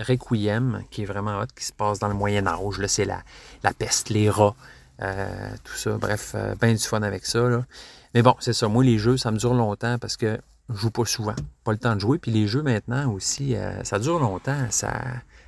Requiem, 0.00 0.82
qui 0.90 1.02
est 1.02 1.04
vraiment 1.04 1.38
hot, 1.38 1.46
qui 1.54 1.64
se 1.64 1.72
passe 1.72 2.00
dans 2.00 2.08
le 2.08 2.14
Moyen 2.14 2.46
Âge. 2.46 2.84
C'est 2.88 3.04
la, 3.04 3.22
la 3.62 3.72
peste, 3.72 4.08
les 4.08 4.28
rats, 4.28 4.56
tout 4.98 5.74
ça. 5.74 5.96
Bref, 5.98 6.34
bien 6.60 6.72
du 6.72 6.78
fun 6.78 7.02
avec 7.02 7.24
ça. 7.26 7.64
Mais 8.14 8.22
bon, 8.22 8.34
c'est 8.38 8.52
ça. 8.52 8.68
Moi, 8.68 8.84
les 8.84 8.98
jeux, 8.98 9.16
ça 9.16 9.30
me 9.30 9.36
dure 9.36 9.54
longtemps 9.54 9.98
parce 9.98 10.16
que 10.16 10.38
je 10.70 10.76
joue 10.76 10.90
pas 10.90 11.04
souvent. 11.04 11.34
Pas 11.64 11.72
le 11.72 11.78
temps 11.78 11.94
de 11.94 12.00
jouer. 12.00 12.18
Puis 12.18 12.30
les 12.30 12.46
jeux 12.46 12.62
maintenant 12.62 13.12
aussi, 13.12 13.54
ça 13.82 13.98
dure 13.98 14.18
longtemps. 14.18 14.66
Ça, 14.70 14.92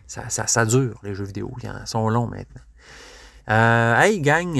ça, 0.06 0.28
ça, 0.28 0.66
dure, 0.66 0.98
les 1.02 1.14
jeux 1.14 1.24
vidéo. 1.24 1.52
Ils 1.62 1.70
sont 1.86 2.08
longs 2.08 2.28
maintenant. 2.28 4.00
hey 4.00 4.20
gang, 4.20 4.56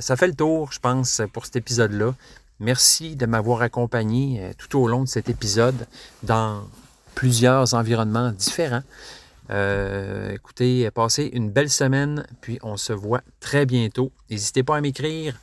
ça 0.00 0.16
fait 0.16 0.26
le 0.26 0.34
tour, 0.34 0.72
je 0.72 0.80
pense, 0.80 1.22
pour 1.32 1.46
cet 1.46 1.56
épisode-là. 1.56 2.14
Merci 2.60 3.16
de 3.16 3.26
m'avoir 3.26 3.62
accompagné 3.62 4.38
euh, 4.40 4.52
tout 4.56 4.78
au 4.78 4.86
long 4.86 5.02
de 5.02 5.08
cet 5.08 5.28
épisode 5.28 5.86
dans 6.22 6.62
plusieurs 7.16 7.74
environnements 7.74 8.30
différents. 8.30 8.82
Euh, 9.50 10.30
écoutez, 10.30 10.88
passez 10.92 11.24
une 11.32 11.50
belle 11.50 11.68
semaine, 11.68 12.24
puis 12.40 12.58
on 12.62 12.76
se 12.76 12.92
voit 12.92 13.22
très 13.40 13.66
bientôt. 13.66 14.12
N'hésitez 14.30 14.62
pas 14.62 14.76
à 14.76 14.80
m'écrire. 14.80 15.38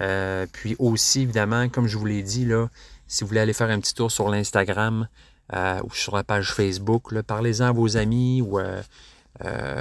Euh, 0.00 0.46
puis 0.52 0.76
aussi, 0.78 1.22
évidemment, 1.22 1.68
comme 1.68 1.86
je 1.86 1.96
vous 1.96 2.06
l'ai 2.06 2.22
dit, 2.22 2.44
là, 2.44 2.68
si 3.06 3.24
vous 3.24 3.28
voulez 3.28 3.40
aller 3.40 3.52
faire 3.52 3.70
un 3.70 3.80
petit 3.80 3.94
tour 3.94 4.10
sur 4.10 4.28
l'Instagram 4.28 5.08
ou 5.52 5.94
sur 5.94 6.16
la 6.16 6.24
page 6.24 6.52
Facebook, 6.52 7.14
parlez-en 7.22 7.66
à 7.66 7.72
vos 7.72 7.96
amis 7.96 8.42
ou 8.42 8.58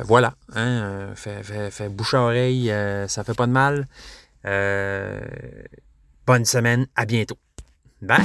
voilà, 0.03 0.35
hein, 0.53 1.07
fait, 1.15 1.89
bouche 1.89 2.13
à 2.13 2.21
oreille, 2.21 2.71
ça 3.07 3.23
fait 3.23 3.33
pas 3.33 3.47
de 3.47 3.51
mal. 3.51 3.87
Bonne 6.27 6.45
semaine, 6.45 6.85
à 6.95 7.05
bientôt. 7.05 7.37
Bye! 8.01 8.21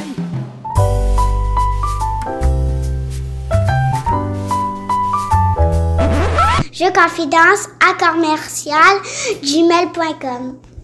Je 6.80 6.86
confidence 6.94 7.68
à 7.80 7.92
commercial 7.92 9.02
gmail.com. 9.42 10.69